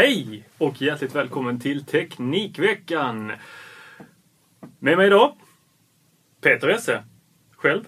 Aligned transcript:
Hej 0.00 0.48
och 0.58 0.82
hjärtligt 0.82 1.14
välkommen 1.14 1.60
till 1.60 1.84
Teknikveckan. 1.84 3.32
Med 4.78 4.96
mig 4.96 5.06
idag, 5.06 5.36
Peter 6.40 6.68
Esse. 6.68 7.04
Själv? 7.56 7.84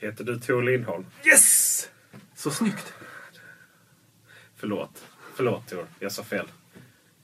Heter 0.00 0.24
du 0.24 0.38
Tor 0.38 0.62
Lindholm? 0.62 1.06
Yes! 1.26 1.90
Så 2.34 2.50
snyggt. 2.50 2.94
Förlåt. 4.56 5.06
Förlåt 5.34 5.68
Tor, 5.68 5.86
jag 5.98 6.12
sa 6.12 6.22
fel. 6.22 6.46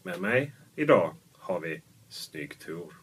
Med 0.02 0.20
mig 0.20 0.52
idag 0.76 1.14
har 1.38 1.60
vi 1.60 1.82
Snygg 2.08 2.58
Tor. 2.58 2.94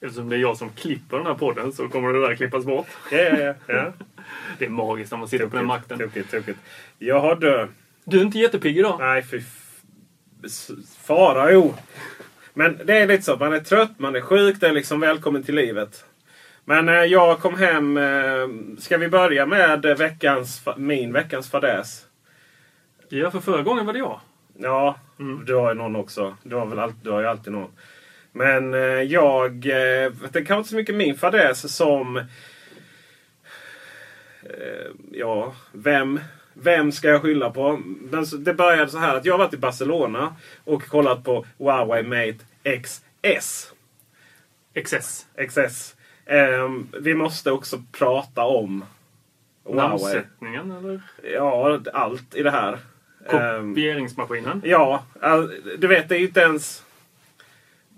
Eftersom 0.00 0.28
det 0.28 0.36
är 0.36 0.40
jag 0.40 0.56
som 0.56 0.70
klipper 0.70 1.16
den 1.16 1.26
här 1.26 1.34
podden 1.34 1.72
så 1.72 1.88
kommer 1.88 2.12
det 2.12 2.20
där 2.28 2.36
klippas 2.36 2.64
bort. 2.64 2.88
Ja, 3.10 3.18
ja, 3.18 3.38
ja. 3.38 3.54
ja. 3.66 3.92
Det 4.58 4.64
är 4.64 4.70
magiskt 4.70 5.10
när 5.10 5.18
man 5.18 5.28
sitter 5.28 5.46
på 5.46 5.56
den 5.56 5.66
makten. 5.66 5.98
Tokigt, 5.98 6.30
tokigt. 6.30 6.58
Jag 6.98 7.20
har 7.20 7.36
dö. 7.36 7.68
Du 8.08 8.20
är 8.20 8.22
inte 8.22 8.38
jättepigg 8.38 8.78
idag. 8.78 8.96
Nej, 8.98 9.22
fy... 9.22 9.42
Fara, 11.00 11.52
jo. 11.52 11.74
Men 12.54 12.80
det 12.84 12.98
är 12.98 13.06
lite 13.06 13.22
så. 13.22 13.36
Man 13.36 13.52
är 13.52 13.60
trött, 13.60 13.98
man 13.98 14.16
är 14.16 14.20
sjuk. 14.20 14.60
Det 14.60 14.68
är 14.68 14.72
liksom 14.72 15.00
välkommen 15.00 15.42
till 15.42 15.54
livet. 15.54 16.04
Men 16.64 16.88
eh, 16.88 16.94
jag 16.94 17.38
kom 17.38 17.58
hem. 17.58 17.96
Eh, 17.96 18.48
ska 18.78 18.98
vi 18.98 19.08
börja 19.08 19.46
med 19.46 19.82
veckans, 19.98 20.64
min 20.76 21.12
veckans 21.12 21.50
fadäs? 21.50 22.06
Ja, 23.08 23.30
för 23.30 23.40
förra 23.40 23.62
gången 23.62 23.86
var 23.86 23.92
det 23.92 23.98
jag. 23.98 24.20
Ja, 24.58 24.98
du 25.46 25.54
har 25.54 25.68
ju 25.68 25.74
någon 25.74 25.96
också. 25.96 26.36
Du 26.42 26.56
har, 26.56 26.66
väl 26.66 26.78
all, 26.78 26.92
du 27.02 27.10
har 27.10 27.20
ju 27.20 27.26
alltid 27.26 27.52
någon. 27.52 27.70
Men 28.32 28.74
eh, 28.74 28.80
jag... 29.02 29.66
Eh, 29.66 30.12
det 30.32 30.44
kanske 30.44 30.56
inte 30.56 30.70
så 30.70 30.76
mycket 30.76 30.94
min 30.94 31.16
fadäs 31.16 31.76
som... 31.76 32.16
Eh, 34.42 34.86
ja, 35.12 35.54
vem, 35.72 36.20
vem 36.62 36.92
ska 36.92 37.08
jag 37.08 37.22
skylla 37.22 37.50
på? 37.50 37.80
Men 38.00 38.24
det 38.38 38.54
började 38.54 38.90
så 38.90 38.98
här 38.98 39.16
att 39.16 39.24
jag 39.24 39.34
har 39.34 39.38
varit 39.38 39.54
i 39.54 39.56
Barcelona 39.56 40.36
och 40.64 40.82
kollat 40.82 41.24
på 41.24 41.46
Huawei 41.58 42.02
Mate 42.02 42.44
XS. 42.82 43.72
XS. 44.84 45.26
XS. 45.48 45.96
Eh, 46.24 46.70
vi 47.00 47.14
måste 47.14 47.50
också 47.52 47.82
prata 47.92 48.44
om 48.44 48.84
Huawei. 49.64 49.88
Namnsättningen 49.88 50.70
eller 50.70 51.00
Ja, 51.34 51.80
allt 51.92 52.34
i 52.34 52.42
det 52.42 52.50
här. 52.50 52.78
Ehm, 53.28 53.70
kopieringsmaskinen. 53.74 54.62
Ja, 54.64 55.04
all, 55.20 55.54
du 55.78 55.86
vet 55.86 56.08
det 56.08 56.14
är 56.14 56.18
ju 56.18 56.26
inte 56.26 56.40
ens... 56.40 56.84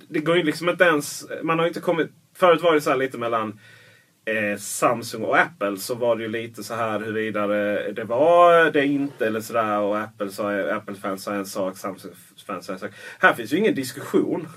Det 0.08 0.20
går 0.20 0.36
ju 0.36 0.42
liksom 0.42 0.68
inte 0.68 0.84
ens... 0.84 1.26
Man 1.42 1.58
har 1.58 1.66
inte 1.66 1.80
kommit... 1.80 2.10
Förut 2.34 2.62
var 2.62 2.74
det 2.74 2.80
så 2.80 2.94
lite 2.94 3.18
mellan 3.18 3.60
eh, 4.36 4.56
Samsung 4.58 5.22
och 5.22 5.38
Apple. 5.38 5.76
Så 5.76 5.94
var 5.94 6.16
det 6.16 6.22
ju 6.22 6.28
lite 6.28 6.62
så 6.64 6.74
här 6.74 7.00
huruvida 7.00 7.46
det, 7.46 7.92
det 7.92 8.04
var 8.04 8.70
det 8.70 8.86
inte 8.86 9.26
eller 9.26 9.40
sådär. 9.40 9.78
Och 9.80 9.98
Apple 9.98 10.30
sa, 10.30 10.52
Apple-fans 10.60 11.22
sa 11.22 11.32
en 11.34 11.46
sak, 11.46 11.76
Samsung-fans 11.76 12.66
sa 12.66 12.72
en 12.72 12.78
sak. 12.78 12.90
Här 13.18 13.32
finns 13.34 13.52
ju 13.52 13.56
ingen 13.56 13.74
diskussion. 13.74 14.48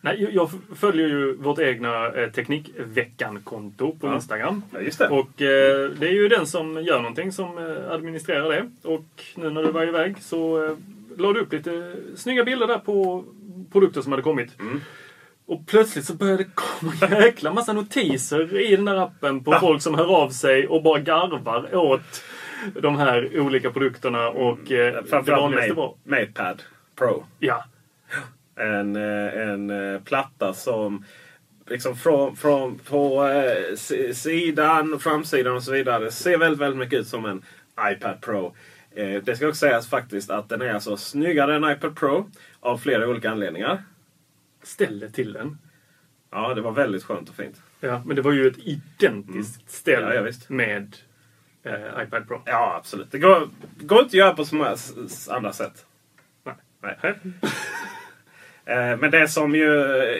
Nej, 0.00 0.22
jag- 0.22 0.32
jag 0.34 0.50
följer 0.76 1.08
ju 1.08 1.36
vårt 1.36 1.58
egna 1.58 2.06
eh, 2.08 2.30
Teknikveckan-konto 2.30 3.96
på 4.00 4.06
Ja. 4.06 4.14
Instagram. 4.14 4.62
Ja, 4.72 4.80
just 4.80 4.98
det. 4.98 5.08
Och 5.08 5.42
eh, 5.42 5.90
det 5.90 6.06
är 6.08 6.12
ju 6.12 6.28
den 6.28 6.46
som 6.46 6.82
gör 6.82 6.98
någonting 6.98 7.32
som 7.32 7.58
eh, 7.58 7.90
administrerar 7.92 8.48
det. 8.50 8.88
Och 8.88 9.04
nu 9.36 9.50
när 9.50 9.62
du 9.62 9.72
var 9.72 9.86
iväg 9.86 10.16
så 10.20 10.64
eh, 10.64 10.76
la 11.16 11.32
du 11.32 11.40
upp 11.40 11.52
lite 11.52 11.94
snygga 12.16 12.44
bilder 12.44 12.66
där 12.66 12.78
på 12.78 13.24
produkter 13.72 14.00
som 14.02 14.12
hade 14.12 14.22
kommit. 14.22 14.60
Mm. 14.60 14.80
Och 15.46 15.66
plötsligt 15.66 16.04
så 16.04 16.14
började 16.14 16.44
det 16.44 16.50
komma 16.54 16.92
en 17.00 17.22
jäkla 17.22 17.52
massa 17.52 17.72
notiser 17.72 18.60
i 18.60 18.76
den 18.76 18.84
där 18.84 18.96
appen 18.96 19.44
på 19.44 19.52
folk 19.60 19.82
som 19.82 19.94
hör 19.94 20.16
av 20.22 20.30
sig 20.30 20.66
och 20.68 20.82
bara 20.82 20.98
garvar 21.00 21.74
åt 21.74 22.22
de 22.82 22.96
här 22.96 23.40
olika 23.40 23.70
produkterna. 23.70 24.28
Och 24.28 24.72
eh, 24.72 24.94
det 24.94 25.10
Framförallt 25.10 25.76
var... 25.76 25.94
MatePad 26.04 26.62
Pro. 26.98 27.24
Ja, 27.38 27.64
En, 28.56 28.96
eh, 28.96 29.48
en 29.48 29.70
eh, 29.94 30.00
platta 30.00 30.54
som 30.54 31.04
liksom 31.66 31.96
från, 31.96 32.36
från 32.36 32.78
på 32.78 33.26
eh, 33.26 33.76
si- 33.76 34.14
sidan, 34.14 34.98
framsidan 34.98 35.56
och 35.56 35.62
så 35.62 35.72
vidare 35.72 36.10
ser 36.10 36.38
väldigt, 36.38 36.60
väldigt 36.60 36.78
mycket 36.78 37.00
ut 37.00 37.08
som 37.08 37.24
en 37.26 37.42
iPad 37.92 38.20
Pro. 38.20 38.54
Eh, 38.96 39.22
det 39.22 39.36
ska 39.36 39.48
också 39.48 39.58
sägas 39.58 39.88
faktiskt 39.90 40.30
att 40.30 40.48
den 40.48 40.62
är 40.62 40.74
alltså 40.74 40.96
snyggare 40.96 41.56
än 41.56 41.64
iPad 41.70 41.96
Pro 41.96 42.30
av 42.60 42.78
flera 42.78 43.08
olika 43.08 43.30
anledningar. 43.30 43.82
Ställ 44.66 44.98
det 45.00 45.10
till 45.10 45.32
den. 45.32 45.58
Ja, 46.30 46.54
det 46.54 46.60
var 46.60 46.72
väldigt 46.72 47.04
skönt 47.04 47.28
och 47.28 47.34
fint. 47.34 47.62
Ja, 47.80 48.02
men 48.06 48.16
det 48.16 48.22
var 48.22 48.32
ju 48.32 48.46
ett 48.48 48.58
identiskt 48.58 49.86
Mm. 49.88 50.02
Ja, 50.02 50.14
ja, 50.14 50.22
visst. 50.22 50.48
med 50.48 50.96
eh, 51.62 52.02
iPad 52.02 52.28
Pro. 52.28 52.42
Ja, 52.44 52.74
absolut. 52.78 53.10
Det 53.10 53.18
går, 53.18 53.48
går 53.80 53.98
inte 53.98 54.08
att 54.08 54.14
göra 54.14 54.34
på 54.34 54.44
så 54.44 54.56
många 54.56 54.76
andra 55.30 55.52
sätt. 55.52 55.86
Nej. 56.44 56.54
Nej. 57.02 57.14
Eh, 58.66 58.96
Men 58.96 59.10
det 59.10 59.28
som 59.28 59.54
ju... 59.54 59.68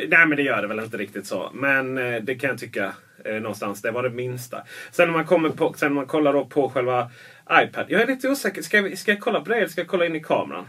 Nej 0.08 0.26
men 0.26 0.36
det 0.36 0.42
gör 0.42 0.62
det 0.62 0.68
väl 0.68 0.78
inte 0.80 0.96
riktigt 0.96 1.26
så. 1.26 1.50
Men 1.54 1.98
eh, 1.98 2.22
det 2.22 2.34
kan 2.34 2.50
jag 2.50 2.58
tycka 2.58 2.92
eh, 3.24 3.34
någonstans. 3.34 3.82
Det 3.82 3.90
var 3.90 4.02
det 4.02 4.10
minsta. 4.10 4.62
Sen 4.90 5.08
när 5.08 5.12
man, 5.12 5.26
kommer 5.26 5.48
på, 5.50 5.74
sen 5.76 5.88
när 5.88 5.94
man 5.94 6.06
kollar 6.06 6.32
då 6.32 6.44
på 6.44 6.70
själva 6.70 7.10
iPad. 7.52 7.84
Jag 7.88 8.00
är 8.00 8.06
lite 8.06 8.28
osäker. 8.28 8.62
Ska, 8.62 8.82
vi, 8.82 8.96
ska 8.96 9.12
jag 9.12 9.20
kolla 9.20 9.40
på 9.40 9.48
det 9.48 9.56
eller 9.56 9.68
ska 9.68 9.80
jag 9.80 9.88
kolla 9.88 10.06
in 10.06 10.16
i 10.16 10.20
kameran? 10.22 10.66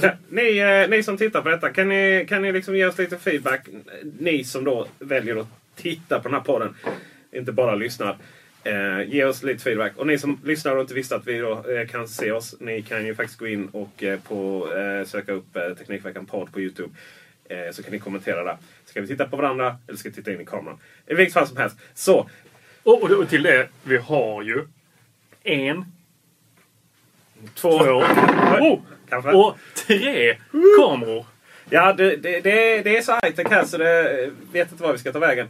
Kan, 0.00 0.10
ni, 0.28 0.58
eh, 0.58 0.88
ni 0.88 1.02
som 1.02 1.16
tittar 1.16 1.42
på 1.42 1.48
detta, 1.48 1.70
kan 1.70 1.88
ni, 1.88 2.26
kan 2.28 2.42
ni 2.42 2.52
liksom 2.52 2.76
ge 2.76 2.86
oss 2.86 2.98
lite 2.98 3.18
feedback? 3.18 3.68
Ni 4.18 4.44
som 4.44 4.64
då 4.64 4.86
väljer 4.98 5.40
att 5.40 5.46
titta 5.76 6.20
på 6.20 6.28
den 6.28 6.34
här 6.34 6.44
podden. 6.44 6.74
Inte 7.32 7.52
bara 7.52 7.74
lyssnar. 7.74 8.16
Eh, 8.64 9.02
ge 9.02 9.24
oss 9.24 9.42
lite 9.42 9.62
feedback. 9.62 9.92
Och 9.96 10.06
ni 10.06 10.18
som 10.18 10.40
lyssnar 10.44 10.76
och 10.76 10.80
inte 10.80 10.94
visste 10.94 11.16
att 11.16 11.26
vi 11.26 11.38
då, 11.38 11.64
eh, 11.70 11.86
kan 11.86 12.08
se 12.08 12.32
oss. 12.32 12.54
Ni 12.60 12.82
kan 12.82 13.06
ju 13.06 13.14
faktiskt 13.14 13.38
gå 13.38 13.46
in 13.46 13.68
och 13.72 14.02
eh, 14.02 14.20
på, 14.20 14.68
eh, 14.74 15.06
söka 15.06 15.32
upp 15.32 15.56
eh, 15.56 15.74
Teknikveckan 15.74 16.26
podd 16.26 16.52
på 16.52 16.60
Youtube. 16.60 16.94
Så 17.72 17.82
kan 17.82 17.92
ni 17.92 17.98
kommentera 17.98 18.44
där. 18.44 18.56
Ska 18.84 19.00
vi 19.00 19.06
titta 19.06 19.28
på 19.28 19.36
varandra 19.36 19.76
eller 19.86 19.98
ska 19.98 20.08
vi 20.08 20.14
titta 20.14 20.32
in 20.32 20.40
i 20.40 20.44
kameran? 20.44 20.78
I 21.06 21.14
vilket 21.14 21.34
fall 21.34 21.46
som 21.46 21.56
helst. 21.56 21.76
Så. 21.94 22.30
Och, 22.82 23.02
och, 23.02 23.10
och 23.10 23.28
till 23.28 23.42
det, 23.42 23.68
vi 23.84 23.96
har 23.96 24.42
ju 24.42 24.64
en, 25.42 25.84
Två. 27.54 27.78
två 27.78 27.84
oh, 27.84 28.80
Kanske. 29.08 29.30
och 29.30 29.58
tre 29.86 30.36
kameror. 30.78 31.26
Ja, 31.70 31.92
det, 31.92 32.16
det, 32.16 32.40
det, 32.40 32.82
det 32.82 32.96
är 32.96 33.02
så 33.02 33.12
high 33.12 33.34
tech 33.34 33.46
här 33.50 33.64
så 33.64 33.76
det 33.76 34.30
vet 34.52 34.72
inte 34.72 34.82
var 34.82 34.92
vi 34.92 34.98
ska 34.98 35.12
ta 35.12 35.18
vägen. 35.18 35.48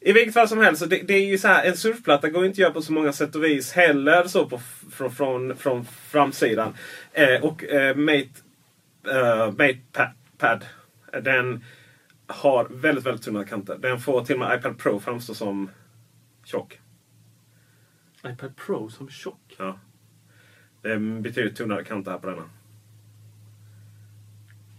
I 0.00 0.12
vilket 0.12 0.34
fall 0.34 0.48
som 0.48 0.58
helst, 0.58 0.82
så 0.82 0.86
det, 0.86 1.02
det 1.02 1.14
är 1.14 1.26
ju 1.26 1.38
så 1.38 1.48
här, 1.48 1.64
en 1.64 1.76
surfplatta 1.76 2.28
går 2.28 2.44
inte 2.44 2.54
att 2.54 2.58
göra 2.58 2.72
på 2.72 2.82
så 2.82 2.92
många 2.92 3.12
sätt 3.12 3.34
och 3.34 3.44
vis 3.44 3.72
heller 3.72 4.24
så 4.24 4.46
på, 4.46 4.60
från, 4.90 5.10
från, 5.10 5.56
från 5.56 5.84
framsidan. 5.84 6.74
Eh, 7.12 7.44
och 7.44 7.64
eh, 7.64 7.96
Mate, 7.96 8.28
eh, 9.10 9.46
Mate 9.46 9.78
pa, 9.92 10.06
Pad, 10.38 10.64
den 11.22 11.64
har 12.26 12.64
väldigt, 12.70 13.06
väldigt 13.06 13.24
tunna 13.24 13.44
kanter. 13.44 13.78
Den 13.78 14.00
får 14.00 14.24
till 14.24 14.34
och 14.34 14.40
med 14.40 14.58
iPad 14.58 14.78
Pro 14.78 15.00
framstå 15.00 15.34
som 15.34 15.70
tjock. 16.44 16.80
iPad 18.26 18.56
Pro 18.56 18.90
som 18.90 19.08
tjock. 19.08 19.54
Ja. 19.58 19.78
Det 20.82 20.92
är 20.92 20.98
betydligt 20.98 21.56
tunnare 21.56 21.84
kanter 21.84 22.10
här 22.10 22.18
på 22.18 22.26
denna. 22.26 22.50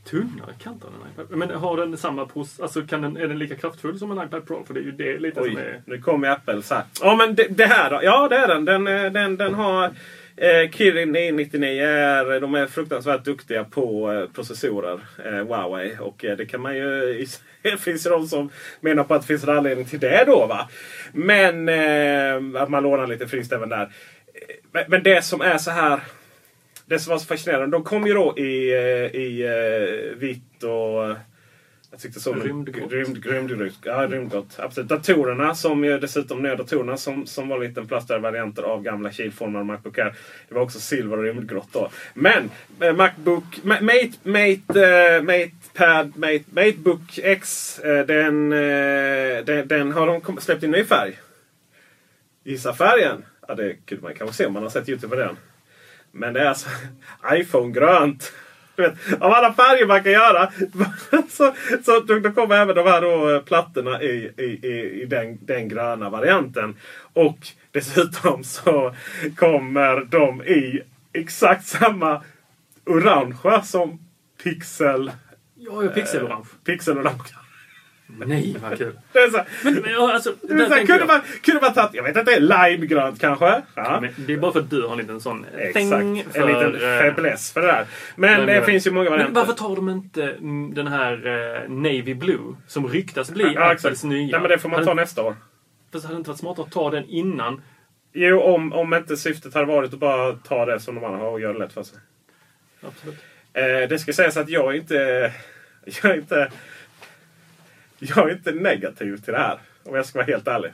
Tunnare 0.09 0.53
kanter 0.63 0.87
än 0.87 0.93
en 0.93 1.23
iPad. 1.25 1.37
Men 1.37 1.49
har 1.49 1.77
den 1.77 1.97
samma 1.97 2.25
pros... 2.25 2.59
Alltså 2.59 2.81
kan 2.81 3.01
den, 3.01 3.17
är 3.17 3.27
den 3.27 3.39
lika 3.39 3.55
kraftfull 3.55 3.99
som 3.99 4.11
en 4.11 4.27
iPad 4.27 4.47
Pro? 4.47 4.63
För 4.65 4.73
det 4.73 4.79
är 4.79 4.83
ju 4.83 4.91
det 4.91 5.19
lite 5.19 5.35
som 5.35 5.55
Oj, 5.55 5.61
är... 5.61 5.81
nu 5.85 6.01
kommer 6.01 6.29
Apple 6.29 6.61
så 6.61 6.75
här. 6.75 6.83
Ja 7.01 7.15
men 7.15 7.35
det, 7.35 7.47
det 7.49 7.65
här 7.65 7.89
då? 7.89 7.99
Ja 8.03 8.27
det 8.27 8.35
är 8.35 8.47
den. 8.47 8.65
Den, 8.65 8.87
eh, 8.87 9.11
den, 9.11 9.37
den 9.37 9.53
har 9.53 9.85
eh, 10.35 10.71
Kirin 10.71 11.11
999. 11.11 11.83
Är, 11.83 12.39
de 12.39 12.55
är 12.55 12.67
fruktansvärt 12.67 13.25
duktiga 13.25 13.63
på 13.63 14.11
eh, 14.11 14.29
processorer. 14.35 14.99
Eh, 15.25 15.31
Huawei. 15.31 15.97
Och 15.99 16.25
eh, 16.25 16.37
det 16.37 16.45
kan 16.45 16.61
man 16.61 16.77
ju... 16.77 17.25
Det 17.61 17.77
finns 17.77 18.05
ju 18.05 18.09
de 18.09 18.27
som 18.27 18.49
menar 18.81 19.03
på 19.03 19.13
att 19.13 19.21
det 19.21 19.27
finns 19.27 19.43
en 19.43 19.57
anledning 19.57 19.85
till 19.85 19.99
det 19.99 20.23
då 20.27 20.45
va. 20.45 20.69
Men 21.13 21.69
eh, 21.69 22.61
att 22.61 22.69
man 22.69 22.83
lånar 22.83 23.07
lite 23.07 23.27
friskt 23.27 23.53
även 23.53 23.69
där. 23.69 23.81
Eh, 23.83 23.89
Men, 24.71 24.83
men 24.87 25.03
det 25.03 25.21
som 25.25 25.41
är 25.41 25.57
så 25.57 25.71
här. 25.71 25.99
Det 26.89 26.99
som 26.99 27.11
var 27.11 27.17
så 27.17 27.25
fascinerande. 27.25 27.77
De 27.77 27.83
kom 27.83 28.07
ju 28.07 28.13
då 28.13 28.37
i, 28.37 28.73
eh, 28.73 29.21
i 29.21 29.41
eh, 29.43 30.17
vitt 30.17 30.63
och... 30.63 31.15
Jag 31.91 31.99
tyckte 32.01 32.19
så. 32.19 32.33
Rymdgrått. 32.33 32.91
Rymd, 32.91 33.25
rymdgrått. 33.25 33.77
Ja, 33.83 34.07
rymdgrått. 34.07 34.55
Absolut. 34.59 34.89
Datorerna 34.89 35.55
som 35.55 35.83
ju 35.83 35.99
dessutom, 35.99 36.43
nya 36.43 36.55
datorerna 36.55 36.97
som, 36.97 37.25
som 37.25 37.49
var 37.49 37.59
lite 37.59 37.81
plastade 37.81 38.19
varianter 38.19 38.63
av 38.63 38.83
gamla 38.83 39.11
kilformade 39.11 39.65
Macbook 39.65 39.97
Air. 39.97 40.15
Det 40.47 40.55
var 40.55 40.61
också 40.61 40.79
silver 40.79 41.17
och 41.17 41.23
rymdgrått 41.23 41.69
då. 41.71 41.89
Men 42.13 42.49
eh, 42.81 42.93
Macbook, 42.93 43.43
Ma- 43.63 43.81
Mate, 43.81 44.11
Mate, 44.23 44.85
eh, 44.85 45.21
Mate 45.21 45.51
Pad, 45.73 46.13
Mate, 46.15 46.43
Matebook 46.49 47.19
X. 47.23 47.79
Eh, 47.79 48.05
den, 48.05 48.53
eh, 48.53 49.45
den, 49.45 49.67
den 49.67 49.91
har 49.91 50.07
de 50.07 50.41
släppt 50.41 50.63
i 50.63 50.67
ny 50.67 50.83
färg. 50.83 51.19
Gissa 52.43 52.73
färgen? 52.73 53.25
Ja, 53.47 53.55
det 53.55 53.75
kunde 53.85 54.03
man 54.03 54.13
kanske 54.13 54.35
se 54.35 54.45
om 54.45 54.53
man 54.53 54.63
har 54.63 54.69
sett 54.69 54.89
Youtube 54.89 55.15
på 55.15 55.21
den. 55.21 55.37
Men 56.11 56.33
det 56.33 56.41
är 56.41 56.45
alltså 56.45 56.69
iPhone-grönt. 57.31 58.33
Du 58.75 58.83
vet, 58.83 59.21
av 59.21 59.31
alla 59.31 59.53
färger 59.53 59.85
man 59.85 60.03
kan 60.03 60.11
göra. 60.11 60.51
så, 61.29 61.53
så 61.85 61.99
då, 61.99 62.31
kommer 62.31 62.55
även 62.55 62.75
de 62.75 62.87
här 62.87 63.01
då, 63.01 63.35
eh, 63.35 63.41
plattorna 63.41 64.01
i, 64.01 64.31
i, 64.37 64.67
i, 64.67 65.01
i 65.01 65.05
den, 65.05 65.37
den 65.41 65.69
gröna 65.69 66.09
varianten. 66.09 66.75
Och 67.13 67.37
dessutom 67.71 68.43
så 68.43 68.95
kommer 69.35 70.05
de 70.05 70.43
i 70.43 70.81
exakt 71.13 71.65
samma 71.65 72.23
orangea 72.85 73.61
som 73.61 73.99
Pixel. 74.43 75.11
Ja, 75.55 75.87
pixelorange. 75.87 76.47
Pixel-orange. 76.65 77.46
Nej, 78.07 78.55
vad 78.61 78.77
kul. 78.77 78.99
Det 79.13 79.19
är 79.19 79.29
så, 79.29 79.41
Men, 79.63 79.73
men 79.75 79.91
ja, 79.91 80.13
alltså, 80.13 80.33
det 80.41 80.53
där 80.53 80.63
är 80.63 80.67
så, 80.67 80.73
här, 80.73 80.77
tänker 80.77 80.97
kunde, 80.97 81.13
jag. 81.13 81.21
man, 81.21 81.21
kunde 81.43 81.61
man 81.61 81.73
tagit, 81.73 81.93
jag 81.93 82.03
vet 82.03 82.17
inte, 82.17 82.39
limegrönt 82.39 83.21
kanske? 83.21 83.61
Ja. 83.75 83.99
Men 84.01 84.13
det 84.17 84.33
är 84.33 84.37
bara 84.37 84.51
för 84.51 84.59
att 84.59 84.69
du 84.69 84.81
har 84.83 84.91
en 84.91 84.97
liten 84.97 85.21
sån 85.21 85.45
Exakt. 85.57 85.73
thing 85.73 86.19
En 86.19 86.31
för, 86.31 86.47
liten 86.47 86.75
eh, 86.75 86.99
fäbless 86.99 87.53
för 87.53 87.61
det 87.61 87.67
där. 87.67 87.85
Men 88.15 88.45
det 88.45 88.61
finns 88.63 88.87
ju 88.87 88.91
många 88.91 89.09
varianter. 89.09 89.33
Men 89.33 89.47
varför 89.47 89.53
tar 89.53 89.75
de 89.75 89.89
inte 89.89 90.35
den 90.75 90.87
här 90.87 91.27
eh, 91.27 91.69
Navy 91.69 92.13
Blue 92.13 92.55
som 92.67 92.87
ryktas 92.87 93.31
bli 93.31 93.53
Ja, 93.53 93.71
Apples 93.71 94.03
nya? 94.03 94.31
Nej, 94.31 94.41
men 94.41 94.49
det 94.49 94.57
får 94.57 94.69
man 94.69 94.75
Hade- 94.75 94.85
ta 94.87 94.93
nästa 94.93 95.23
år. 95.23 95.35
Fast 95.91 96.05
hade 96.05 96.15
det 96.15 96.17
inte 96.17 96.29
varit 96.29 96.39
smartare 96.39 96.65
att 96.65 96.71
ta 96.71 96.89
den 96.91 97.05
innan? 97.05 97.61
Jo, 98.13 98.41
om, 98.41 98.73
om 98.73 98.93
inte 98.93 99.17
syftet 99.17 99.53
hade 99.53 99.65
varit 99.65 99.93
att 99.93 99.99
bara 99.99 100.33
ta 100.33 100.65
det 100.65 100.79
som 100.79 100.95
de 100.95 101.03
andra 101.03 101.17
har 101.19 101.31
och 101.31 101.41
göra 101.41 101.53
det 101.53 101.59
lätt 101.59 101.73
för 101.73 101.83
sig. 101.83 101.99
Absolut. 102.81 103.17
Eh, 103.53 103.89
det 103.89 103.99
ska 103.99 104.13
sägas 104.13 104.37
att 104.37 104.49
jag 104.49 104.75
inte... 104.75 105.31
Jag 106.03 106.17
inte... 106.17 106.51
Jag 107.99 108.29
är 108.29 108.33
inte 108.33 108.51
negativ 108.51 109.17
till 109.17 109.33
det 109.33 109.39
här. 109.39 109.59
Om 109.83 109.95
jag 109.95 110.05
ska 110.05 110.19
vara 110.19 110.25
helt 110.25 110.47
ärlig. 110.47 110.71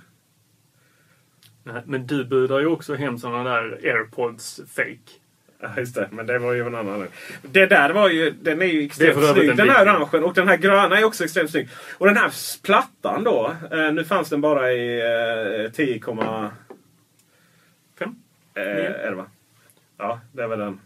Nej, 1.63 1.81
Men 1.85 2.07
du 2.07 2.25
budar 2.25 2.59
ju 2.59 2.65
också 2.65 2.95
hem 2.95 3.17
såna 3.17 3.43
där 3.43 3.79
airpods 3.83 4.61
fake. 4.75 5.11
Ja, 5.59 5.69
just 5.77 5.95
det. 5.95 6.09
Men 6.11 6.25
det 6.27 6.39
var 6.39 6.53
ju 6.53 6.67
en 6.67 6.75
annan. 6.75 7.07
Det 7.41 7.65
där 7.65 7.89
var 7.89 8.09
ju... 8.09 8.31
Den 8.41 8.61
är 8.61 8.65
ju 8.65 8.71
Det 8.73 8.83
är 8.83 8.85
extremt 8.85 9.17
övrigt 9.17 9.35
snygg. 9.35 9.49
en 9.49 9.57
Den 9.57 9.69
här 9.69 9.85
orangen 9.85 10.23
och 10.23 10.33
den 10.33 10.47
här 10.47 10.57
gröna 10.57 10.99
är 10.99 11.03
också 11.03 11.23
extremt 11.23 11.51
snygg. 11.51 11.69
Och 11.97 12.07
den 12.07 12.17
här 12.17 12.31
plattan 12.63 13.23
då. 13.23 13.55
Eh, 13.71 13.93
nu 13.93 14.03
fanns 14.05 14.29
den 14.29 14.41
bara 14.41 14.71
i 14.71 14.99
eh, 15.65 15.71
10,... 15.71 16.01
Fem? 17.99 18.15
Eh, 18.53 18.63
Nio. 18.63 18.95
är 18.95 19.09
det 19.09 19.15
va? 19.15 19.25
Ja, 19.97 20.19
det 20.31 20.43
är 20.43 20.47
väl 20.47 20.59
den. 20.59 20.79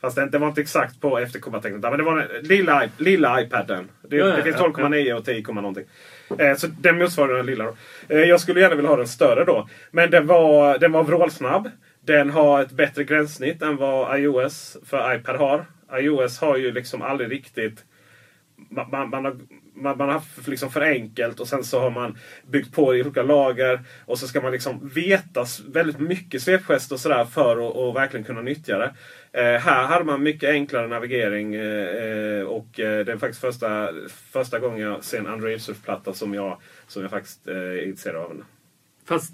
Fast 0.00 0.16
det, 0.16 0.26
det 0.26 0.38
var 0.38 0.48
inte 0.48 0.60
exakt 0.60 1.00
på 1.00 1.18
efterkommatecknet. 1.18 1.82
Men 1.82 1.98
det 1.98 2.02
var 2.02 2.16
den 2.16 2.42
lilla, 2.42 2.88
lilla 2.98 3.42
iPaden. 3.42 3.88
Det, 4.08 4.16
Ja, 4.16 4.26
det 4.26 4.42
finns 4.42 4.56
ja, 4.58 4.72
12,9 4.76 5.12
och 5.12 5.24
10, 5.24 5.52
någonting. 5.52 5.84
Eh, 6.38 6.56
så 6.56 6.66
den 6.66 6.98
motsvarar 6.98 7.36
den 7.36 7.46
lilla. 7.46 7.64
Då. 7.64 7.74
Eh, 8.08 8.20
jag 8.20 8.40
skulle 8.40 8.60
gärna 8.60 8.74
vilja 8.74 8.90
ha 8.90 8.96
den 8.96 9.08
större 9.08 9.44
då. 9.44 9.68
Men 9.90 10.10
den 10.10 10.26
var, 10.26 10.78
den 10.78 10.92
var 10.92 11.04
vrålsnabb. 11.04 11.70
Den 12.00 12.30
har 12.30 12.62
ett 12.62 12.70
bättre 12.70 13.04
gränssnitt 13.04 13.62
än 13.62 13.76
vad 13.76 14.20
iOS 14.20 14.76
för 14.86 15.14
iPad 15.14 15.36
har. 15.36 15.64
iOS 16.00 16.38
har 16.38 16.56
ju 16.56 16.72
liksom 16.72 17.02
aldrig 17.02 17.30
riktigt 17.30 17.84
man, 18.70 18.90
man, 18.90 19.10
man, 19.10 19.24
har, 19.24 19.36
man, 19.82 19.98
man 19.98 20.08
har 20.08 20.14
haft 20.14 20.48
liksom 20.48 20.70
för 20.70 20.80
enkelt 20.80 21.40
och 21.40 21.48
sen 21.48 21.64
så 21.64 21.80
har 21.80 21.90
man 21.90 22.18
byggt 22.46 22.74
på 22.74 22.96
i 22.96 23.02
olika 23.02 23.22
lager. 23.22 23.80
Och 24.04 24.18
så 24.18 24.28
ska 24.28 24.40
man 24.40 24.52
liksom 24.52 24.88
veta 24.94 25.44
väldigt 25.68 26.00
mycket 26.00 26.42
svepgester 26.42 26.94
och 26.94 27.00
sådär 27.00 27.24
för 27.24 27.88
att 27.90 27.96
verkligen 27.96 28.24
kunna 28.24 28.42
nyttja 28.42 28.78
det. 28.78 28.94
Eh, 29.32 29.60
här 29.60 29.84
hade 29.86 30.04
man 30.04 30.22
mycket 30.22 30.50
enklare 30.50 30.86
navigering 30.86 31.54
eh, 31.54 31.86
eh, 31.86 32.42
och 32.42 32.80
eh, 32.80 33.04
det 33.04 33.12
är 33.12 33.16
faktiskt 33.16 33.40
första, 33.40 33.88
första 34.08 34.58
gången 34.58 34.80
jag 34.80 35.04
ser 35.04 35.18
en 35.18 35.26
Android 35.26 35.62
surfplatta 35.62 36.14
som 36.14 36.34
jag, 36.34 36.60
som 36.86 37.02
jag 37.02 37.10
faktiskt 37.10 37.48
eh, 37.48 37.56
är 37.56 37.86
intresserad 37.86 38.16
av. 38.16 38.44
Fast 39.04 39.32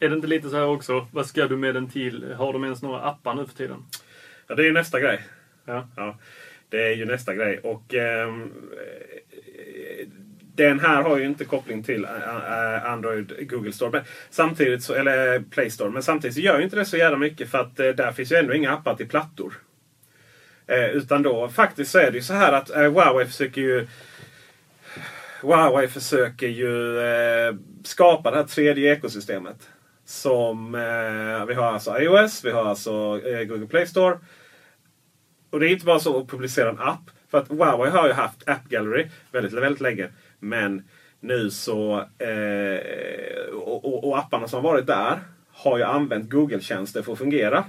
är 0.00 0.08
det 0.08 0.14
inte 0.14 0.26
lite 0.26 0.48
så 0.48 0.56
här 0.56 0.66
också? 0.66 1.06
Vad 1.12 1.26
ska 1.26 1.46
du 1.46 1.56
med 1.56 1.74
den 1.74 1.90
till? 1.90 2.32
Har 2.32 2.52
de 2.52 2.64
ens 2.64 2.82
några 2.82 3.00
appar 3.00 3.34
nu 3.34 3.46
för 3.46 3.54
tiden? 3.54 3.84
Ja, 4.46 4.54
det 4.54 4.62
är 4.62 4.66
ju 4.66 4.72
nästa 4.72 5.00
grej. 5.00 5.26
Ja. 5.64 5.88
Ja, 5.96 6.18
det 6.74 6.86
är 6.86 6.94
ju 6.94 7.04
nästa 7.04 7.34
grej. 7.34 7.58
Och 7.58 7.94
eh, 7.94 8.34
Den 10.56 10.80
här 10.80 11.02
har 11.02 11.18
ju 11.18 11.24
inte 11.24 11.44
koppling 11.44 11.82
till 11.82 12.06
Android 12.84 13.48
Google 13.50 13.72
Store. 13.72 13.90
Men 13.90 14.02
samtidigt 14.30 14.82
så, 14.82 14.94
eller 14.94 15.40
Play 15.40 15.70
Store. 15.70 15.90
Men 15.90 16.02
samtidigt 16.02 16.34
så 16.34 16.40
gör 16.40 16.58
ju 16.58 16.64
inte 16.64 16.76
det 16.76 16.84
så 16.84 16.96
jävla 16.96 17.16
mycket 17.16 17.50
för 17.50 17.58
att 17.58 17.80
eh, 17.80 17.88
där 17.88 18.12
finns 18.12 18.32
ju 18.32 18.36
ändå 18.36 18.54
inga 18.54 18.72
appar 18.72 18.94
till 18.94 19.08
plattor. 19.08 19.54
Eh, 20.66 20.84
utan 20.84 21.22
då 21.22 21.48
faktiskt 21.48 21.90
så 21.90 21.98
är 21.98 22.10
det 22.10 22.16
ju 22.16 22.22
så 22.22 22.34
här 22.34 22.52
att 22.52 22.70
eh, 22.70 22.82
Huawei 22.82 23.26
försöker 23.26 23.60
ju 23.60 23.86
Huawei 25.42 25.88
försöker 25.88 26.48
ju 26.48 26.98
eh, 26.98 27.54
skapa 27.84 28.30
det 28.30 28.36
här 28.36 28.44
tredje 28.44 28.92
ekosystemet. 28.92 29.68
Som 30.06 30.74
eh, 30.74 31.46
vi 31.46 31.54
har 31.54 31.72
alltså 31.72 31.98
iOS, 31.98 32.44
vi 32.44 32.50
har 32.50 32.64
alltså 32.64 33.20
eh, 33.24 33.44
Google 33.44 33.66
Play 33.66 33.86
Store. 33.86 34.18
Och 35.54 35.60
det 35.60 35.68
är 35.68 35.70
inte 35.70 35.84
bara 35.84 36.00
så 36.00 36.20
att 36.20 36.28
publicera 36.28 36.70
en 36.70 36.78
app. 36.78 37.10
För 37.30 37.38
att 37.38 37.48
Huawei 37.48 37.90
har 37.90 38.06
ju 38.06 38.12
haft 38.12 38.48
App 38.48 38.68
Gallery 38.68 39.06
väldigt, 39.32 39.52
väldigt 39.52 39.80
länge. 39.80 40.08
Men 40.38 40.82
nu 41.20 41.50
så... 41.50 41.96
Eh, 42.18 43.54
och, 43.54 43.84
och, 43.84 44.08
och 44.08 44.18
apparna 44.18 44.48
som 44.48 44.64
har 44.64 44.70
varit 44.72 44.86
där 44.86 45.18
har 45.52 45.78
ju 45.78 45.84
använt 45.84 46.30
Google-tjänster 46.30 47.02
för 47.02 47.12
att 47.12 47.18
fungera. 47.18 47.64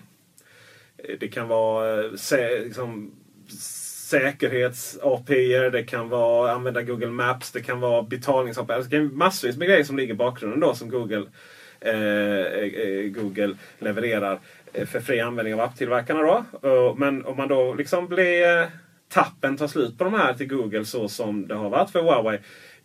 Eh, 0.97 1.15
det 1.19 1.27
kan 1.27 1.47
vara 1.47 2.03
eh, 2.03 2.13
sä, 2.15 2.59
liksom, 2.59 3.11
säkerhets-API, 4.11 5.69
det 5.69 5.83
kan 5.83 6.09
vara 6.09 6.51
använda 6.51 6.81
Google 6.81 7.07
Maps, 7.07 7.51
det 7.51 7.61
kan 7.61 7.79
vara 7.79 8.01
betalnings-API. 8.01 8.73
Alltså, 8.73 8.89
det 8.89 8.97
kan 8.97 9.07
vara 9.07 9.17
massvis 9.17 9.57
med 9.57 9.67
grejer 9.67 9.83
som 9.83 9.97
ligger 9.97 10.13
i 10.13 10.17
bakgrunden 10.17 10.59
då 10.59 10.75
som 10.75 10.89
Google, 10.89 11.25
eh, 11.79 11.93
eh, 11.93 13.03
Google 13.03 13.55
levererar 13.79 14.33
eh, 14.33 14.39
för 14.85 14.99
fri 14.99 15.19
användning 15.19 15.53
av 15.53 15.59
apptillverkarna. 15.61 16.21
Då. 16.21 16.45
Eh, 16.69 16.95
Men 16.95 17.25
om 17.25 17.37
man 17.37 17.47
då 17.47 17.73
liksom 17.73 18.07
blir 18.07 18.61
eh, 18.61 18.67
tappen 19.09 19.57
tar 19.57 19.67
slut 19.67 19.97
på 19.97 20.03
de 20.03 20.13
här 20.13 20.33
till 20.33 20.47
Google 20.47 20.85
så 20.85 21.07
som 21.07 21.47
det 21.47 21.55
har 21.55 21.69
varit 21.69 21.89
för 21.89 22.01
Huawei. 22.01 22.39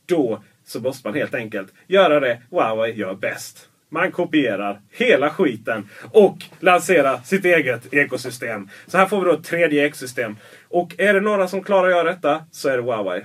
Då 0.06 0.42
så 0.64 0.80
måste 0.80 1.08
man 1.08 1.14
helt 1.14 1.34
enkelt 1.34 1.72
göra 1.86 2.20
det 2.20 2.42
Huawei 2.50 2.92
gör 2.92 3.14
bäst. 3.14 3.68
Man 3.88 4.12
kopierar 4.12 4.80
hela 4.90 5.30
skiten 5.30 5.88
och 6.12 6.36
lanserar 6.60 7.16
sitt 7.18 7.44
eget 7.44 7.94
ekosystem. 7.94 8.68
Så 8.86 8.98
här 8.98 9.06
får 9.06 9.18
vi 9.20 9.24
då 9.24 9.32
ett 9.32 9.44
tredje 9.44 9.86
ekosystem. 9.86 10.36
Och 10.68 10.94
är 10.98 11.14
det 11.14 11.20
några 11.20 11.48
som 11.48 11.62
klarar 11.62 11.88
att 11.88 11.96
göra 11.96 12.12
detta 12.12 12.44
så 12.50 12.68
är 12.68 12.76
det 12.76 12.82
Huawei. 12.82 13.24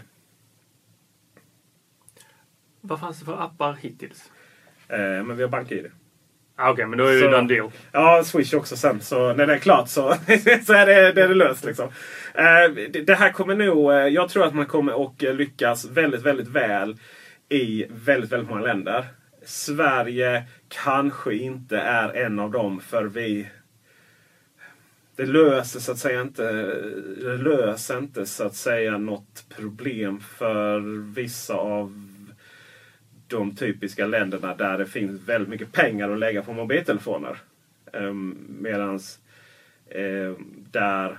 Vad 2.82 3.00
fanns 3.00 3.20
det 3.20 3.26
för 3.26 3.42
appar 3.44 3.74
hittills? 3.74 4.32
Eh, 4.88 4.98
men 5.00 5.38
vi 5.38 5.44
har 5.44 5.50
BankID. 5.50 5.92
Ah, 6.58 6.72
Okej, 6.72 6.86
men 6.86 6.98
då 6.98 7.06
är 7.06 7.14
det 7.14 7.20
ju 7.20 7.28
den 7.28 7.48
deal. 7.48 7.72
Ja, 7.92 8.24
Swish 8.24 8.54
också 8.54 8.78
sen. 8.78 9.02
Så 9.02 9.34
när 9.34 9.48
det 9.48 9.54
är 9.54 9.60
klart 9.60 9.90
så, 9.90 10.14
så 10.66 10.74
är, 10.74 10.86
det, 10.86 11.12
det 11.12 11.24
är 11.24 11.28
det 11.28 11.36
löst. 11.36 11.66
Liksom. 11.66 11.90
Eh, 12.34 13.02
det, 13.06 13.16
här 13.16 13.32
kommer 13.32 13.56
nog... 13.56 13.92
eh, 13.92 13.98
jag 13.98 14.30
tror 14.30 14.46
att 14.46 14.56
man 14.56 14.66
kommer 14.66 15.06
att 15.06 15.22
lyckas 15.22 15.86
väldigt, 15.86 16.22
väldigt 16.22 16.48
väl 16.48 16.98
i 17.50 17.86
väldigt, 17.90 18.32
väldigt 18.32 18.50
många 18.50 18.62
länder. 18.62 19.06
Sverige 19.46 20.44
kanske 20.68 21.36
inte 21.36 21.78
är 21.78 22.10
en 22.10 22.40
av 22.40 22.52
dem 22.52 22.80
för 22.80 23.04
vi... 23.04 23.50
Det 25.16 25.26
löser 25.26 25.80
så 25.80 25.92
att 25.92 25.98
säga 25.98 26.22
inte, 26.22 26.52
det 27.22 27.38
löser 27.38 27.98
inte 27.98 28.26
så 28.26 28.44
att 28.44 28.56
säga 28.56 28.98
något 28.98 29.46
problem 29.58 30.20
för 30.20 30.80
vissa 31.14 31.54
av 31.54 32.15
de 33.28 33.56
typiska 33.56 34.08
länderna 34.08 34.56
där 34.56 34.78
det 34.78 34.86
finns 34.86 35.22
väldigt 35.22 35.50
mycket 35.50 35.72
pengar 35.72 36.10
att 36.10 36.20
lägga 36.20 36.42
på 36.42 36.54
mobiltelefoner. 36.54 37.38
Um, 37.94 38.58
medans 38.62 39.20
ehm, 39.90 40.36
där 40.72 41.18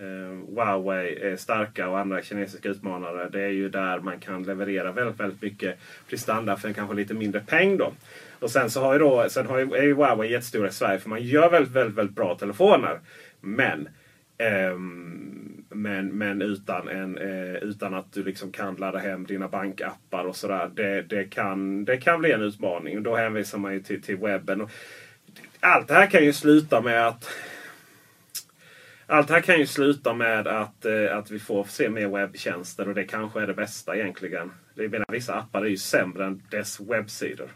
ehm, 0.00 0.46
Huawei 0.56 1.18
är 1.22 1.36
starka 1.36 1.88
och 1.88 1.98
andra 1.98 2.22
kinesiska 2.22 2.68
utmanare. 2.68 3.28
Det 3.28 3.42
är 3.42 3.50
ju 3.50 3.68
där 3.68 4.00
man 4.00 4.20
kan 4.20 4.42
leverera 4.42 4.92
väldigt, 4.92 5.20
väldigt 5.20 5.42
mycket 5.42 5.78
prestanda 6.08 6.56
för 6.56 6.68
en 6.68 6.74
kanske 6.74 6.96
lite 6.96 7.14
mindre 7.14 7.40
peng. 7.40 7.76
Då. 7.76 7.92
Och 8.38 8.50
sen 8.50 8.70
så 8.70 8.80
har 8.80 8.92
ju 8.92 8.98
då, 8.98 9.26
sen 9.28 9.46
har 9.46 9.58
ju, 9.58 9.74
är 9.74 9.82
ju 9.82 9.94
Huawei 9.94 10.32
jättestora 10.32 10.68
i 10.68 10.72
Sverige 10.72 10.98
för 10.98 11.08
man 11.08 11.22
gör 11.22 11.50
väldigt, 11.50 11.72
väldigt, 11.72 11.96
väldigt 11.96 12.16
bra 12.16 12.34
telefoner. 12.34 13.00
Men 13.40 13.88
ehm, 14.38 15.39
men, 15.70 16.18
men 16.18 16.42
utan, 16.42 16.88
en, 16.88 17.18
eh, 17.18 17.54
utan 17.54 17.94
att 17.94 18.12
du 18.12 18.24
liksom 18.24 18.52
kan 18.52 18.74
ladda 18.74 18.98
hem 18.98 19.26
dina 19.26 19.48
bankappar 19.48 20.24
och 20.24 20.36
sådär. 20.36 20.70
Det, 20.74 21.02
det, 21.02 21.24
kan, 21.24 21.84
det 21.84 21.96
kan 21.96 22.20
bli 22.20 22.32
en 22.32 22.42
utmaning. 22.42 22.96
Och 22.96 23.02
då 23.02 23.16
hänvisar 23.16 23.58
man 23.58 23.72
ju 23.72 23.80
till, 23.80 24.02
till 24.02 24.16
webben. 24.16 24.68
Allt 25.60 25.88
det 25.88 25.94
här 25.94 26.06
kan 26.06 26.24
ju 26.24 26.32
sluta 26.32 26.80
med 26.80 27.06
att 27.06 27.30
allt 29.06 29.28
det 29.28 29.34
här 29.34 29.40
kan 29.40 29.58
ju 29.58 29.66
sluta 29.66 30.14
med 30.14 30.46
att, 30.46 30.84
eh, 30.84 31.16
att 31.16 31.30
vi 31.30 31.38
får 31.38 31.64
se 31.64 31.90
mer 31.90 32.08
webbtjänster 32.08 32.88
och 32.88 32.94
det 32.94 33.04
kanske 33.04 33.40
är 33.40 33.46
det 33.46 33.54
bästa 33.54 33.96
egentligen. 33.96 34.52
Jag 34.74 34.90
menar, 34.90 35.06
vissa 35.08 35.34
appar 35.34 35.62
är 35.62 35.68
ju 35.68 35.76
sämre 35.76 36.26
än 36.26 36.42
dess 36.50 36.80
webbsidor. 36.80 37.48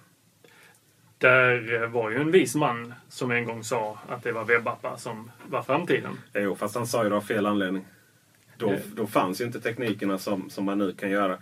Där 1.19 1.87
var 1.87 2.11
ju 2.11 2.17
en 2.17 2.31
vis 2.31 2.55
man 2.55 2.95
som 3.09 3.31
en 3.31 3.45
gång 3.45 3.65
sa 3.65 3.99
att 4.09 4.23
det 4.23 4.33
var 4.33 4.45
webbappar 4.45 4.97
som 4.97 5.31
var 5.49 5.63
framtiden. 5.63 6.19
Jo, 6.35 6.57
fast 6.57 6.75
han 6.75 6.87
sa 6.87 7.05
ju 7.05 7.11
det 7.11 7.17
av 7.17 7.21
fel 7.21 7.47
anledning. 7.47 7.87
Då, 8.59 8.77
då 8.97 9.07
fanns 9.07 9.41
ju 9.41 9.45
inte 9.45 9.61
teknikerna 9.61 10.19
som, 10.19 10.51
som 10.51 10.65
man 10.65 10.79
nu 10.79 10.93
kan 10.93 11.11
göra. 11.11 11.39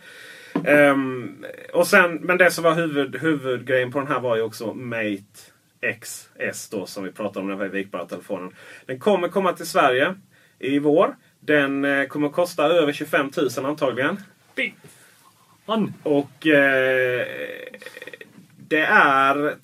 Ehm, 0.64 1.44
och 1.72 1.86
sen, 1.86 2.14
men 2.14 2.38
det 2.38 2.50
som 2.50 2.64
var 2.64 2.74
huvud, 2.74 3.16
huvudgrejen 3.16 3.92
på 3.92 3.98
den 3.98 4.08
här 4.08 4.20
var 4.20 4.36
ju 4.36 4.42
också 4.42 4.74
Mate 4.74 5.52
XS 6.00 6.68
då 6.68 6.86
som 6.86 7.04
vi 7.04 7.12
pratade 7.12 7.40
om, 7.40 7.48
den 7.48 7.58
här 7.58 7.68
vikbara 7.68 8.06
telefonen. 8.06 8.52
Den 8.86 8.98
kommer 8.98 9.28
komma 9.28 9.52
till 9.52 9.66
Sverige 9.66 10.14
i 10.58 10.78
vår. 10.78 11.16
Den 11.40 11.84
eh, 11.84 12.06
kommer 12.06 12.28
kosta 12.28 12.64
över 12.64 12.92
25 12.92 13.30
000 13.56 13.66
antagligen. 13.66 14.16
Fan! 15.66 15.94
Och 16.02 16.46
eh, 16.46 17.26
det 18.68 18.84
är 18.84 19.54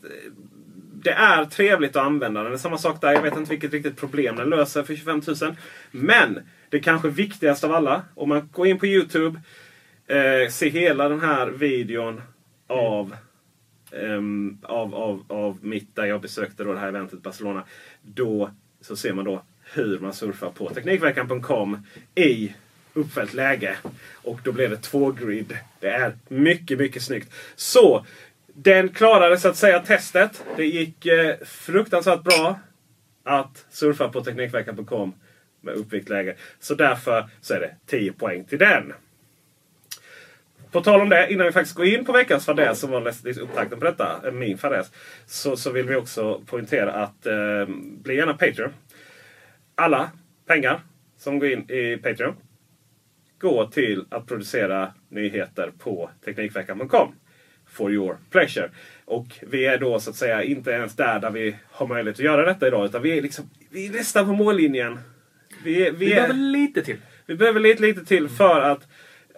det 1.02 1.10
är 1.10 1.44
trevligt 1.44 1.96
att 1.96 2.06
använda 2.06 2.42
den. 2.42 2.50
Det 2.50 2.56
är 2.56 2.58
samma 2.58 2.78
sak 2.78 3.00
där. 3.00 3.12
Jag 3.12 3.22
vet 3.22 3.36
inte 3.36 3.50
vilket 3.50 3.72
riktigt 3.72 3.96
problem 3.96 4.36
den 4.36 4.50
löser 4.50 4.82
för 4.82 4.94
25 4.94 5.22
000. 5.42 5.56
Men 5.90 6.40
det 6.70 6.80
kanske 6.80 7.08
viktigaste 7.08 7.66
av 7.66 7.72
alla. 7.72 8.02
Om 8.14 8.28
man 8.28 8.48
går 8.52 8.66
in 8.66 8.78
på 8.78 8.86
Youtube. 8.86 9.40
Eh, 10.06 10.50
ser 10.50 10.70
hela 10.70 11.08
den 11.08 11.20
här 11.20 11.46
videon 11.46 12.22
av, 12.66 13.16
ehm, 13.92 14.58
av, 14.62 14.94
av, 14.94 15.24
av 15.28 15.58
mitt 15.62 15.96
där 15.96 16.04
jag 16.04 16.20
besökte 16.20 16.64
då 16.64 16.72
det 16.72 16.78
här 16.78 16.88
eventet 16.88 17.18
i 17.18 17.22
Barcelona. 17.22 17.64
Då 18.02 18.50
så 18.80 18.96
ser 18.96 19.12
man 19.12 19.24
då 19.24 19.42
hur 19.72 19.98
man 19.98 20.12
surfar 20.12 20.50
på 20.50 20.70
Teknikveckan.com 20.70 21.86
i 22.14 22.54
uppfällt 22.94 23.34
läge. 23.34 23.76
Och 24.12 24.40
då 24.44 24.52
blir 24.52 24.68
det 24.68 24.76
två 24.76 25.10
grid. 25.10 25.58
Det 25.80 25.88
är 25.88 26.16
mycket, 26.28 26.78
mycket 26.78 27.02
snyggt. 27.02 27.34
Så 27.56 28.06
den 28.46 28.88
klarade 28.88 29.38
så 29.38 29.48
att 29.48 29.56
säga 29.56 29.80
testet. 29.80 30.44
Det 30.56 30.66
gick 30.66 31.06
eh, 31.06 31.36
fruktansvärt 31.44 32.22
bra 32.22 32.60
att 33.24 33.66
surfa 33.70 34.08
på 34.08 34.24
Teknikveckan.com 34.24 35.12
med 35.68 35.76
uppvikt 35.76 36.08
läge. 36.08 36.34
Så 36.58 36.74
därför 36.74 37.28
så 37.40 37.54
är 37.54 37.60
det 37.60 37.74
10 37.86 38.12
poäng 38.12 38.44
till 38.44 38.58
den. 38.58 38.92
På 40.70 40.80
tal 40.80 41.00
om 41.00 41.08
det, 41.08 41.32
innan 41.32 41.46
vi 41.46 41.52
faktiskt 41.52 41.76
går 41.76 41.86
in 41.86 42.04
på 42.04 42.12
veckans 42.12 42.46
fadäs 42.46 42.80
som 42.80 42.90
var 42.90 43.00
nästan 43.00 43.28
liksom 43.28 43.44
upptakten 43.44 43.78
på 43.78 43.84
detta, 43.84 44.20
eh, 44.24 44.32
min 44.32 44.58
fadäs. 44.58 44.92
Så, 45.26 45.56
så 45.56 45.70
vill 45.70 45.86
vi 45.86 45.96
också 45.96 46.40
poängtera 46.46 46.92
att 46.92 47.26
eh, 47.26 47.66
bli 48.02 48.16
gärna 48.16 48.34
Patreon. 48.34 48.70
Alla 49.74 50.10
pengar 50.46 50.80
som 51.16 51.38
går 51.38 51.48
in 51.48 51.70
i 51.70 51.96
Patreon 51.96 52.34
går 53.38 53.66
till 53.66 54.04
att 54.08 54.26
producera 54.26 54.92
nyheter 55.08 55.72
på 55.78 56.10
Teknikveckan.com. 56.24 57.14
For 57.66 57.92
your 57.92 58.16
pleasure. 58.30 58.70
Och 59.04 59.26
vi 59.40 59.66
är 59.66 59.78
då 59.78 60.00
så 60.00 60.10
att 60.10 60.16
säga 60.16 60.42
inte 60.42 60.70
ens 60.70 60.96
där 60.96 61.20
där 61.20 61.30
vi 61.30 61.56
har 61.70 61.86
möjlighet 61.86 62.16
att 62.16 62.24
göra 62.24 62.44
detta 62.44 62.66
idag. 62.66 62.86
Utan 62.86 63.02
vi 63.02 63.18
är, 63.18 63.22
liksom, 63.22 63.50
vi 63.70 63.86
är 63.86 63.92
nästan 63.92 64.26
på 64.26 64.32
mållinjen. 64.32 64.98
Vi, 65.64 65.86
är, 65.86 65.90
vi, 65.92 65.96
Vi 66.06 66.12
är, 66.12 66.16
behöver 66.16 66.34
lite 66.34 66.82
till. 66.82 66.96
vi 67.26 67.34
behöver 67.34 67.60
lite, 67.60 67.82
lite 67.82 68.04
till 68.04 68.28
för 68.28 68.60
att 68.60 68.88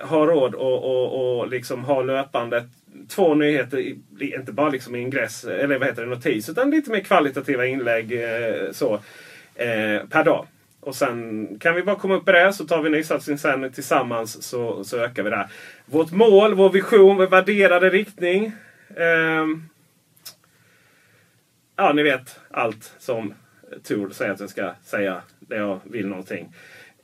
ha 0.08 0.26
råd 0.26 0.54
och, 0.54 0.84
och, 0.84 1.38
och 1.40 1.48
liksom 1.48 1.84
ha 1.84 2.02
löpande 2.02 2.68
två 3.08 3.34
nyheter, 3.34 3.78
i- 3.78 3.98
inte 4.20 4.52
bara 4.52 4.68
liksom 4.68 4.94
ingress, 4.96 5.44
eller 5.44 5.78
vad 5.78 5.88
heter 5.88 6.02
det, 6.02 6.08
notis, 6.08 6.48
utan 6.48 6.70
lite 6.70 6.90
mer 6.90 7.00
kvalitativa 7.00 7.66
inlägg 7.66 8.12
eh, 8.12 8.70
så, 8.72 8.94
eh, 9.54 10.06
per 10.10 10.24
dag. 10.24 10.46
Och 10.80 10.94
sen 10.94 11.48
kan 11.58 11.74
vi 11.74 11.82
bara 11.82 11.96
komma 11.96 12.14
upp 12.14 12.28
i 12.28 12.32
det 12.32 12.52
så 12.52 12.64
tar 12.66 12.82
vi 12.82 12.90
nysatsning 12.90 13.38
sen 13.38 13.72
tillsammans 13.72 14.42
så, 14.42 14.84
så 14.84 14.98
ökar 14.98 15.22
vi 15.22 15.30
det. 15.30 15.36
här. 15.36 15.48
Vårt 15.86 16.12
mål, 16.12 16.54
vår 16.54 16.70
vision, 16.70 17.16
vår 17.16 17.26
värderade 17.26 17.90
riktning. 17.90 18.52
ehm, 18.96 19.62
ja, 21.76 21.92
ni 21.92 22.02
vet 22.02 22.40
allt 22.50 22.92
som 22.98 23.34
Tor 23.82 24.10
säger 24.10 24.32
att 24.32 24.40
jag 24.40 24.50
ska 24.50 24.72
säga 24.84 25.22
när 25.50 25.56
jag 25.56 25.80
vill 25.84 26.06
någonting. 26.06 26.54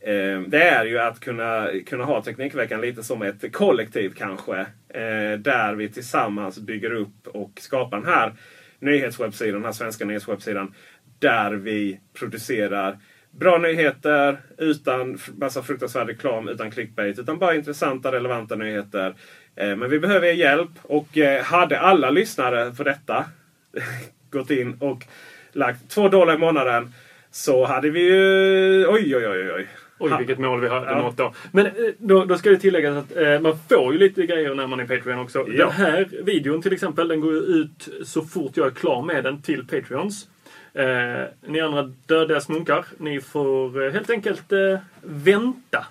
Ehm, 0.01 0.51
det 0.51 0.63
är 0.63 0.85
ju 0.85 0.99
att 0.99 1.21
kunna, 1.21 1.69
kunna 1.87 2.05
ha 2.05 2.23
Teknikveckan 2.23 2.81
lite 2.81 3.03
som 3.03 3.23
ett 3.23 3.53
kollektiv 3.53 4.15
kanske. 4.17 4.59
Eh, 4.89 5.39
där 5.39 5.75
vi 5.75 5.89
tillsammans 5.89 6.59
bygger 6.59 6.93
upp 6.93 7.27
och 7.27 7.51
skapar 7.61 7.97
den 7.97 8.07
här 8.07 8.33
nyhetswebbsidan, 8.79 9.55
den 9.55 9.65
här 9.65 9.73
svenska 9.73 10.05
nyhetswebbsidan. 10.05 10.75
Där 11.19 11.53
vi 11.53 12.01
producerar 12.19 12.99
bra 13.31 13.59
nyheter 13.59 14.39
utan 14.59 15.19
massa 15.37 15.63
fruktansvärd 15.63 16.09
reklam, 16.09 16.49
utan 16.49 16.71
clickbait. 16.71 17.19
Utan 17.19 17.39
bara 17.39 17.55
intressanta, 17.55 18.13
relevanta 18.13 18.55
nyheter. 18.55 19.15
Eh, 19.57 19.77
men 19.77 19.91
vi 19.91 19.99
behöver 19.99 20.27
er 20.27 20.33
hjälp. 20.33 20.71
Och 20.83 21.19
eh, 21.19 21.43
hade 21.43 21.81
alla 21.81 22.11
lyssnare 22.11 22.75
på 22.75 22.83
detta 22.83 23.25
gått 24.31 24.51
in 24.51 24.77
och 24.81 25.05
lagt 25.53 25.91
två 25.91 26.09
dollar 26.09 26.35
i 26.35 26.39
månaden 26.39 26.93
så 27.37 27.65
hade 27.65 27.91
vi 27.91 28.01
ju... 28.01 28.87
Oj, 28.89 29.17
oj, 29.17 29.29
oj, 29.29 29.53
oj. 29.53 29.69
Oj, 29.99 30.13
vilket 30.19 30.39
mål 30.39 30.61
vi 30.61 30.69
hade 30.69 30.91
Ja. 30.91 30.99
nått 31.03 31.17
då. 31.17 31.35
Men 31.53 31.67
eh, 31.67 31.73
då, 31.99 32.25
då 32.25 32.39
ska 32.39 32.51
det 32.51 32.57
tilläggas 32.59 32.97
att 32.97 33.17
eh, 33.17 33.41
man 33.41 33.59
får 33.69 33.93
ju 33.93 33.99
lite 33.99 34.27
grejer 34.27 34.55
när 34.55 34.67
man 34.67 34.81
är 34.81 34.87
Patreon 34.87 35.19
också. 35.19 35.39
Ja. 35.49 35.65
Den 35.65 35.71
här 35.73 36.09
videon 36.25 36.63
till 36.63 36.73
exempel, 36.73 37.09
den 37.09 37.21
går 37.21 37.33
ju 37.33 37.39
ut 37.41 37.89
så 38.05 38.23
fort 38.23 38.53
jag 38.57 38.67
är 38.67 38.71
klar 38.71 39.03
med 39.03 39.25
den 39.25 39.43
till 39.43 39.67
Patreons. 39.67 40.29
Eh, 40.75 41.25
ni 41.47 41.61
andra 41.61 41.83
dödliga 42.07 42.41
smunkar, 42.41 42.85
ni 42.99 43.21
får 43.21 43.83
eh, 43.87 43.93
helt 43.93 44.11
enkelt 44.11 44.53
eh, 44.53 44.79
vänta 45.03 45.87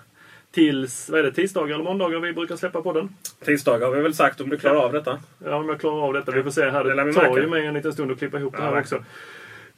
tills, 0.50 1.10
vad 1.10 1.20
är 1.20 1.24
det, 1.24 1.32
tisdagar 1.32 1.74
eller 1.74 1.84
måndagar 1.84 2.18
vi 2.20 2.32
brukar 2.32 2.56
släppa 2.56 2.82
på 2.82 2.92
den. 2.92 3.08
Tisdagar 3.44 3.86
har 3.86 3.94
vi 3.94 4.02
väl 4.02 4.14
sagt 4.14 4.40
om 4.40 4.48
du 4.48 4.58
klarar 4.58 4.80
av 4.84 4.92
detta. 4.92 5.18
Ja, 5.44 5.54
om 5.56 5.68
jag 5.68 5.80
klarar 5.80 6.02
av 6.06 6.12
detta. 6.12 6.32
Vi 6.32 6.42
får 6.42 6.50
se 6.50 6.70
här. 6.70 6.84
Det 6.84 7.04
Det 7.04 7.12
tar 7.12 7.38
ju 7.38 7.46
mig 7.46 7.66
en 7.66 7.74
liten 7.74 7.92
stund 7.92 8.10
att 8.10 8.18
klippa 8.18 8.38
ihop 8.38 8.56
det 8.56 8.62
Ja, 8.62 8.70
här 8.70 8.80
också. 8.80 9.04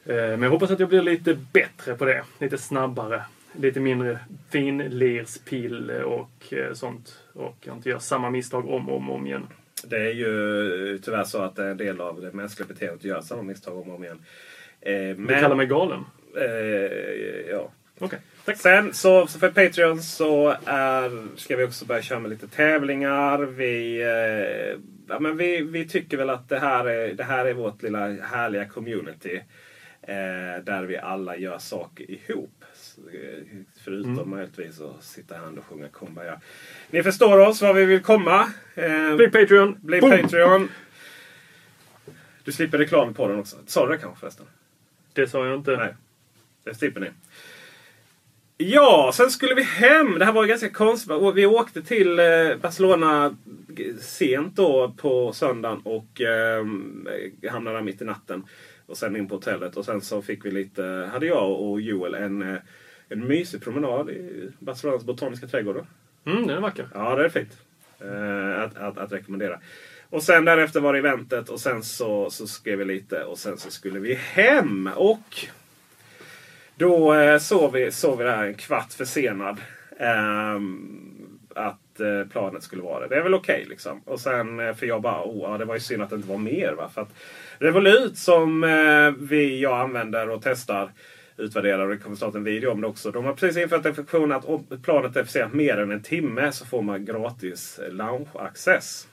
Eh, 0.09 0.15
Men 0.15 0.41
jag 0.41 0.49
hoppas 0.49 0.71
att 0.71 0.79
jag 0.79 0.89
blir 0.89 1.01
lite 1.01 1.33
bättre 1.53 1.95
på 1.95 2.05
det. 2.05 2.23
Lite 2.39 2.57
snabbare. 2.57 3.23
Lite 3.59 3.79
mindre 3.79 4.19
finlirspill 4.51 5.91
och 5.91 6.53
eh, 6.53 6.73
sånt. 6.73 7.23
Och 7.33 7.57
jag 7.61 7.75
inte 7.75 7.89
gör 7.89 7.99
samma 7.99 8.29
misstag 8.29 8.69
om 8.69 8.89
och 8.89 8.95
om, 8.97 9.09
om 9.09 9.27
igen. 9.27 9.47
Det 9.83 9.97
är 9.97 10.11
ju 10.13 10.99
tyvärr 11.03 11.23
så 11.23 11.41
att 11.41 11.59
en 11.59 11.77
del 11.77 12.01
av 12.01 12.21
det 12.21 12.31
mänskliga 12.33 12.67
beteendet 12.67 12.97
att 12.99 13.03
göra 13.05 13.21
samma 13.21 13.41
misstag 13.41 13.77
om 13.77 13.89
och 13.89 13.95
om 13.95 14.03
igen. 14.03 14.19
Eh, 14.81 14.93
Du 14.93 15.15
men, 15.17 15.41
kallar 15.41 15.55
mig 15.55 15.65
galen? 15.67 16.05
eh, 16.37 17.49
ja. 17.49 17.71
Okej, 17.99 18.19
tack. 18.45 18.57
Sen 18.57 18.93
så, 18.93 19.27
så 19.27 19.39
för 19.39 19.49
Patreon 19.49 20.01
så 20.01 20.55
är, 20.65 21.37
ska 21.37 21.55
vi 21.55 21.63
också 21.63 21.85
börja 21.85 22.01
köra 22.01 22.19
med 22.19 22.29
lite 22.31 22.47
tävlingar. 22.47 23.37
Vi, 23.37 24.01
eh, 24.01 24.79
ja, 25.09 25.19
men 25.19 25.37
vi, 25.37 25.61
vi 25.61 25.87
tycker 25.87 26.17
väl 26.17 26.29
att 26.29 26.49
det 26.49 26.59
här 26.59 26.85
är, 26.89 27.13
det 27.13 27.23
här 27.23 27.45
är 27.45 27.53
vårt 27.53 27.83
lilla 27.83 28.07
härliga 28.07 28.65
community. 28.65 29.41
Eh, 30.01 30.63
där 30.63 30.83
vi 30.83 30.97
alla 30.97 31.37
gör 31.37 31.57
saker 31.57 32.11
ihop. 32.11 32.63
Eh, 33.13 33.43
Förutom 33.83 34.13
Mm. 34.17 34.29
möjligtvis 34.29 34.81
att 34.81 35.03
sitta 35.03 35.35
här 35.35 35.57
och 35.59 35.65
sjunga 35.65 35.87
Kumbaya. 35.87 36.41
Ni 36.89 37.03
förstår 37.03 37.39
oss 37.39 37.61
var 37.61 37.73
vi 37.73 37.85
vill 37.85 38.01
komma. 38.03 38.51
Eh, 38.75 39.15
Bli 39.15 39.27
Patreon! 39.27 39.77
bli 39.81 40.01
Boom! 40.01 40.11
Patreon. 40.11 40.69
Du 42.43 42.51
slipper 42.51 42.77
reklam 42.77 43.13
på 43.13 43.27
den 43.27 43.39
också. 43.39 43.57
Sa 43.65 43.85
du 43.85 43.91
det 43.91 43.97
kanske 43.97 44.19
förresten? 44.19 44.45
Det 45.13 45.27
sa 45.27 45.45
jag 45.45 45.55
inte. 45.55 45.77
Nej. 45.77 45.95
Det 46.63 46.73
slipper 46.75 46.99
ni. 47.01 47.07
Ja, 48.57 49.11
sen 49.13 49.31
skulle 49.31 49.55
vi 49.55 49.63
hem. 49.63 50.19
Det 50.19 50.25
här 50.25 50.31
var 50.33 50.45
ganska 50.45 50.69
konstigt. 50.69 51.11
Vi 51.35 51.45
åkte 51.45 51.81
till 51.81 52.19
eh, 52.19 52.25
Barcelona 52.61 53.35
sent 53.99 54.55
då 54.55 54.93
på 54.97 55.33
söndagen 55.33 55.81
och 55.83 56.21
eh, 56.21 56.65
hamnade 57.51 57.77
där 57.77 57.83
mitt 57.83 58.01
i 58.01 58.05
natten. 58.05 58.43
Och 58.89 58.97
sen 58.97 59.15
in 59.15 59.27
på 59.27 59.35
hotellet. 59.35 59.77
Och 59.77 59.85
sen 59.85 60.01
så 60.01 60.21
fick 60.21 60.45
vi 60.45 60.51
lite, 60.51 61.09
hade 61.13 61.25
jag 61.25 61.61
och 61.61 61.81
Joel 61.81 62.15
en, 62.15 62.41
eh, 62.41 62.57
en 63.09 63.27
mysig 63.27 63.61
promenad 63.63 64.09
i 64.09 64.49
Barcelonas 64.59 65.03
botaniska 65.03 65.47
trädgård. 65.47 65.85
Mm, 66.25 66.47
den 66.47 66.57
är 66.57 66.61
vacker. 66.61 66.87
Ja, 66.93 67.15
det 67.15 67.25
är 67.25 67.29
fint. 67.29 67.57
Eh, 67.99 68.61
att, 68.61 68.77
att, 68.77 68.97
att 68.97 69.11
rekommendera. 69.11 69.59
Och 70.09 70.23
sen 70.23 70.45
därefter 70.45 70.79
var 70.79 70.93
det 70.93 70.99
eventet 70.99 71.49
och 71.49 71.59
sen 71.59 71.83
så, 71.83 72.29
så 72.29 72.47
skrev 72.47 72.77
vi 72.77 72.85
lite 72.85 73.23
och 73.23 73.37
sen 73.37 73.57
så 73.57 73.71
skulle 73.71 73.99
vi 73.99 74.13
hem. 74.13 74.89
Och 74.95 75.45
då 76.75 77.13
eh, 77.13 77.39
sov, 77.39 77.73
vi, 77.73 77.91
sov 77.91 78.17
vi 78.17 78.23
där 78.23 78.43
en 78.43 78.53
kvart 78.53 78.93
försenad. 78.93 79.57
ehm, 79.99 81.18
att 81.59 81.99
eh, 81.99 82.31
planet 82.31 82.63
skulle 82.63 82.81
vara 82.81 82.99
det. 82.99 83.07
Det 83.07 83.15
är 83.15 83.23
väl 83.23 83.33
okej 83.33 83.65
liksom. 83.69 84.01
Och 84.05 84.19
sen, 84.19 84.59
eh, 84.59 84.73
för 84.73 84.85
jag 84.85 85.01
bara, 85.01 85.23
oh, 85.23 85.51
ja, 85.51 85.57
det 85.57 85.65
var 85.65 85.73
ju 85.73 85.79
synd 85.79 86.03
att 86.03 86.09
det 86.09 86.15
inte 86.15 86.29
var 86.29 86.37
mer. 86.37 86.73
Va? 86.77 86.89
För 86.93 87.01
att 87.01 87.13
Revolut 87.57 88.17
som 88.17 88.63
eh, 88.63 89.27
vi, 89.29 89.61
jag 89.61 89.79
använder 89.79 90.29
och 90.29 90.41
testar 90.43 90.91
utvärderar 91.37 91.79
och 91.79 91.89
det 91.89 91.97
kommer 91.97 92.15
snart 92.15 92.35
en 92.35 92.43
video 92.43 92.71
om 92.71 92.81
det 92.81 92.87
också. 92.87 93.11
De 93.11 93.25
har 93.25 93.33
precis 93.33 93.63
infört 93.63 93.85
en 93.85 93.95
funktion 93.95 94.31
att 94.31 94.45
om 94.45 94.65
planet 94.83 95.15
är 95.15 95.23
försenat 95.23 95.53
mer 95.53 95.77
än 95.77 95.91
en 95.91 96.03
timme 96.03 96.51
så 96.51 96.65
får 96.65 96.81
man 96.81 97.05
gratis 97.05 97.79
lounge-access. 97.89 99.07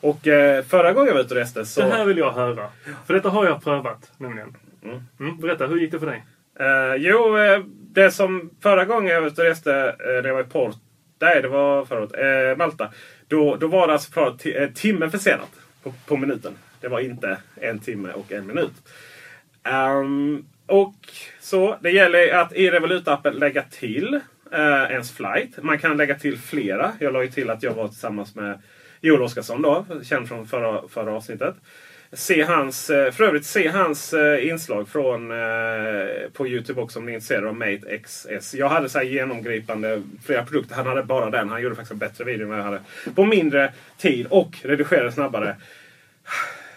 Och 0.00 0.26
eh, 0.26 0.64
förra 0.64 0.92
gången 0.92 1.08
jag 1.08 1.14
var 1.14 1.20
ute 1.20 1.34
och 1.34 1.40
reste 1.40 1.64
så... 1.64 1.80
Det 1.80 1.86
här 1.86 2.04
vill 2.04 2.18
jag 2.18 2.32
höra. 2.32 2.68
För 3.06 3.14
detta 3.14 3.28
har 3.28 3.46
jag 3.46 3.64
prövat 3.64 4.12
nämligen. 4.18 4.56
Mm, 5.20 5.38
berätta, 5.40 5.66
hur 5.66 5.80
gick 5.80 5.92
det 5.92 5.98
för 5.98 6.06
dig? 6.06 6.24
Eh, 6.60 6.94
jo, 6.96 7.38
eh, 7.38 7.62
det 7.92 8.10
som 8.10 8.50
förra 8.60 8.84
gången 8.84 9.12
jag 9.12 9.20
var 9.20 9.28
ute 9.28 9.40
och 9.42 9.48
reste, 9.48 9.96
eh, 10.06 10.22
det 10.22 10.32
var 10.32 10.40
i 10.40 10.44
Port... 10.44 10.76
Nej, 11.18 11.42
det 11.42 11.48
var 11.48 11.84
förut. 11.84 12.12
Eh, 12.14 12.56
Malta. 12.56 12.92
Då, 13.28 13.56
då 13.56 13.66
var 13.66 13.86
det 13.86 13.92
alltså 13.92 14.12
för 14.12 14.36
t- 14.36 14.56
eh, 14.56 15.02
en 15.02 15.10
försenat 15.10 15.50
på, 15.82 15.94
på 16.06 16.16
minuten. 16.16 16.52
Det 16.80 16.88
var 16.88 17.00
inte 17.00 17.38
en 17.56 17.78
timme 17.78 18.12
och 18.12 18.32
en 18.32 18.46
minut. 18.46 18.72
Um, 20.02 20.46
och 20.66 20.94
så, 21.40 21.76
det 21.80 21.90
gäller 21.90 22.34
att 22.34 22.52
i 22.52 22.70
Revolut-appen 22.70 23.32
lägga 23.32 23.62
till 23.62 24.20
eh, 24.52 24.82
ens 24.90 25.12
flight. 25.12 25.62
Man 25.62 25.78
kan 25.78 25.96
lägga 25.96 26.14
till 26.14 26.38
flera. 26.38 26.92
Jag 27.00 27.12
la 27.12 27.22
ju 27.22 27.30
till 27.30 27.50
att 27.50 27.62
jag 27.62 27.74
var 27.74 27.88
tillsammans 27.88 28.34
med 28.34 28.62
Joel 29.00 29.22
Oscarsson 29.22 29.62
då, 29.62 29.86
känd 30.02 30.28
från 30.28 30.46
förra, 30.46 30.88
förra 30.88 31.12
avsnittet. 31.12 31.54
Se 32.12 32.42
hans, 32.42 32.90
eh, 32.90 33.12
för 33.12 33.24
övrigt 33.24 33.46
se 33.46 33.68
hans 33.68 34.12
eh, 34.12 34.48
inslag 34.48 34.88
från, 34.88 35.30
eh, 35.30 36.30
på 36.32 36.48
Youtube 36.48 36.80
också 36.80 36.98
om 36.98 37.06
ni 37.06 37.12
är 37.12 37.14
intresserade 37.14 37.48
av 37.48 37.54
Mate 37.54 37.98
XS. 37.98 38.54
Jag 38.54 38.68
hade 38.68 38.88
så 38.88 39.02
genomgripande 39.02 40.02
flera 40.24 40.44
produkter. 40.44 40.74
Han 40.74 40.86
hade 40.86 41.02
bara 41.02 41.30
den. 41.30 41.48
Han 41.48 41.62
gjorde 41.62 41.74
faktiskt 41.74 41.92
en 41.92 41.98
bättre 41.98 42.24
video 42.24 42.42
än 42.42 42.48
vad 42.48 42.58
jag 42.58 42.64
hade. 42.64 42.80
På 43.14 43.24
mindre 43.24 43.72
tid 43.96 44.26
och 44.30 44.58
redigerade 44.62 45.12
snabbare. 45.12 45.56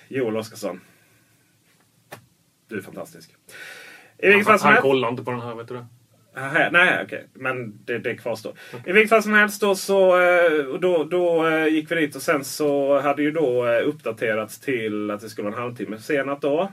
Joel 0.08 0.38
Oscarsson. 0.38 0.82
Du 2.68 2.78
är 2.78 2.82
fantastisk. 2.82 3.36
I 4.18 4.32
Han, 4.32 4.60
han 4.60 4.82
kollar 4.82 5.10
inte 5.10 5.24
på 5.24 5.32
den 5.32 5.42
här, 5.42 5.56
vet 5.56 5.68
du 5.68 5.74
det? 5.74 5.86
Aha, 6.38 6.70
nej, 6.72 7.04
okej. 7.04 7.28
Men 7.34 7.74
det, 7.86 7.98
det 7.98 8.16
kvarstår. 8.16 8.54
I 8.86 8.92
vilket 8.92 9.10
fall 9.10 9.24
som 9.24 9.34
helst 9.34 9.62
då, 9.62 9.76
så 9.76 10.22
eh, 10.22 10.66
och 10.66 10.80
då, 10.80 11.04
då 11.04 11.48
eh, 11.48 11.68
gick 11.68 11.92
vi 11.92 11.96
dit 11.96 12.16
och 12.16 12.22
sen 12.22 12.44
så 12.44 13.00
hade 13.00 13.24
ju 13.24 13.32
då 13.32 13.68
eh, 13.68 13.88
uppdaterats 13.88 14.60
till 14.60 15.12
att 15.12 15.22
det 15.22 15.30
skulle 15.30 15.50
vara 15.50 15.58
en 15.58 15.64
halvtimme 15.64 15.98
senat 15.98 16.42
då. 16.42 16.72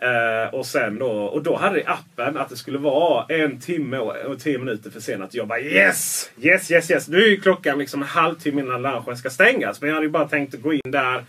Eh, 0.00 0.54
och 0.54 0.66
sen 0.66 0.98
då, 0.98 1.10
och 1.10 1.42
då 1.42 1.56
hade 1.56 1.82
appen 1.86 2.36
att 2.36 2.48
det 2.48 2.56
skulle 2.56 2.78
vara 2.78 3.24
en 3.28 3.60
timme 3.60 3.98
och, 3.98 4.16
och 4.16 4.40
tio 4.40 4.58
minuter 4.58 4.90
försenat. 4.90 5.34
Jag 5.34 5.48
bara 5.48 5.60
yes! 5.60 6.30
Yes, 6.42 6.70
yes, 6.70 6.90
yes! 6.90 7.08
Nu 7.08 7.22
är 7.22 7.28
ju 7.28 7.40
klockan 7.40 7.78
liksom 7.78 8.02
en 8.02 8.08
halvtimme 8.08 8.62
innan 8.62 8.82
lunchen 8.82 9.16
ska 9.16 9.30
stängas. 9.30 9.80
Men 9.80 9.88
jag 9.88 9.94
hade 9.94 10.06
ju 10.06 10.12
bara 10.12 10.28
tänkt 10.28 10.54
att 10.54 10.62
gå 10.62 10.72
in 10.72 10.80
där. 10.84 11.24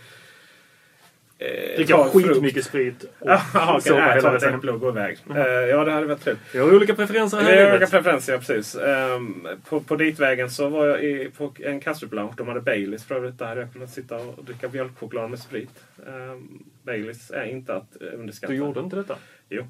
Eh, 1.42 1.76
Dricka 1.76 2.04
skitmycket 2.04 2.64
sprit 2.64 3.02
och 3.02 3.10
Jaha, 3.30 3.76
okej. 3.76 3.82
sova 3.82 4.12
hela 4.12 4.34
resan. 4.34 4.54
äpple 4.54 4.72
och 4.72 4.80
gå 4.80 4.88
iväg. 4.88 5.18
Eh, 5.30 5.36
ja, 5.42 5.84
det 5.84 5.92
hade 5.92 6.06
varit 6.06 6.24
kul. 6.24 6.36
Vi 6.52 6.58
har 6.58 6.74
olika 6.76 6.94
preferenser 6.94 7.38
här 7.40 7.44
Det 7.52 7.56
i 7.56 7.58
är 7.58 7.70
olika 7.70 7.86
preferenser, 7.86 8.32
ja, 8.32 8.38
precis. 8.38 8.74
Ehm, 8.74 9.48
på, 9.68 9.80
på 9.80 9.96
ditvägen 9.96 10.50
så 10.50 10.68
var 10.68 10.86
jag 10.86 11.04
i, 11.04 11.30
på 11.36 11.54
en 11.60 11.80
Kastrup 11.80 12.12
Lounge. 12.12 12.32
De 12.36 12.48
hade 12.48 12.60
Baileys 12.60 13.04
för 13.04 13.14
övrigt. 13.14 13.38
Där 13.38 13.46
hade 13.46 13.60
jag 13.60 13.72
kunnat 13.72 13.90
sitta 13.90 14.16
och 14.16 14.44
dricka 14.44 14.68
mjölkchoklad 14.68 15.30
med 15.30 15.38
sprit. 15.38 15.70
Um, 16.06 16.64
Baileys 16.82 17.30
är 17.30 17.44
inte 17.44 17.74
att 17.74 17.96
underskatta. 18.14 18.52
Du 18.52 18.58
gjorde 18.58 18.80
inte 18.80 18.96
detta? 18.96 19.16
Jo. 19.48 19.66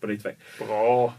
På 0.00 0.06
ditväg. 0.06 0.36
Bra. 0.66 1.14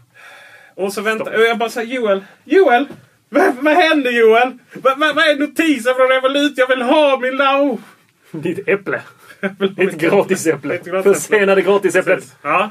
Och 0.74 0.92
så 0.92 1.00
väntar 1.02 1.32
jag 1.32 1.58
bara 1.58 1.70
säger 1.70 1.94
Joel, 1.94 2.24
Joel! 2.44 2.86
Vad, 3.28 3.54
vad 3.56 3.74
händer 3.74 4.10
Joel? 4.10 4.58
Vad, 4.72 4.98
vad, 4.98 5.14
vad 5.14 5.24
är 5.24 5.36
notisen 5.36 5.94
från 5.94 6.08
Revolut? 6.08 6.58
Jag 6.58 6.68
vill 6.68 6.82
ha 6.82 7.18
min 7.20 7.36
lounge! 7.36 7.78
Ditt 8.30 8.68
äpple. 8.68 9.02
Ett 9.76 9.98
gratisäpple. 9.98 11.02
Försenade 11.02 11.62
gratisäpplet. 11.62 12.36
Ja. 12.42 12.70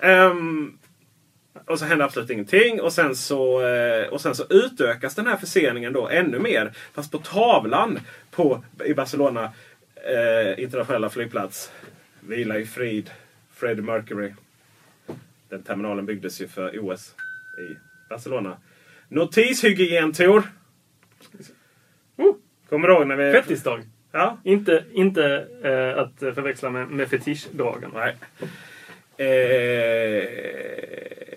Ehm, 0.00 0.78
och 1.66 1.78
så 1.78 1.84
händer 1.84 2.04
absolut 2.04 2.30
ingenting. 2.30 2.80
Och 2.80 2.92
sen, 2.92 3.16
så, 3.16 3.66
eh, 3.66 4.08
och 4.08 4.20
sen 4.20 4.34
så 4.34 4.44
utökas 4.50 5.14
den 5.14 5.26
här 5.26 5.36
förseningen 5.36 5.92
då 5.92 6.08
ännu 6.08 6.38
mer. 6.38 6.72
Fast 6.92 7.12
på 7.12 7.18
tavlan 7.18 7.98
på, 8.30 8.64
i 8.84 8.94
Barcelona 8.94 9.52
eh, 9.94 10.62
internationella 10.62 11.10
flygplats. 11.10 11.72
Vila 12.20 12.58
i 12.58 12.66
frid, 12.66 13.10
Freddie 13.52 13.82
Mercury. 13.82 14.32
Den 15.48 15.62
terminalen 15.62 16.06
byggdes 16.06 16.40
ju 16.40 16.48
för 16.48 16.78
OS 16.78 17.14
i 17.58 17.76
Barcelona. 18.08 18.56
Notishygientor. 19.08 20.42
Oh, 22.16 22.36
kommer 22.68 22.88
du 22.88 22.94
ihåg 22.94 23.06
när 23.06 23.16
vi... 23.16 23.32
Fettisdag. 23.32 23.82
Ja, 24.12 24.38
Inte, 24.44 24.84
inte 24.92 25.46
eh, 25.62 26.02
att 26.02 26.34
förväxla 26.34 26.70
med, 26.70 26.88
med 26.88 27.08
fetischdagen. 27.08 27.90
Nej. 27.94 28.16
Eh, 29.16 30.26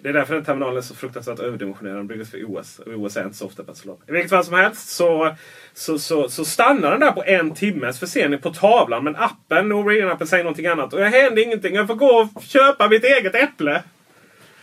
det 0.01 0.09
är 0.09 0.13
därför 0.13 0.36
den 0.36 0.45
terminalen 0.45 0.77
är 0.77 0.81
så 0.81 0.95
fruktansvärt 0.95 1.39
överdimensionerad. 1.39 1.97
Den 1.97 2.07
byggdes 2.07 2.31
för 2.31 2.43
OS. 2.45 2.79
Och 2.79 2.93
OS 2.93 3.17
är 3.17 3.23
inte 3.23 3.38
så 3.38 3.45
ofta 3.45 3.63
Barcelona. 3.63 3.99
I 4.07 4.12
vilket 4.12 4.29
fall 4.29 4.43
som 4.43 4.53
helst 4.53 4.89
så, 4.89 5.36
så, 5.73 5.99
så, 5.99 6.29
så 6.29 6.45
stannar 6.45 6.91
den 6.91 6.99
där 6.99 7.12
på 7.12 7.23
en 7.23 7.53
timmes 7.53 7.99
försening 7.99 8.39
på 8.39 8.49
tavlan. 8.49 9.03
Men 9.03 9.15
appen, 9.15 9.71
Norwegian-appen, 9.71 10.25
säger 10.25 10.43
någonting 10.43 10.65
annat. 10.67 10.93
Och 10.93 10.99
det 10.99 11.05
händer 11.05 11.43
ingenting. 11.43 11.75
Jag 11.75 11.88
får 11.88 11.95
gå 11.95 12.29
och 12.36 12.43
köpa 12.43 12.89
mitt 12.89 13.03
eget 13.03 13.36
äpple. 13.36 13.83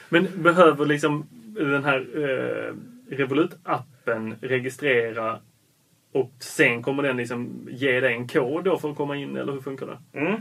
Men 0.08 0.28
behöver 0.42 0.86
liksom 0.86 1.26
den 1.56 1.84
här 1.84 2.06
eh, 2.14 2.74
Revolut-appen 3.16 4.34
registrera 4.40 5.38
och 6.12 6.32
sen 6.40 6.82
kommer 6.82 7.02
den 7.02 7.16
liksom 7.16 7.68
ge 7.70 8.00
dig 8.00 8.14
en 8.14 8.28
kod 8.28 8.64
då 8.64 8.78
för 8.78 8.90
att 8.90 8.96
komma 8.96 9.16
in, 9.16 9.36
eller 9.36 9.52
hur 9.52 9.60
funkar 9.60 9.86
det? 9.86 10.18
Mm. 10.18 10.40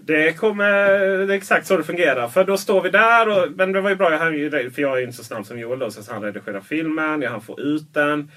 Det 0.00 0.32
kommer... 0.32 0.98
Det 1.26 1.34
är 1.34 1.36
exakt 1.36 1.66
så 1.66 1.76
det 1.76 1.84
fungerar. 1.84 2.28
För 2.28 2.44
då 2.44 2.56
står 2.56 2.82
vi 2.82 2.90
där. 2.90 3.28
Och, 3.28 3.50
men 3.56 3.72
det 3.72 3.80
var 3.80 3.90
ju 3.90 3.96
bra, 3.96 4.12
jag 4.12 4.18
hann 4.18 4.34
ju- 4.34 4.70
för 4.70 4.82
jag 4.82 4.98
är 4.98 5.02
inte 5.02 5.16
så 5.16 5.24
snabb 5.24 5.46
som 5.46 5.58
Joel 5.58 5.78
då. 5.78 5.90
Så 5.90 6.12
han 6.12 6.22
redigerar 6.22 6.60
filmen, 6.60 7.22
jag 7.22 7.30
hann 7.30 7.40
få 7.40 7.60
ut 7.60 7.94
den. 7.94 8.30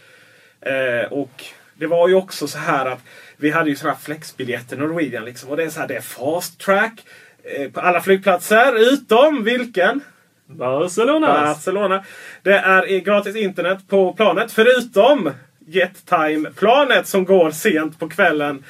Eh, 0.61 1.11
och 1.11 1.43
det 1.75 1.87
var 1.87 2.07
ju 2.07 2.15
också 2.15 2.47
så 2.47 2.57
här 2.57 2.85
att 2.85 2.99
vi 3.37 3.49
hade 3.49 3.69
ju 3.69 3.75
sådana 3.75 3.93
här 3.93 4.01
flexbiljetter 4.01 4.77
Norwegian. 4.77 5.25
Liksom, 5.25 5.49
och 5.49 5.57
det 5.57 5.63
är 5.63 5.69
så 5.69 5.79
här, 5.79 5.87
det 5.87 5.95
är 5.95 6.01
fast 6.01 6.59
track. 6.59 7.05
Eh, 7.43 7.71
på 7.71 7.79
alla 7.79 8.01
flygplatser 8.01 8.93
utom 8.93 9.43
vilken? 9.43 10.01
Barcelona! 10.45 11.27
Barcelona. 11.27 12.03
Det 12.43 12.53
är 12.53 12.99
gratis 12.99 13.35
internet 13.35 13.79
på 13.87 14.13
planet 14.13 14.51
förutom 14.51 15.31
JetTime-planet 15.69 17.08
som 17.08 17.25
går 17.25 17.51
sent 17.51 17.99
på 17.99 18.10
kvällen. 18.10 18.63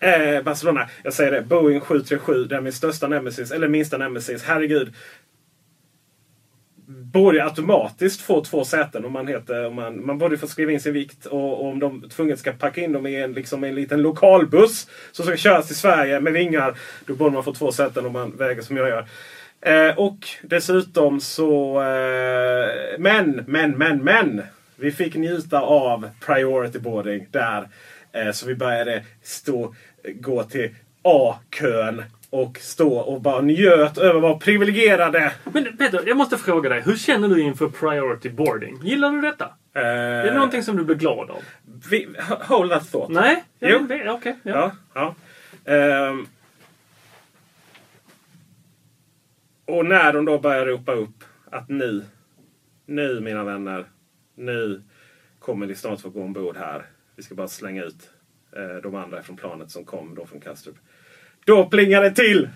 Eh, 0.00 0.42
Barcelona. 0.42 0.88
Jag 1.02 1.12
säger 1.12 1.32
det, 1.32 1.42
Boeing 1.42 1.80
737. 1.80 2.44
Det 2.44 2.56
är 2.56 2.60
min 2.60 2.72
största 2.72 3.08
nemesis, 3.08 3.50
eller 3.50 3.68
minsta 3.68 3.98
nemesis. 3.98 4.42
Herregud. 4.42 4.94
Borde 6.86 7.44
automatiskt 7.44 8.20
få 8.20 8.44
två 8.44 8.64
säten 8.64 9.04
om 9.04 9.12
man 9.12 9.26
heter... 9.26 9.66
Om 9.66 9.74
man, 9.74 10.06
man 10.06 10.18
borde 10.18 10.38
få 10.38 10.46
skriva 10.46 10.72
in 10.72 10.80
sin 10.80 10.92
vikt 10.92 11.26
och, 11.26 11.60
och 11.60 11.66
om 11.66 11.78
de 11.78 12.08
tvunget 12.08 12.38
ska 12.38 12.52
packa 12.52 12.80
in 12.80 12.92
dem 12.92 13.06
i 13.06 13.16
en, 13.16 13.32
liksom 13.32 13.64
en 13.64 13.74
liten 13.74 14.02
lokalbuss 14.02 14.90
som 15.12 15.24
ska 15.24 15.36
köras 15.36 15.66
till 15.66 15.76
Sverige 15.76 16.20
med 16.20 16.32
vingar. 16.32 16.78
Då 17.06 17.14
borde 17.14 17.34
man 17.34 17.44
få 17.44 17.54
två 17.54 17.72
säten 17.72 18.06
om 18.06 18.12
man 18.12 18.36
väger 18.36 18.62
som 18.62 18.76
jag 18.76 18.88
gör. 18.88 19.06
Eh, 19.60 19.98
och 19.98 20.18
dessutom 20.42 21.20
så... 21.20 21.82
Eh, 21.82 22.98
men, 22.98 23.44
men, 23.46 23.70
men, 23.70 24.04
men! 24.04 24.42
Vi 24.80 24.92
fick 24.92 25.14
njuta 25.14 25.60
av 25.60 26.10
priority 26.26 26.78
boarding 26.78 27.26
där. 27.30 27.68
Eh, 28.12 28.32
så 28.32 28.46
vi 28.46 28.54
började 28.54 29.04
stå, 29.22 29.74
gå 30.14 30.44
till 30.44 30.74
A-kön 31.02 32.02
och 32.30 32.58
stå 32.58 32.98
och 32.98 33.20
bara 33.20 33.40
njöt 33.40 33.98
över 33.98 34.14
att 34.14 34.22
vara 34.22 34.38
privilegierade. 34.38 35.32
Men 35.52 35.76
Peter, 35.76 36.02
jag 36.06 36.16
måste 36.16 36.36
fråga 36.36 36.68
dig. 36.68 36.80
Hur 36.80 36.96
känner 36.96 37.28
du 37.28 37.40
inför 37.40 37.68
priority 37.68 38.30
boarding? 38.30 38.80
Gillar 38.82 39.10
du 39.10 39.20
detta? 39.20 39.44
Uh, 39.76 39.82
är 39.82 40.24
det 40.24 40.34
någonting 40.34 40.62
som 40.62 40.76
du 40.76 40.84
blir 40.84 40.96
glad 40.96 41.30
av? 41.30 41.42
Vi, 41.90 42.08
hold 42.40 42.70
that 42.72 42.92
thought. 42.92 43.08
Nej, 43.08 43.44
Jo. 43.60 43.78
okej. 43.84 44.10
Okay, 44.10 44.34
ja. 44.42 44.72
ja, 44.94 45.14
ja. 45.64 46.08
Um, 46.08 46.26
och 49.64 49.86
när 49.86 50.12
de 50.12 50.24
då 50.24 50.38
börjar 50.38 50.66
ropa 50.66 50.92
upp 50.92 51.24
att 51.50 51.68
nu, 51.68 52.04
nu 52.86 53.20
mina 53.20 53.44
vänner, 53.44 53.86
nu 54.40 54.82
kommer 55.38 55.66
ni 55.66 55.74
snart 55.74 56.00
få 56.00 56.08
gå 56.08 56.22
ombord 56.22 56.56
här. 56.56 56.82
Vi 57.16 57.22
ska 57.22 57.34
bara 57.34 57.48
slänga 57.48 57.84
ut 57.84 58.10
eh, 58.56 58.82
de 58.82 58.94
andra 58.94 59.22
från 59.22 59.36
planet 59.36 59.70
som 59.70 59.84
kom 59.84 60.14
då 60.14 60.26
från 60.26 60.40
Kastrup. 60.40 60.76
Då 61.44 61.66
plingar 61.66 62.02
det 62.02 62.10
till! 62.10 62.48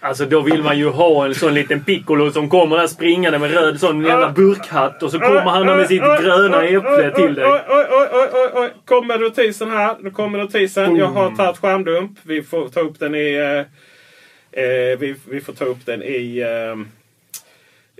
Alltså 0.00 0.26
då 0.26 0.40
vill 0.40 0.62
man 0.62 0.78
ju 0.78 0.88
ha 0.88 1.26
en 1.26 1.34
sån 1.34 1.54
liten 1.54 1.84
piccolo 1.84 2.30
som 2.30 2.48
kommer 2.48 2.76
där 2.76 2.86
springande 2.86 3.38
med 3.38 3.50
röd 3.50 3.80
sån 3.80 4.04
jävla 4.04 4.32
burkhatt 4.32 5.02
och 5.02 5.10
så 5.10 5.18
kommer 5.18 5.50
han 5.50 5.66
med 5.66 5.86
sitt 5.86 6.00
gröna 6.00 6.64
äpple 6.64 7.10
till 7.10 7.34
dig. 7.34 7.44
Oj, 7.44 7.60
oj, 7.68 7.86
oj, 7.90 8.28
oj, 8.32 8.50
oj. 8.54 8.70
Kommer 8.84 9.18
notisen 9.18 9.70
här. 9.70 9.96
Nu 10.00 10.10
kommer 10.10 10.38
notisen. 10.38 10.96
Jag 10.96 11.06
har 11.06 11.36
tagit 11.36 11.58
skärmdump. 11.58 12.18
Vi 12.22 12.42
får 12.42 12.68
ta 12.68 12.80
upp 12.80 12.98
den 12.98 13.14
i... 13.14 13.34
Eh, 13.34 14.62
eh, 14.62 14.98
vi, 14.98 15.14
vi 15.28 15.40
får 15.40 15.52
ta 15.52 15.64
upp 15.64 15.86
den 15.86 16.02
i... 16.02 16.38
Eh, 16.38 16.97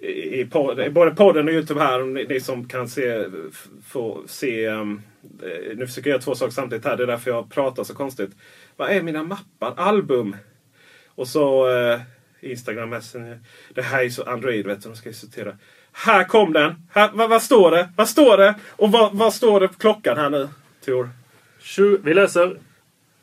i 0.03 0.45
pod, 0.45 0.93
både 0.93 1.11
podden 1.11 1.49
och 1.49 1.55
Youtube 1.55 1.81
här. 1.81 2.03
Om 2.03 2.15
ni, 2.15 2.25
ni 2.25 2.41
som 2.41 2.69
kan 2.69 2.89
se... 2.89 3.25
Få 3.89 4.23
se... 4.27 4.69
Um, 4.69 5.03
nu 5.75 5.87
försöker 5.87 6.11
jag 6.11 6.15
göra 6.15 6.23
två 6.23 6.35
saker 6.35 6.53
samtidigt 6.53 6.85
här. 6.85 6.97
Det 6.97 7.03
är 7.03 7.07
därför 7.07 7.31
jag 7.31 7.51
pratar 7.51 7.85
så 7.85 7.95
konstigt. 7.95 8.31
Vad 8.77 8.91
är 8.91 9.03
mina 9.03 9.23
mappar? 9.23 9.75
Album. 9.77 10.37
Och 11.07 11.29
så 11.29 11.69
uh, 11.71 12.01
Instagram 12.41 12.91
Messenger. 12.91 13.41
Det 13.75 13.83
här 13.83 14.05
är 14.05 14.11
så 14.11 14.23
Android 14.23 14.67
vet 14.67 14.83
du. 14.83 14.89
De 14.89 14.97
ska 14.97 15.09
ju 15.09 15.15
sortera. 15.15 15.57
Här 15.93 16.25
kom 16.25 16.53
den! 16.53 16.75
Här, 16.91 17.11
vad, 17.15 17.31
vad 17.31 17.43
står 17.43 17.71
det? 17.71 17.89
Vad 17.97 18.09
står 18.09 18.37
det? 18.37 18.55
Och 18.71 18.93
vad, 18.93 19.15
vad 19.15 19.35
står 19.35 19.61
det 19.61 19.69
på 19.69 19.75
klockan 19.75 20.17
här 20.17 20.31
nu? 20.31 20.49
Tor? 20.85 21.11
Vi 22.03 22.15
läser 22.15 22.57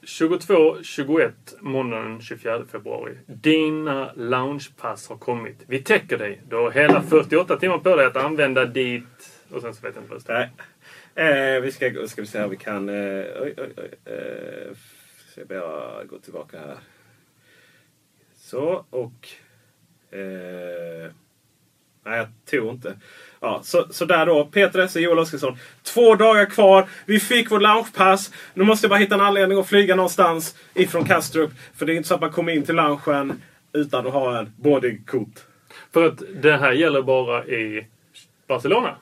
22.21 0.05 1.31
måndagen 1.59 2.11
den 2.11 2.21
24 2.21 2.65
februari. 2.71 3.17
Dina 3.25 4.13
loungepass 4.15 5.09
har 5.09 5.17
kommit. 5.17 5.63
Vi 5.67 5.83
täcker 5.83 6.17
dig. 6.17 6.41
Du 6.47 6.55
har 6.55 6.71
hela 6.71 7.01
48 7.01 7.57
timmar 7.57 7.77
på 7.77 7.95
dig 7.95 8.05
att 8.05 8.17
använda 8.17 8.65
ditt... 8.65 9.43
Och 9.49 9.61
sen 9.61 9.73
så 9.73 9.81
vet 9.81 9.95
jag 9.95 10.03
inte 10.03 10.09
vad 10.09 10.17
det 10.17 10.23
står. 10.23 10.33
Nej. 10.33 10.51
Eh, 11.55 11.61
vi 11.61 11.71
ska, 11.71 12.07
ska 12.07 12.21
vi 12.21 12.27
se 12.27 12.39
här 12.39 12.47
vi 12.47 12.57
kan... 12.57 12.89
Eh, 12.89 13.25
oj, 13.41 13.53
oj, 13.57 13.73
oj. 13.77 14.13
Eh, 14.13 14.75
ska 15.31 15.41
jag 15.41 15.47
bara 15.47 16.03
gå 16.03 16.19
tillbaka 16.19 16.59
här. 16.59 16.77
Så 18.35 18.85
och... 18.89 19.29
Eh, 20.11 21.11
nej, 22.03 22.17
jag 22.17 22.27
tror 22.45 22.71
inte. 22.71 22.99
Ja, 23.39 23.59
så, 23.63 23.87
så 23.91 24.05
där 24.05 24.25
då. 24.25 24.45
Peter 24.45 24.79
Esse, 24.79 24.99
Joel 24.99 25.19
Oskarsson. 25.19 25.57
Två 25.83 26.15
dagar 26.15 26.45
kvar. 26.45 26.87
Vi 27.05 27.19
fick 27.19 27.51
vårt 27.51 27.61
loungepass. 27.61 28.31
Nu 28.53 28.63
måste 28.63 28.85
jag 28.85 28.89
bara 28.89 28.99
hitta 28.99 29.15
en 29.15 29.21
anledning 29.21 29.59
att 29.59 29.67
flyga 29.67 29.95
någonstans 29.95 30.55
ifrån 30.73 31.05
Kastrup. 31.05 31.51
För 31.75 31.85
det 31.85 31.93
är 31.93 31.95
inte 31.95 32.07
så 32.07 32.15
att 32.15 32.21
man 32.21 32.31
kommer 32.31 32.51
in 32.51 32.63
till 32.63 32.75
loungen 32.75 33.41
utan 33.73 34.07
att 34.07 34.13
ha 34.13 34.39
en 34.39 34.53
boardingkort. 34.57 35.39
För 35.93 36.07
att 36.07 36.21
det 36.41 36.57
här 36.57 36.71
gäller 36.71 37.01
bara 37.01 37.45
i 37.45 37.87
Barcelona. 38.47 38.95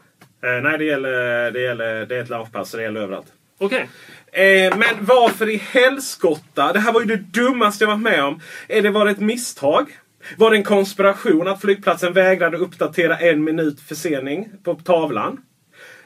Eh, 0.44 0.62
nej, 0.64 0.78
det 0.78 0.86
gäller, 0.86 1.52
det 1.52 1.62
gäller... 1.62 2.06
Det 2.06 2.16
är 2.16 2.22
ett 2.22 2.30
loungepass 2.30 2.70
så 2.70 2.78
det 2.78 2.84
gäller 2.84 3.02
överallt. 3.02 3.28
Okej. 3.58 3.90
Eh, 4.32 4.78
men 4.78 5.06
varför 5.06 5.50
i 5.50 5.58
helskotta? 5.58 6.74
Det 6.74 6.80
här 6.80 6.94
var 6.94 7.02
ju 7.02 7.08
det 7.08 7.42
dummaste 7.42 7.84
jag 7.84 7.90
varit 7.90 8.02
med 8.02 8.24
om. 8.24 8.40
Är 8.68 8.82
det 8.82 8.90
var 8.90 9.08
ett 9.08 9.20
misstag? 9.20 9.98
Var 10.38 10.52
det 10.52 10.58
en 10.58 10.64
konspiration 10.64 11.48
att 11.48 11.62
flygplatsen 11.62 12.14
vägrade 12.14 12.58
uppdatera 12.58 13.18
en 13.18 13.44
minut 13.44 13.82
försening 13.82 14.50
på 14.64 14.76
tavlan? 14.76 15.42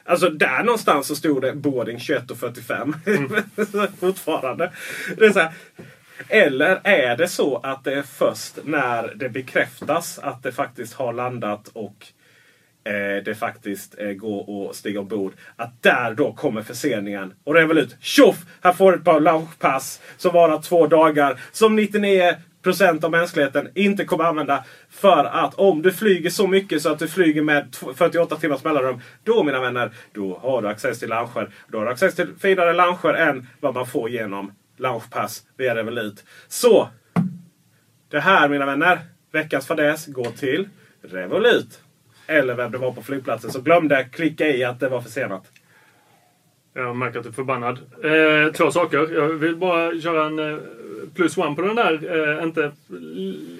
Alltså 0.04 0.30
där 0.30 0.62
någonstans 0.62 1.06
så 1.06 1.16
stod 1.16 1.42
det 1.42 1.52
boarding 1.52 1.96
21.45. 1.96 3.96
Fortfarande. 4.00 4.72
Det 5.16 5.26
är 5.26 5.32
så 5.32 5.38
här. 5.38 5.52
Eller 6.28 6.80
är 6.84 7.16
det 7.16 7.28
så 7.28 7.56
att 7.56 7.84
det 7.84 7.94
är 7.94 8.02
först 8.02 8.58
när 8.64 9.12
det 9.16 9.28
bekräftas 9.28 10.18
att 10.18 10.42
det 10.42 10.52
faktiskt 10.52 10.94
har 10.94 11.12
landat 11.12 11.70
och 11.72 12.06
eh, 12.84 13.22
det 13.24 13.34
faktiskt 13.34 13.98
eh, 13.98 14.10
går 14.10 14.70
att 14.70 14.76
stiga 14.76 15.00
ombord. 15.00 15.32
Att 15.56 15.82
där 15.82 16.14
då 16.14 16.32
kommer 16.32 16.62
förseningen. 16.62 17.34
Och 17.44 17.54
det 17.54 17.60
är 17.60 17.66
väl 17.66 17.78
ut. 17.78 17.96
Tjoff! 18.00 18.36
Här 18.62 18.72
får 18.72 18.92
du 18.92 18.98
ett 18.98 19.04
par 19.04 19.20
loungepass 19.20 20.00
som 20.16 20.32
varar 20.32 20.62
två 20.62 20.86
dagar. 20.86 21.40
Som 21.52 21.76
99 21.76 22.34
procent 22.62 23.04
av 23.04 23.10
mänskligheten 23.10 23.68
inte 23.74 24.04
kommer 24.04 24.24
använda. 24.24 24.64
För 24.90 25.24
att 25.24 25.54
om 25.54 25.82
du 25.82 25.92
flyger 25.92 26.30
så 26.30 26.46
mycket 26.46 26.82
så 26.82 26.92
att 26.92 26.98
du 26.98 27.08
flyger 27.08 27.42
med 27.42 27.76
48 27.94 28.36
timmars 28.36 28.64
mellanrum. 28.64 29.00
Då 29.24 29.44
mina 29.44 29.60
vänner, 29.60 29.92
då 30.12 30.38
har 30.42 30.62
du 30.62 30.68
access 30.68 30.98
till 30.98 31.08
lounger. 31.08 31.50
Då 31.68 31.78
har 31.78 31.84
du 31.84 31.90
access 31.90 32.14
till 32.14 32.34
finare 32.40 32.72
lounger 32.72 33.14
än 33.14 33.46
vad 33.60 33.74
man 33.74 33.86
får 33.86 34.10
genom 34.10 34.52
loungepass 34.76 35.42
via 35.56 35.74
Revolut. 35.74 36.24
Så! 36.48 36.88
Det 38.10 38.20
här 38.20 38.48
mina 38.48 38.66
vänner, 38.66 38.98
veckans 39.32 39.66
fadäs 39.66 40.06
går 40.06 40.30
till 40.30 40.68
Revolut. 41.02 41.80
Eller 42.26 42.54
vem 42.54 42.72
det 42.72 42.78
var 42.78 42.92
på 42.92 43.02
flygplatsen 43.02 43.50
som 43.50 43.62
glömde 43.62 44.04
klicka 44.04 44.48
i 44.48 44.64
att 44.64 44.80
det 44.80 44.88
var 44.88 45.00
försenat. 45.00 45.46
Jag 46.78 46.96
märker 46.96 47.18
att 47.18 47.24
du 47.24 47.28
är 47.28 47.34
förbannad. 47.34 47.78
Eh, 48.04 48.52
två 48.52 48.70
saker. 48.70 49.08
Jag 49.14 49.28
vill 49.28 49.56
bara 49.56 50.00
köra 50.00 50.26
en 50.26 50.38
eh, 50.38 50.58
plus 51.14 51.38
one 51.38 51.56
på 51.56 51.62
den 51.62 51.76
där. 51.76 52.38
Eh, 52.38 52.42
inte 52.44 52.72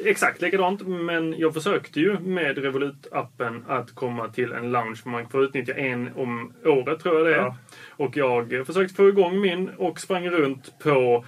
exakt 0.05 0.43
likadant, 0.43 0.87
men 0.87 1.35
jag 1.39 1.55
försökte 1.55 2.01
ju 2.01 2.19
med 2.19 2.59
Revolut-appen 2.59 3.63
att 3.69 3.95
komma 3.95 4.29
till 4.29 4.53
en 4.53 4.73
lounge. 4.73 5.01
Man 5.05 5.29
får 5.29 5.45
utnyttja 5.45 5.75
en 5.75 6.11
om 6.17 6.53
året, 6.65 7.01
tror 7.03 7.17
jag 7.17 7.27
det 7.27 7.35
är. 7.35 7.39
Ja. 7.39 7.57
Och 7.97 8.17
jag 8.17 8.67
försökte 8.67 8.95
få 8.95 9.09
igång 9.09 9.41
min 9.41 9.69
och 9.77 10.01
sprang 10.01 10.31
runt 10.31 10.79
på 10.79 11.25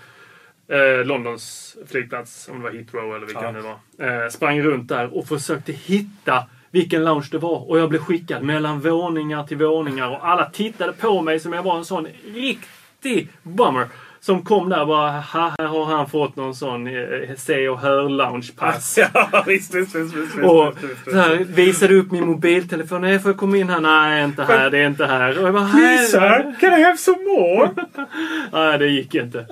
eh, 0.69 1.05
Londons 1.07 1.77
flygplats, 1.87 2.49
om 2.49 2.57
det 2.59 2.63
var 2.65 2.71
Heathrow 2.71 3.17
eller 3.17 3.27
vilken 3.27 3.45
Ja. 3.45 3.53
det 3.53 3.61
var. 3.61 4.25
Eh, 4.25 4.29
sprang 4.29 4.63
runt 4.63 4.89
där 4.89 5.17
och 5.17 5.27
försökte 5.29 5.73
hitta 5.73 6.47
vilken 6.71 7.05
lounge 7.05 7.29
det 7.31 7.39
var. 7.39 7.71
Och 7.71 7.79
jag 7.79 7.89
blev 7.89 8.01
skickad 8.01 8.43
mellan 8.43 8.81
våningar 8.81 9.45
till 9.45 9.57
våningar 9.57 10.11
och 10.11 10.29
alla 10.29 10.51
tittade 10.51 10.93
på 10.93 11.23
mig 11.23 11.41
som 11.41 11.53
jag 11.53 11.63
var 11.63 11.79
en 11.79 11.85
sån 11.85 12.07
riktig 12.35 13.29
bummer. 13.43 13.89
Som 14.23 14.43
kom 14.43 14.69
där 14.69 14.81
och 14.81 14.87
bara, 14.87 15.11
"Ha, 15.11 15.55
här 15.59 15.67
har 15.67 15.85
han 15.85 16.11
fått 16.11 16.37
någon 16.37 16.55
sån 16.55 16.87
eh, 16.87 16.95
se 17.37 17.69
och 17.69 17.79
hör 17.81 18.09
loungepass. 18.09 18.99
ja, 19.15 19.45
visst, 19.47 19.75
visst, 19.75 19.95
visst, 19.95 20.15
visst, 20.15 20.39
Och 20.43 20.75
visst, 21.07 21.17
här, 21.17 21.37
visade 21.49 21.95
upp 21.95 22.11
min 22.13 22.27
mobiltelefon. 22.27 23.01
Nej, 23.01 23.19
får 23.19 23.31
jag 23.31 23.39
komma 23.39 23.57
in 23.57 23.69
här? 23.69 23.81
Nej, 23.81 24.25
inte 24.25 24.43
här. 24.45 24.71
Det 24.71 24.79
är 24.79 24.87
inte 24.87 25.07
här. 25.07 25.39
Och 25.41 25.47
jag 25.47 25.55
bara, 25.55 25.69
Please 25.69 26.05
sir, 26.07 26.55
can 26.61 26.79
I 26.79 26.83
have 26.83 26.97
some 26.97 27.19
more? 27.25 27.71
Nej, 28.53 28.79
det 28.79 28.87
gick 28.87 29.15
inte. 29.15 29.47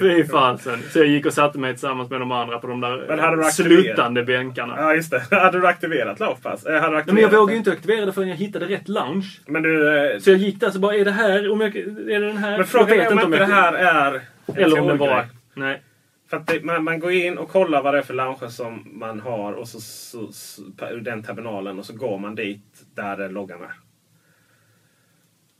Fy 0.00 0.24
fasen. 0.24 0.78
Så 0.92 0.98
jag 0.98 1.06
gick 1.06 1.26
och 1.26 1.32
satte 1.32 1.58
mig 1.58 1.72
tillsammans 1.72 2.10
med 2.10 2.20
de 2.20 2.32
andra 2.32 2.58
på 2.58 2.66
de 2.66 2.80
där 2.80 3.08
aktiverat? 3.10 3.54
sluttande 3.54 4.22
bänkarna. 4.22 4.74
Ja, 4.78 4.94
just 4.94 5.10
det. 5.10 5.22
Hade 5.36 5.60
du 5.60 5.66
aktiverat 5.66 6.20
Lovepass? 6.20 6.66
Eh, 6.66 6.72
Hade 6.74 6.86
du 6.86 6.90
Nej, 6.90 6.98
aktiverat 7.00 7.14
men 7.14 7.22
jag 7.22 7.30
vågade 7.40 7.52
ju 7.52 7.58
inte 7.58 7.72
aktivera 7.72 8.06
det 8.06 8.12
förrän 8.12 8.28
jag 8.28 8.36
hittade 8.36 8.66
rätt 8.66 8.88
lounge. 8.88 9.26
Men 9.46 9.62
du... 9.62 9.96
eh, 10.12 10.18
Så 10.18 10.30
jag 10.30 10.38
gick 10.38 10.60
där 10.60 10.70
så 10.70 10.78
bara, 10.78 10.94
är 10.94 11.04
det 11.04 11.10
här? 11.10 11.52
Om 11.52 11.60
jag, 11.60 11.76
är 11.76 12.20
det 12.20 12.26
den 12.26 12.36
här? 12.36 12.58
Men 12.58 12.66
frågan 12.66 13.00
är 13.00 13.12
om 13.12 13.20
inte 13.20 13.38
det 13.38 13.44
här 13.46 13.72
är... 13.72 14.03
en 14.12 14.56
Eller 14.56 14.80
om 14.80 14.86
det 14.86 14.96
bara... 14.96 15.26
Nej. 15.54 15.82
För 16.30 16.36
att 16.36 16.46
det, 16.46 16.64
man, 16.64 16.84
man 16.84 17.00
går 17.00 17.12
in 17.12 17.38
och 17.38 17.48
kollar 17.48 17.82
vad 17.82 17.94
det 17.94 17.98
är 17.98 18.02
för 18.02 18.14
lounger 18.14 18.48
som 18.48 18.88
man 18.92 19.20
har 19.20 19.52
och 19.52 19.68
så, 19.68 19.80
så, 19.80 20.32
så 20.32 20.62
den 21.02 21.22
terminalen 21.22 21.78
och 21.78 21.86
så 21.86 21.92
går 21.92 22.18
man 22.18 22.34
dit 22.34 22.84
där 22.94 23.28
loggan 23.28 23.62
är. 23.62 23.74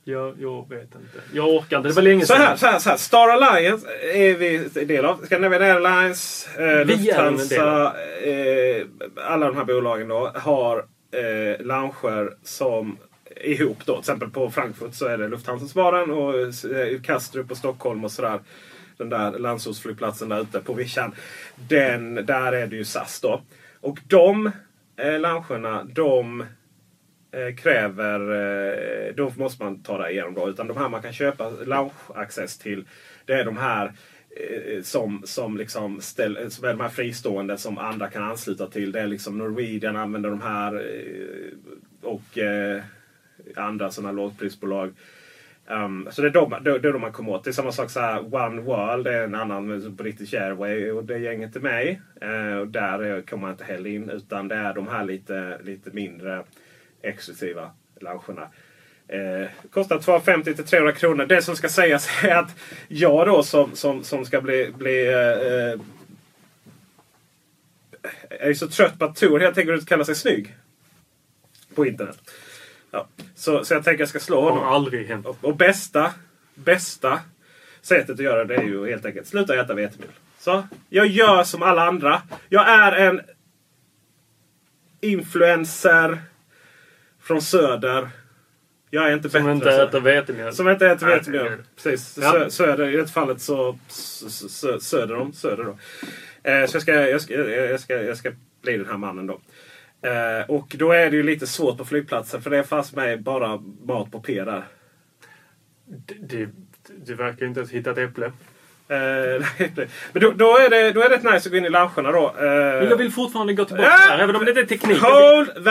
Jag, 0.07 0.35
jag 0.39 0.69
vet 0.69 0.83
inte. 0.83 1.17
Jag 1.33 1.49
orkar 1.49 1.77
inte. 1.77 1.89
Det 1.89 1.95
var 1.95 2.01
länge 2.01 2.25
Så 2.25 2.33
sedan. 2.33 2.41
här, 2.41 2.55
så 2.55 2.65
här, 2.65 2.79
så 2.79 2.89
här. 2.89 2.97
Star 2.97 3.29
Alliance 3.29 3.87
är 4.13 4.33
vi 4.33 4.69
en 4.81 4.87
del 4.87 5.05
av. 5.05 5.25
Scandinavian 5.25 5.61
Airlines, 5.61 6.47
eh, 6.57 6.85
Lufthansa, 6.85 7.93
eh, 8.23 8.85
alla 9.27 9.45
de 9.45 9.57
här 9.57 9.63
bolagen 9.65 10.07
då 10.07 10.31
har 10.35 10.77
eh, 11.11 11.65
lounger 11.65 12.33
som 12.43 12.97
ihop 13.41 13.85
då. 13.85 13.93
Till 13.93 13.99
exempel 13.99 14.29
på 14.29 14.49
Frankfurt 14.49 14.93
så 14.93 15.05
är 15.05 15.17
det 15.17 15.27
Lufthansa-svaren 15.27 16.11
och 16.11 16.39
eh, 16.71 17.01
Kastrup 17.01 17.51
och 17.51 17.57
Stockholm 17.57 18.03
och 18.03 18.11
sådär. 18.11 18.39
Den 18.97 19.09
där 19.09 19.39
landsortsflygplatsen 19.39 20.29
där 20.29 20.41
ute 20.41 20.59
på 20.59 20.73
vischan. 20.73 21.15
Den, 21.55 22.15
där 22.15 22.51
är 22.53 22.67
det 22.67 22.75
ju 22.75 22.85
SAS 22.85 23.21
då. 23.21 23.41
Och 23.81 23.99
de 24.07 24.51
eh, 24.97 25.19
loungerna, 25.19 25.83
de 25.83 26.41
eh, 27.31 27.55
kräver... 27.55 28.19
Eh, 28.19 29.15
då 29.15 29.31
måste 29.37 29.63
man 29.63 29.83
ta 29.83 29.97
det 29.97 30.11
igenom 30.11 30.33
då. 30.33 30.49
Utan 30.49 30.67
de 30.67 30.77
här 30.77 30.89
man 30.89 31.01
kan 31.01 31.13
köpa 31.13 31.49
lounge-access 31.49 32.61
till. 32.61 32.85
Det 33.25 33.33
är 33.33 33.45
de 33.45 33.57
här 33.57 33.85
eh, 34.29 34.81
som, 34.81 35.21
som, 35.25 35.57
liksom 35.57 36.01
ställ, 36.01 36.37
eh, 36.37 36.47
som 36.47 36.65
är 36.65 36.69
de 36.69 36.79
här 36.79 36.89
fristående 36.89 37.57
som 37.57 37.77
andra 37.77 38.09
kan 38.09 38.23
ansluta 38.23 38.67
till. 38.67 38.91
Det 38.91 38.99
är 38.99 39.07
liksom 39.07 39.37
Norwegian 39.37 39.95
använder 39.95 40.29
de 40.29 40.41
här. 40.41 40.85
Och 42.01 42.37
andra 43.55 43.91
sådana 43.91 44.11
lågprisbolag. 44.11 44.93
Um, 45.67 46.07
så 46.11 46.21
det 46.21 46.27
är, 46.27 46.31
de, 46.31 46.49
det, 46.49 46.79
det 46.79 46.87
är 46.87 46.93
de 46.93 47.01
man 47.01 47.11
kommer 47.11 47.31
åt. 47.31 47.43
Det 47.43 47.49
är 47.49 47.53
samma 47.53 47.71
sak 47.71 47.89
så 47.89 47.99
här, 47.99 48.35
One 48.35 48.61
World, 48.61 49.03
det 49.03 49.13
är 49.13 49.23
en 49.23 49.35
annan 49.35 49.95
British 49.95 50.33
Airway 50.33 50.91
och 50.91 51.03
det 51.03 51.17
gänget 51.17 51.55
är 51.55 51.59
mig. 51.59 52.01
Uh, 52.23 52.29
ehm, 52.29 52.59
och 52.59 52.67
där 52.67 53.21
kommer 53.21 53.41
man 53.41 53.51
inte 53.51 53.63
heller 53.63 53.89
in 53.89 54.09
utan 54.09 54.47
det 54.47 54.55
är 54.55 54.73
de 54.73 54.87
här 54.87 55.05
lite, 55.05 55.59
lite 55.63 55.91
mindre 55.91 56.43
exklusiva 57.01 57.71
loungerna. 57.99 58.47
Eh, 59.07 59.49
kostar 59.69 59.99
250 59.99 60.55
till 60.55 60.65
300 60.65 60.91
kronor. 60.91 61.25
Det 61.25 61.41
som 61.41 61.55
ska 61.55 61.69
sägas 61.69 62.09
är 62.23 62.35
att 62.35 62.55
jag 62.87 63.27
då 63.27 63.43
som, 63.43 63.75
som, 63.75 64.03
som 64.03 64.25
ska 64.25 64.41
bli, 64.41 64.71
bli 64.77 65.07
eh, 65.07 65.73
eh 65.73 65.79
är 68.29 68.47
ju 68.47 68.55
så 68.55 68.67
trött 68.67 68.99
på 68.99 69.05
att 69.05 69.15
Tor 69.15 69.39
helt 69.39 69.57
enkelt 69.57 69.75
inte 69.75 69.89
kallar 69.89 70.03
sig 70.03 70.15
snygg. 70.15 70.55
På 71.75 71.85
internet. 71.85 72.17
Ja. 72.95 73.07
Så, 73.35 73.65
så 73.65 73.73
jag 73.73 73.83
tänker 73.83 74.01
jag 74.01 74.09
ska 74.09 74.19
slå 74.19 74.41
honom. 74.41 74.63
har 74.63 74.75
aldrig 74.75 75.07
hänt. 75.07 75.25
Och, 75.25 75.37
och 75.41 75.55
bästa, 75.55 76.13
bästa 76.55 77.19
sättet 77.81 78.09
att 78.09 78.19
göra 78.19 78.45
det 78.45 78.55
är 78.55 78.63
ju 78.63 78.89
helt 78.89 79.05
enkelt 79.05 79.27
sluta 79.27 79.55
äta 79.55 79.73
vetemjöl. 79.73 80.11
Så, 80.39 80.63
jag 80.89 81.07
gör 81.07 81.43
som 81.43 81.63
alla 81.63 81.87
andra. 81.87 82.21
Jag 82.49 82.69
är 82.69 82.91
en 82.91 83.21
influencer 85.01 86.21
från 87.21 87.41
söder. 87.41 88.09
Jag 88.89 89.07
är 89.09 89.13
inte 89.13 89.29
Som 89.29 89.43
bättre. 89.43 89.51
inte 89.53 89.83
äter 89.83 89.99
vetemjöl. 89.99 90.53
Som 90.53 90.69
inte 90.69 90.87
äter 90.87 91.07
vetemjöl. 91.07 91.63
Precis. 91.75 92.17
Ja. 92.21 92.31
Sö, 92.31 92.49
söder, 92.49 92.89
I 92.89 92.97
det 92.97 93.07
fallet 93.07 93.41
så 93.41 93.79
sö, 93.87 94.29
sö, 94.49 94.79
söder 94.79 95.15
om. 95.15 95.33
Söder 95.33 95.63
då. 95.63 95.77
Eh, 96.51 96.65
så 96.65 96.75
jag 96.75 96.81
ska, 96.81 96.93
jag, 96.93 97.21
ska, 97.21 97.33
jag, 97.33 97.79
ska, 97.79 98.03
jag 98.03 98.17
ska 98.17 98.31
bli 98.61 98.77
den 98.77 98.85
här 98.85 98.97
mannen 98.97 99.27
då. 99.27 99.39
Eh, 100.05 100.49
och 100.49 100.75
då 100.77 100.91
är 100.91 101.09
det 101.11 101.15
ju 101.17 101.23
lite 101.23 101.47
svårt 101.47 101.77
på 101.77 101.85
flygplatsen 101.85 102.41
för 102.41 102.49
det 102.49 102.57
är 102.57 102.63
fast 102.63 102.95
med 102.95 103.23
bara 103.23 103.59
mat 103.85 104.11
på 104.11 104.19
P 104.19 104.43
där. 104.43 104.63
Det, 105.85 106.15
det, 106.45 106.49
du 107.05 107.13
verkar 107.15 107.45
inte 107.45 107.59
ens 107.59 107.71
hitta 107.71 107.91
ett 107.91 107.97
äpple. 107.97 108.25
Eh, 108.87 109.45
men 110.11 110.21
då, 110.21 110.31
då, 110.31 110.57
är 110.57 110.69
det, 110.69 110.91
då 110.91 111.01
är 111.01 111.09
det 111.09 111.15
rätt 111.15 111.23
nice 111.23 111.35
att 111.35 111.51
gå 111.51 111.57
in 111.57 111.65
i 111.65 111.69
loungerna 111.69 112.11
då. 112.11 112.25
Eh, 112.39 112.43
Men 112.45 112.89
jag 112.89 112.97
vill 112.97 113.11
fortfarande 113.11 113.53
gå 113.53 113.65
tillbaka 113.65 113.89
Ah! 113.89 113.97
här, 114.09 114.19
även 114.19 114.35
om 114.35 114.45
det 114.45 114.51
inte 114.51 114.61
är 114.61 114.65
teknik. 114.65 114.97
Hold 115.01 115.47
that 115.47 115.65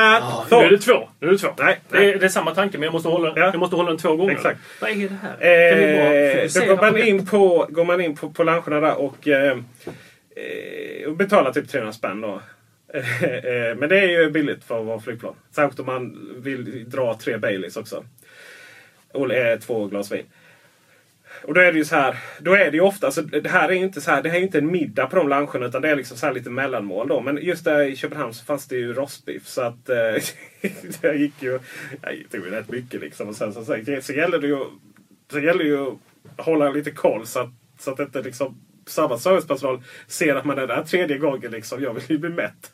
Nu 0.51 0.57
är 0.57 0.61
thought! 0.61 0.71
det 0.71 0.79
två. 0.79 1.09
Nu 1.21 1.29
är 1.29 1.33
det 1.33 1.39
två. 1.39 1.49
Nej, 1.59 1.81
Det, 1.91 1.99
nej. 1.99 2.11
är, 2.13 2.19
det 2.19 2.25
är 2.25 2.29
samma 2.29 2.55
tanke, 2.55 2.79
men 2.79 2.85
jag 2.85 2.93
måste 2.93 3.09
hålla, 3.09 3.33
Ja. 3.37 3.45
jag 3.47 3.59
måste 3.59 3.77
hålla 3.77 3.89
den 3.89 3.99
två 3.99 4.17
gånger. 4.17 4.33
Exakt. 4.33 4.61
Vad 4.81 4.91
är 4.91 4.95
det 5.09 5.17
här? 5.23 6.45
Eh, 6.45 6.67
då 6.67 6.75
går 6.75 6.83
man 6.83 6.93
det? 6.95 7.09
in 7.09 7.27
på, 7.27 7.67
går 7.71 7.85
man 7.85 8.01
in 8.01 8.17
på, 8.17 8.31
på 8.31 8.45
loungerna 8.45 8.81
där 8.81 8.95
och, 9.01 9.29
eh, 9.29 9.51
eh, 10.37 11.09
och 11.09 11.17
betalar 11.17 11.53
typ 11.53 11.69
300 11.69 11.93
spänn 11.93 12.21
då. 12.21 12.41
Eh, 13.23 13.77
men 13.77 13.89
det 13.89 14.01
är 14.01 14.23
ju 14.23 14.31
billigt 14.31 14.65
för 14.65 14.81
att 14.81 14.87
vara 14.87 15.01
flygplan. 15.01 15.35
Särskilt 15.51 15.81
om 15.81 15.87
man 15.87 16.35
vill 16.43 16.91
dra 16.91 17.19
tre 17.19 17.39
Baileys 17.39 17.77
också. 17.77 18.05
Och 19.13 19.35
eh, 19.35 19.59
två 19.59 19.87
glas 19.87 20.13
vin. 20.13 20.25
Och 21.43 21.55
då 21.55 21.61
är 21.61 21.73
det 21.73 21.79
ju 21.79 21.85
så 21.85 21.97
här. 21.97 22.17
Då 22.39 22.53
är 22.53 22.71
det 22.71 22.77
ju 22.77 22.81
ofta, 22.81 23.11
så 23.11 23.21
det 23.21 23.49
här 23.49 23.69
är 23.69 23.73
inte 23.73 24.01
så 24.01 24.11
här, 24.11 24.23
det 24.23 24.29
här 24.29 24.39
är 24.39 24.43
inte 24.43 24.59
en 24.59 24.73
middag 24.73 25.07
på 25.07 25.17
de 25.17 25.29
luncherna 25.29 25.67
utan 25.67 25.83
det 25.83 25.91
är 25.91 25.97
liksom 25.97 26.17
så 26.17 26.27
här 26.27 26.33
lite 26.33 26.51
mellanmål 26.51 27.09
då. 27.09 27.21
Men 27.21 27.37
just 27.43 27.65
där 27.65 27.83
i 27.83 27.97
Köpenhamn 27.97 28.35
så 28.35 28.45
fanns 28.45 28.69
det 28.69 28.77
ju 28.77 28.93
rostbiff 28.93 29.47
så 29.47 29.63
att 29.63 29.89
eh, 29.89 30.23
jag 31.01 31.17
gick 31.17 31.43
ju, 31.43 31.59
jag 32.03 32.15
tog 32.31 32.45
ju 32.45 32.51
rätt 32.51 32.71
mycket 32.71 33.01
liksom. 33.01 33.29
Och 33.29 33.37
sen 33.37 33.53
så, 33.53 33.65
så, 33.65 33.77
så 34.03 34.13
gäller 34.13 34.39
det 34.39 34.47
ju, 34.47 34.59
så 35.31 35.41
gäller 35.41 35.65
det 35.65 35.71
ju 35.71 35.87
att 36.37 36.45
hålla 36.47 36.71
lite 36.71 36.91
koll 36.91 37.27
så 37.27 37.41
att, 37.41 37.51
så 37.79 37.91
att 37.91 38.01
inte 38.01 38.23
liksom 38.23 38.61
samma 38.87 39.19
servicepersonal 39.19 39.83
ser 40.07 40.35
att 40.35 40.45
man 40.45 40.59
är 40.59 40.67
där 40.67 40.83
tredje 40.83 41.19
gången 41.19 41.51
liksom. 41.51 41.83
Jag 41.83 41.95
vill 41.95 42.05
ju 42.09 42.19
bli 42.19 42.31
mätt. 42.31 42.73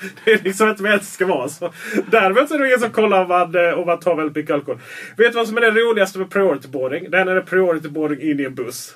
Det 0.24 0.32
är 0.32 0.42
liksom 0.42 0.68
inte 0.68 0.82
vad 0.82 0.92
det 0.92 1.04
ska 1.04 1.26
vara. 1.26 1.48
Så. 1.48 1.72
Däremot 2.10 2.48
så 2.48 2.54
är 2.54 2.58
det 2.58 2.66
ingen 2.66 2.80
som 2.80 2.90
kollar 2.90 3.22
om 3.22 3.28
man, 3.28 3.54
eh, 3.66 3.78
om 3.78 3.86
man 3.86 4.00
tar 4.00 4.14
väldigt 4.16 4.36
mycket 4.36 4.54
alkohol. 4.54 4.80
Vet 5.16 5.32
du 5.32 5.36
vad 5.36 5.48
som 5.48 5.56
är 5.56 5.60
det 5.60 5.70
roligaste 5.70 6.18
med 6.18 6.30
priority 6.30 6.68
boarding? 6.68 7.10
Det 7.10 7.18
är 7.18 7.24
när 7.24 7.34
det 7.34 7.40
är 7.40 7.44
priority 7.44 7.88
boarding 7.88 8.20
in 8.30 8.40
i 8.40 8.44
en 8.44 8.54
buss. 8.54 8.94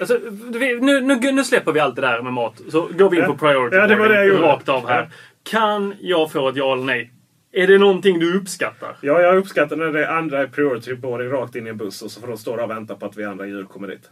Alltså, 0.00 0.18
vi- 0.58 0.80
nu, 0.80 1.00
nu, 1.00 1.32
nu 1.32 1.44
släpper 1.44 1.72
vi 1.72 1.80
allt 1.80 1.96
det 1.96 2.02
där 2.02 2.22
med 2.22 2.32
mat. 2.32 2.60
Så 2.68 2.88
går 2.98 3.10
vi 3.10 3.16
in 3.16 3.22
Ja. 3.22 3.28
på 3.28 3.38
priority 3.38 3.76
Ja, 3.76 3.86
det 3.86 3.96
var 3.96 4.08
det 4.08 4.14
jag 4.14 4.26
gjorde. 4.26 4.42
rakt 4.42 4.68
av 4.68 4.88
här. 4.88 5.00
Ja. 5.02 5.08
Kan 5.50 5.94
jag 6.00 6.32
få 6.32 6.48
ett 6.48 6.56
ja 6.56 6.72
eller 6.72 6.84
nej? 6.84 7.12
Är 7.52 7.66
det 7.66 7.78
någonting 7.78 8.18
du 8.18 8.36
uppskattar? 8.36 8.96
Ja, 9.00 9.20
jag 9.20 9.36
uppskattar 9.36 9.76
när 9.76 9.86
det 9.92 10.10
andra 10.10 10.38
är 10.42 10.46
priority 10.46 10.94
boarding 10.94 11.28
rakt 11.28 11.54
in 11.56 11.66
i 11.66 11.70
en 11.70 11.76
buss 11.76 12.02
och 12.02 12.10
så 12.10 12.20
får 12.20 12.28
de 12.28 12.36
stå 12.38 12.56
där 12.56 12.62
och 12.64 12.70
vänta 12.70 12.94
på 12.94 13.06
att 13.06 13.16
vi 13.16 13.24
andra 13.24 13.46
djur 13.46 13.64
kommer 13.64 13.88
dit. 13.88 14.10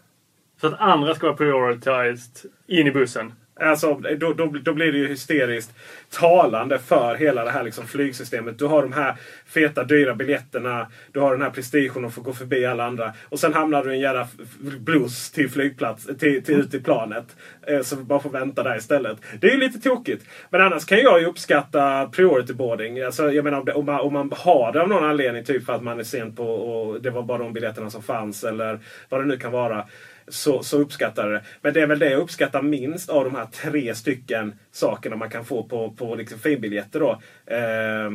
Så 0.60 0.66
att 0.66 0.80
andra 0.80 1.14
ska 1.14 1.26
vara 1.26 1.36
prioritized 1.36 2.50
in 2.66 2.86
i 2.86 2.90
bussen. 2.90 3.32
Alltså, 3.60 3.94
då, 3.94 4.32
då, 4.32 4.46
då 4.46 4.72
blir 4.72 4.92
det 4.92 4.98
ju 4.98 5.08
hysteriskt 5.08 5.74
talande 6.10 6.78
för 6.78 7.14
hela 7.14 7.44
det 7.44 7.50
här 7.50 7.62
liksom 7.62 7.86
flygsystemet. 7.86 8.58
Du 8.58 8.66
har 8.66 8.82
de 8.82 8.92
här 8.92 9.14
feta 9.46 9.84
dyra 9.84 10.14
biljetterna. 10.14 10.86
Du 11.12 11.20
har 11.20 11.32
den 11.32 11.42
här 11.42 11.50
prestigen 11.50 12.04
att 12.04 12.14
få 12.14 12.20
gå 12.20 12.32
förbi 12.32 12.66
alla 12.66 12.84
andra. 12.84 13.12
Och 13.28 13.40
sen 13.40 13.54
hamnar 13.54 13.84
du 13.84 13.90
i 13.90 13.94
en 13.94 14.00
jävla 14.00 14.28
blues 14.58 15.30
till 15.30 15.50
flygplats, 15.50 16.06
till, 16.18 16.44
till 16.44 16.54
ut 16.54 16.74
i 16.74 16.80
planet. 16.80 17.24
Eh, 17.66 17.80
så 17.80 17.96
vi 17.96 18.02
bara 18.02 18.20
får 18.20 18.30
vänta 18.30 18.62
där 18.62 18.76
istället. 18.76 19.18
Det 19.40 19.46
är 19.46 19.52
ju 19.52 19.60
lite 19.60 19.80
tokigt. 19.80 20.26
Men 20.50 20.60
annars 20.60 20.84
kan 20.84 20.98
jag 20.98 21.20
ju 21.20 21.26
uppskatta 21.26 22.06
priority 22.06 22.52
boarding. 22.52 23.02
Alltså, 23.02 23.32
jag 23.32 23.44
menar 23.44 23.58
om, 23.58 23.64
det, 23.64 23.72
om, 23.72 23.86
man, 23.86 24.00
om 24.00 24.12
man 24.12 24.32
har 24.36 24.72
det 24.72 24.82
av 24.82 24.88
någon 24.88 25.04
anledning. 25.04 25.44
Typ 25.44 25.66
för 25.66 25.72
att 25.72 25.82
man 25.82 25.98
är 25.98 26.04
sen 26.04 26.34
på 26.34 26.44
och 26.44 27.02
det 27.02 27.10
var 27.10 27.22
bara 27.22 27.38
de 27.38 27.52
biljetterna 27.52 27.90
som 27.90 28.02
fanns. 28.02 28.44
Eller 28.44 28.78
vad 29.08 29.20
det 29.20 29.24
nu 29.24 29.36
kan 29.36 29.52
vara 29.52 29.84
så, 30.28 30.62
så 30.62 30.78
uppskattar 30.78 31.22
jag 31.22 31.32
det. 31.32 31.46
Men 31.60 31.74
det 31.74 31.80
är 31.80 31.86
väl 31.86 31.98
det 31.98 32.10
jag 32.10 32.20
uppskattar 32.20 32.62
minst 32.62 33.10
av 33.10 33.24
de 33.24 33.34
här 33.34 33.46
tre 33.46 33.94
stycken 33.94 34.54
sakerna 34.72 35.16
man 35.16 35.30
kan 35.30 35.44
få 35.44 35.62
på, 35.62 35.90
på 35.90 36.14
liksom 36.14 36.38
finbiljetter. 36.38 37.00
Då. 37.00 37.20
Eh, 37.54 38.12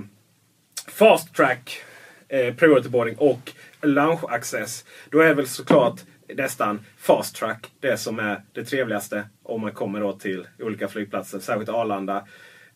fast 0.88 1.36
track, 1.36 1.82
eh, 2.28 2.56
priority 2.56 2.90
boarding 2.90 3.16
och 3.18 3.52
lounge 3.82 4.22
access. 4.30 4.86
Då 5.10 5.20
är 5.20 5.34
väl 5.34 5.48
såklart 5.48 6.02
nästan 6.36 6.86
fast 6.98 7.36
track 7.36 7.72
det 7.80 7.98
som 7.98 8.20
är 8.20 8.42
det 8.54 8.66
trevligaste 8.66 9.24
om 9.44 9.62
man 9.62 9.72
kommer 9.72 10.00
då 10.00 10.14
till 10.14 10.48
olika 10.60 10.88
flygplatser. 10.88 11.40
Särskilt 11.40 11.70
Arlanda 11.70 12.28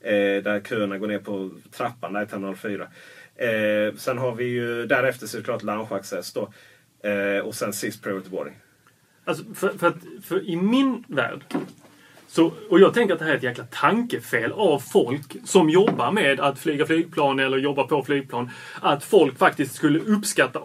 eh, 0.02 0.44
där 0.44 0.62
köerna 0.70 0.98
går 0.98 1.08
ner 1.08 1.20
på 1.20 1.52
trappan 1.72 2.14
där 2.14 2.24
i 2.24 2.28
terminal 2.28 2.56
4. 2.56 2.88
Eh, 3.36 3.96
sen 3.96 4.18
har 4.18 4.36
vi 4.36 4.46
ju 4.46 4.86
därefter 4.86 5.28
såklart 5.28 5.64
lounge 5.64 5.96
access 5.96 6.34
då. 6.34 6.54
Eh, 7.10 7.40
och 7.40 7.56
sen 7.56 7.74
sist 7.74 8.04
priority 8.04 8.30
boarding. 8.30 8.56
Alltså, 9.26 9.44
för, 9.56 9.70
för, 9.78 9.88
att, 9.88 9.98
för 10.24 10.50
i 10.50 10.56
min 10.56 11.04
värld 11.08 11.44
så, 12.28 12.52
och 12.70 12.80
jag 12.80 12.94
tänker 12.94 13.14
att 13.14 13.20
det 13.20 13.26
här 13.26 13.32
är 13.32 13.38
ett 13.38 13.44
jäkla 13.44 13.64
tankefel 13.64 14.52
av 14.52 14.80
folk 14.80 15.36
som 15.46 15.70
jobbar 15.70 16.12
med 16.12 16.40
att 16.40 16.60
flyga 16.60 16.86
flygplan 16.86 17.40
eller 17.40 17.58
jobbar 17.58 17.84
på 17.84 18.04
flygplan. 18.04 18.50
Att 18.82 19.04
folk 19.04 19.38
faktiskt 19.38 19.76
skulle 19.76 20.00
uppskatta 20.00 20.60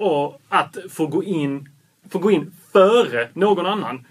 att 0.49 0.77
få 0.91 1.07
gå 1.07 1.25
in, 1.25 1.69
få 2.11 2.19
gå 2.19 2.31
in 2.31 2.53
före 2.73 3.29
någon 3.33 3.67
annan. 3.67 4.07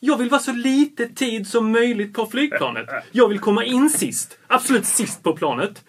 Jag 0.00 0.18
vill 0.18 0.28
vara 0.28 0.40
så 0.40 0.52
lite 0.52 1.08
tid 1.08 1.46
som 1.46 1.72
möjligt 1.72 2.14
på 2.14 2.26
flygplanet. 2.26 2.86
Jag 3.10 3.28
vill 3.28 3.38
komma 3.38 3.64
in 3.64 3.90
sist. 3.90 4.38
Absolut 4.46 4.86
sist 4.86 5.22
på 5.22 5.36
planet. 5.36 5.84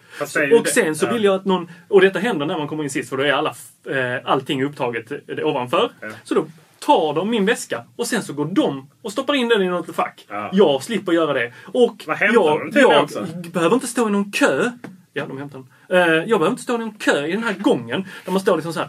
Och 0.60 0.68
sen 0.68 0.96
så 0.96 1.12
vill 1.12 1.24
jag 1.24 1.34
att 1.34 1.44
någon... 1.44 1.70
Och 1.88 2.00
detta 2.00 2.18
händer 2.18 2.46
när 2.46 2.58
man 2.58 2.68
kommer 2.68 2.84
in 2.84 2.90
sist 2.90 3.08
för 3.08 3.16
då 3.16 3.22
är 3.22 3.32
alla, 3.32 3.54
eh, 3.90 4.20
allting 4.24 4.64
upptaget 4.64 5.12
eh, 5.12 5.46
ovanför. 5.46 5.90
Så 6.24 6.34
då 6.34 6.46
tar 6.86 7.14
de 7.14 7.30
min 7.30 7.46
väska 7.46 7.84
och 7.96 8.06
sen 8.06 8.22
så 8.22 8.32
går 8.32 8.44
de 8.44 8.90
och 9.02 9.12
stoppar 9.12 9.34
in 9.34 9.48
den 9.48 9.62
i 9.62 9.68
något 9.68 9.94
fack. 9.96 10.26
Ja. 10.28 10.50
Jag 10.52 10.82
slipper 10.82 11.12
göra 11.12 11.32
det. 11.32 11.52
Och 11.66 12.04
Vad 12.06 12.16
jag, 12.20 12.60
de 12.60 12.72
till 12.72 12.80
jag 12.80 13.02
också? 13.04 13.26
behöver 13.52 13.74
inte 13.74 13.86
stå 13.86 14.08
i 14.08 14.12
någon 14.12 14.32
kö. 14.32 14.70
Ja, 15.12 15.26
de 15.26 15.38
hämtar 15.38 15.64
den. 15.88 15.98
Eh, 15.98 16.06
jag 16.14 16.26
behöver 16.28 16.50
inte 16.50 16.62
stå 16.62 16.74
i 16.74 16.78
någon 16.78 16.94
kö 16.94 17.26
i 17.26 17.32
den 17.32 17.42
här 17.44 17.52
gången. 17.54 18.08
Där 18.24 18.32
man 18.32 18.40
står 18.40 18.56
liksom 18.56 18.72
så 18.72 18.80
här. 18.80 18.88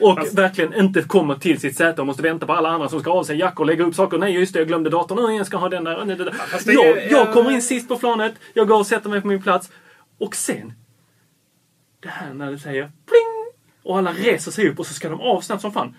Och 0.00 0.18
Fast- 0.18 0.34
verkligen 0.38 0.74
inte 0.74 1.02
kommer 1.02 1.34
till 1.34 1.60
sitt 1.60 1.76
säte 1.76 2.00
och 2.00 2.06
måste 2.06 2.22
vänta 2.22 2.46
på 2.46 2.52
alla 2.52 2.68
andra 2.68 2.88
som 2.88 3.00
ska 3.00 3.10
av 3.12 3.24
sig 3.24 3.38
jackor 3.38 3.60
och 3.60 3.66
lägga 3.66 3.84
upp 3.84 3.94
saker. 3.94 4.18
Nej, 4.18 4.32
just 4.32 4.52
det, 4.52 4.58
jag 4.58 4.68
glömde 4.68 4.90
datorn. 4.90 5.24
Nej, 5.26 5.36
jag 5.36 5.46
ska 5.46 5.56
ha 5.56 5.68
den 5.68 5.84
där. 5.84 6.04
Nej, 6.04 6.16
det 6.16 6.24
där. 6.24 6.34
det 6.64 6.72
Jag, 6.72 6.86
är- 6.86 7.10
jag 7.10 7.28
ja. 7.28 7.32
kommer 7.32 7.50
in 7.50 7.62
sist 7.62 7.88
på 7.88 7.98
planet. 7.98 8.34
Jag 8.54 8.68
går 8.68 8.78
och 8.78 8.86
sätter 8.86 9.10
mig 9.10 9.20
på 9.20 9.26
min 9.26 9.42
plats. 9.42 9.70
Och 10.18 10.36
sen... 10.36 10.72
Det 12.00 12.08
här 12.08 12.34
när 12.34 12.50
det 12.50 12.58
säger 12.58 12.82
pling! 12.82 13.52
Och 13.82 13.98
alla 13.98 14.12
reser 14.12 14.50
sig 14.50 14.68
upp 14.68 14.78
och 14.78 14.86
så 14.86 14.94
ska 14.94 15.08
de 15.08 15.20
av 15.20 15.40
snabbt 15.40 15.62
som 15.62 15.72
fan. 15.72 15.94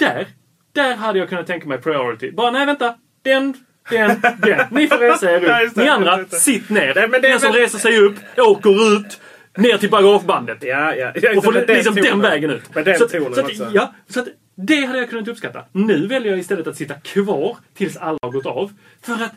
Där, 0.00 0.26
där 0.72 0.96
hade 0.96 1.18
jag 1.18 1.28
kunnat 1.28 1.46
tänka 1.46 1.68
mig 1.68 1.78
priority. 1.78 2.32
Bara, 2.32 2.50
nej 2.50 2.66
vänta. 2.66 2.94
Den, 3.22 3.54
den, 3.90 4.20
den. 4.38 4.66
Ni 4.70 4.88
får 4.88 4.98
resa 4.98 5.30
er 5.30 5.64
upp. 5.66 5.76
Ni 5.76 5.88
andra, 5.88 6.24
sitt 6.24 6.70
ner. 6.70 6.92
Nej, 6.94 7.08
men 7.08 7.20
det 7.22 7.28
är 7.28 7.30
den 7.30 7.40
som 7.40 7.52
reser 7.52 7.78
sig 7.78 7.98
upp, 7.98 8.14
åker 8.36 8.96
ut, 8.96 9.20
ner 9.56 9.78
till 9.78 9.90
bagagebandet. 9.90 10.58
Ja, 10.60 10.94
ja. 10.94 11.12
ja 11.22 11.36
Och 11.36 11.44
får 11.44 11.74
liksom 11.74 11.94
den 11.94 12.20
vägen 12.20 12.50
ut. 12.50 12.74
Med 12.74 12.84
den 12.84 12.98
så, 12.98 13.08
tonen 13.08 13.34
så 13.34 13.40
att, 13.40 13.74
ja, 13.74 13.94
så 14.08 14.20
att 14.20 14.28
det 14.54 14.84
hade 14.84 14.98
jag 14.98 15.10
kunnat 15.10 15.28
uppskatta. 15.28 15.64
Nu 15.72 16.06
väljer 16.06 16.30
jag 16.30 16.38
istället 16.38 16.66
att 16.66 16.76
sitta 16.76 16.94
kvar 16.94 17.56
tills 17.74 17.96
alla 17.96 18.18
har 18.22 18.30
gått 18.30 18.46
av. 18.46 18.72
För 19.02 19.12
att 19.12 19.34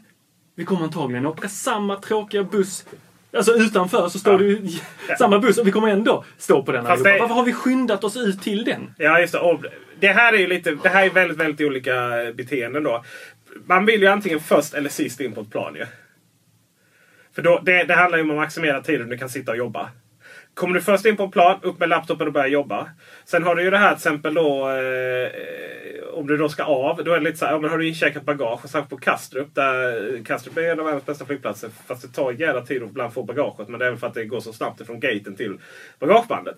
vi 0.56 0.66
kommer 0.66 0.84
antagligen 0.84 1.26
åka 1.26 1.50
samma 1.50 1.96
tråkiga 1.96 2.44
buss. 2.44 2.86
Alltså 3.38 3.54
utanför 3.54 4.10
så 4.10 4.20
står 4.20 4.38
det 4.38 4.44
ju 4.46 4.68
samma 5.18 5.40
buss 5.40 5.58
och 5.58 5.68
vi 5.68 5.72
kommer 5.72 5.88
ändå 5.88 6.26
stå 6.38 6.64
på 6.64 6.72
den 6.72 6.86
Fast 6.86 6.92
allihopa. 6.92 7.10
det- 7.14 7.20
Varför 7.20 7.36
har 7.36 7.46
vi 7.46 7.54
skyndat 7.54 8.04
oss 8.04 8.18
ut 8.18 8.42
till 8.42 8.64
den? 8.64 8.94
Ja, 8.98 9.20
just 9.20 9.34
det. 9.34 9.40
Och 9.40 9.66
det 10.00 10.08
här 10.08 10.34
är 10.34 10.38
ju 10.38 10.48
lite, 10.48 10.78
det 10.84 10.90
här 10.90 11.06
är 11.06 11.10
väldigt, 11.10 11.38
väldigt 11.38 11.68
olika 11.68 11.94
beteenden 12.34 12.84
då. 12.84 13.04
Man 13.66 13.86
vill 13.86 14.02
ju 14.02 14.08
antingen 14.08 14.40
först 14.40 14.74
eller 14.74 14.90
sist 14.90 15.20
in 15.20 15.34
på 15.34 15.42
ett 15.42 15.52
plan 15.52 15.76
ju. 15.76 15.86
För 17.36 17.42
då, 17.42 17.60
det, 17.66 17.84
det 17.84 17.94
handlar 17.96 18.18
ju 18.18 18.24
om 18.24 18.30
att 18.30 18.36
maximera 18.36 18.82
tiden 18.82 19.10
du 19.10 19.18
kan 19.18 19.30
sitta 19.30 19.52
och 19.52 19.58
jobba. 19.58 19.90
Kommer 20.54 20.74
du 20.74 20.82
först 20.82 21.06
in 21.06 21.18
på 21.18 21.24
en 21.24 21.32
plan, 21.32 21.60
upp 21.62 21.80
med 21.80 21.90
laptopen 21.90 22.28
och 22.28 22.34
börja 22.34 22.48
jobba. 22.48 22.90
Sen 23.26 23.44
har 23.44 23.56
du 23.56 23.64
ju 23.64 23.70
det 23.70 23.78
här 23.78 23.90
till 23.90 23.98
exempel 23.98 24.34
då 24.34 24.70
eh, 24.70 25.30
om 26.14 26.28
du 26.28 26.38
då 26.38 26.50
ska 26.50 26.64
av. 26.64 27.04
Då 27.04 27.12
är 27.12 27.20
det 27.20 27.24
lite 27.24 27.38
så 27.38 27.46
här, 27.46 27.52
ja, 27.52 27.60
men 27.60 27.70
har 27.70 27.78
du 27.78 27.88
incheckat 27.88 28.24
bagage? 28.24 28.70
Särskilt 28.70 28.90
på 28.90 28.98
Kastrup. 28.98 29.56
Där, 29.56 30.24
Kastrup 30.24 30.58
är 30.58 30.62
en 30.62 30.80
av 30.80 30.86
världens 30.86 31.06
bästa 31.06 31.26
flygplatser. 31.26 31.70
Fast 31.88 32.02
det 32.02 32.08
tar 32.08 32.32
jävla 32.32 32.62
tid 32.62 32.84
att 32.84 32.90
ibland 32.90 33.14
få 33.14 33.24
bagaget. 33.24 33.68
Men 33.68 33.80
det 33.80 33.86
är 33.86 33.90
väl 33.90 34.00
för 34.00 34.08
att 34.08 34.14
det 34.14 34.26
går 34.26 34.40
så 34.40 34.54
snabbt 34.54 34.86
från 34.86 35.00
gaten 35.00 35.36
till 35.36 35.58
bagagebandet. 36.00 36.58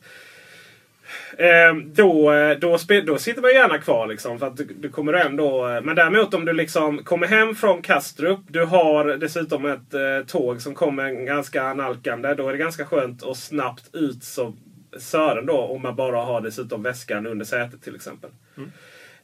Eh, 1.37 1.75
då, 1.85 2.33
eh, 2.33 2.57
då, 2.59 2.77
då 3.05 3.17
sitter 3.17 3.41
man 3.41 3.51
gärna 3.53 3.77
kvar 3.77 4.07
liksom. 4.07 4.39
För 4.39 4.47
att 4.47 4.57
du, 4.57 4.67
du 4.79 4.89
kommer 4.89 5.13
ändå... 5.13 5.67
eh, 5.67 5.81
Men 5.81 5.95
däremot 5.95 6.33
om 6.33 6.45
du 6.45 6.53
liksom 6.53 7.03
kommer 7.03 7.27
hem 7.27 7.55
från 7.55 7.81
Kastrup. 7.81 8.39
Du 8.47 8.65
har 8.65 9.05
dessutom 9.05 9.65
ett 9.65 9.93
eh, 9.93 10.25
tåg 10.27 10.61
som 10.61 10.75
kommer 10.75 11.11
ganska 11.25 11.63
analkande. 11.63 12.33
Då 12.33 12.47
är 12.47 12.51
det 12.51 12.57
ganska 12.57 12.85
skönt 12.85 13.23
att 13.23 13.37
snabbt 13.37 13.95
ut 13.95 14.23
som 14.23 14.57
Sören 14.97 15.45
då. 15.45 15.57
Om 15.57 15.81
man 15.81 15.95
bara 15.95 16.21
har 16.21 16.41
dessutom 16.41 16.83
väskan 16.83 17.27
under 17.27 17.45
sätet 17.45 17.83
till 17.83 17.95
exempel. 17.95 18.29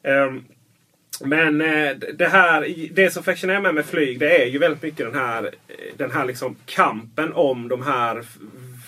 Ehm, 0.04 0.44
men 1.24 1.62
eh, 1.62 1.96
det 2.14 2.28
här, 2.28 2.68
det 2.92 3.10
som 3.12 3.24
fascinerar 3.24 3.62
mig 3.62 3.74
med 3.74 3.86
flyg 3.86 4.20
det 4.20 4.42
är 4.44 4.46
ju 4.46 4.58
väldigt 4.60 4.84
mycket 4.84 5.06
den 5.14 5.16
här, 5.22 5.50
den 5.98 6.12
här 6.12 6.26
liksom 6.26 6.56
kampen 6.66 7.34
om 7.34 7.68
de 7.68 7.82
här, 7.82 8.24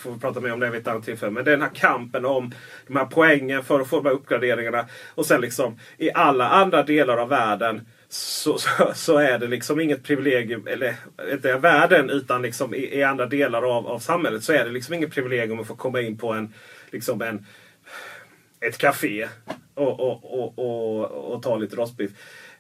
får 0.04 0.12
vi 0.12 0.20
prata 0.20 0.40
mer 0.40 0.54
om 0.54 0.60
det 0.60 0.70
vid 0.70 0.82
ett 0.82 0.88
annat 0.88 1.06
tillfälle, 1.06 1.32
men 1.32 1.46
den 1.46 1.62
här 1.62 1.70
kampen 1.74 2.26
om 2.26 2.52
de 2.88 2.96
här 2.96 3.06
poängen 3.06 3.64
för 3.64 3.80
att 3.80 3.88
få 3.88 3.96
de 4.02 4.06
här 4.06 4.16
uppgraderingarna. 4.16 4.86
Och 5.16 5.26
sen 5.26 5.42
liksom 5.42 5.80
i 5.98 6.12
alla 6.12 6.50
andra 6.50 6.84
delar 6.84 7.18
av 7.18 7.30
världen 7.30 7.88
så, 8.10 8.58
så, 8.58 8.92
så 8.96 9.18
är 9.18 9.40
det 9.40 9.48
liksom 9.48 9.80
inget 9.80 10.04
privilegium, 10.04 10.68
eller 10.68 10.96
inte 11.32 11.58
världen 11.58 12.10
utan 12.10 12.42
liksom 12.42 12.74
i, 12.74 12.98
i 12.98 13.04
andra 13.04 13.26
delar 13.26 13.78
av, 13.78 13.88
av 13.88 14.00
samhället 14.00 14.44
så 14.44 14.54
är 14.54 14.66
det 14.66 14.72
liksom 14.72 14.94
inget 14.94 15.14
privilegium 15.14 15.60
att 15.60 15.68
få 15.68 15.76
komma 15.76 16.02
in 16.02 16.18
på 16.18 16.34
en, 16.34 16.54
liksom 16.92 17.22
en 17.22 17.46
ett 18.68 18.78
café 18.78 19.28
och, 19.74 20.00
och, 20.00 20.40
och, 20.40 20.60
och, 20.60 21.34
och 21.34 21.44
ta 21.44 21.58
lite 21.58 21.76
rostbiff. 21.76 22.12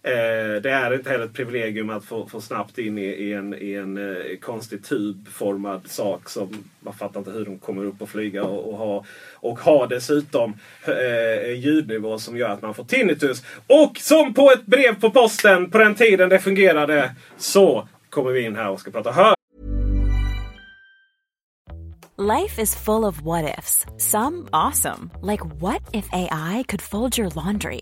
Eh, 0.06 0.62
det 0.62 0.70
är 0.70 0.94
inte 0.94 1.10
heller 1.10 1.26
ett 1.26 1.34
privilegium 1.34 1.89
att 1.89 2.06
få, 2.06 2.28
få 2.28 2.42
snabbt 2.42 2.78
in 2.78 2.98
i, 2.98 3.06
i 3.06 3.34
en, 3.34 3.54
i 3.54 3.74
en 3.74 3.98
eh, 3.98 4.38
konstig 4.42 4.86
tubformad 4.86 5.82
sak 5.88 6.30
som 6.30 6.63
man 6.80 6.94
fattar 6.94 7.20
inte 7.20 7.32
hur 7.32 7.46
de 7.46 7.60
kommer 7.60 7.86
upp 7.86 8.02
och 8.02 8.10
flyga 8.10 8.44
och, 8.44 8.70
och 8.70 8.78
ha. 8.78 9.06
Och 9.36 9.60
ha 9.60 9.88
dessutom 9.88 10.54
eh, 10.88 11.50
en 11.50 11.60
ljudnivå 11.62 12.20
som 12.20 12.38
gör 12.38 12.50
att 12.50 12.62
man 12.62 12.74
får 12.74 12.84
tinnitus. 12.84 13.44
Och 13.68 13.98
som 13.98 14.34
på 14.34 14.52
ett 14.52 14.66
brev 14.66 15.02
på 15.02 15.10
posten 15.10 15.72
på 15.72 15.78
den 15.78 15.96
tiden 15.96 16.30
det 16.30 16.39
fungerade 16.39 17.16
så 17.38 17.88
kommer 18.10 18.32
vi 18.32 18.42
in 18.42 18.56
här 18.56 18.70
och 18.70 18.80
ska 18.80 18.92
prata 18.92 19.12
hör. 19.12 19.36
Life 22.18 22.62
is 22.62 22.76
full 22.76 23.06
of 23.06 23.22
what 23.22 23.60
ifs. 23.60 23.86
Some 23.98 24.50
awesome, 24.52 25.10
like 25.22 25.42
what 25.62 25.82
if 25.94 26.10
AI 26.12 26.63
could 26.68 26.82
fold 26.82 27.18
your 27.18 27.32
laundry? 27.36 27.82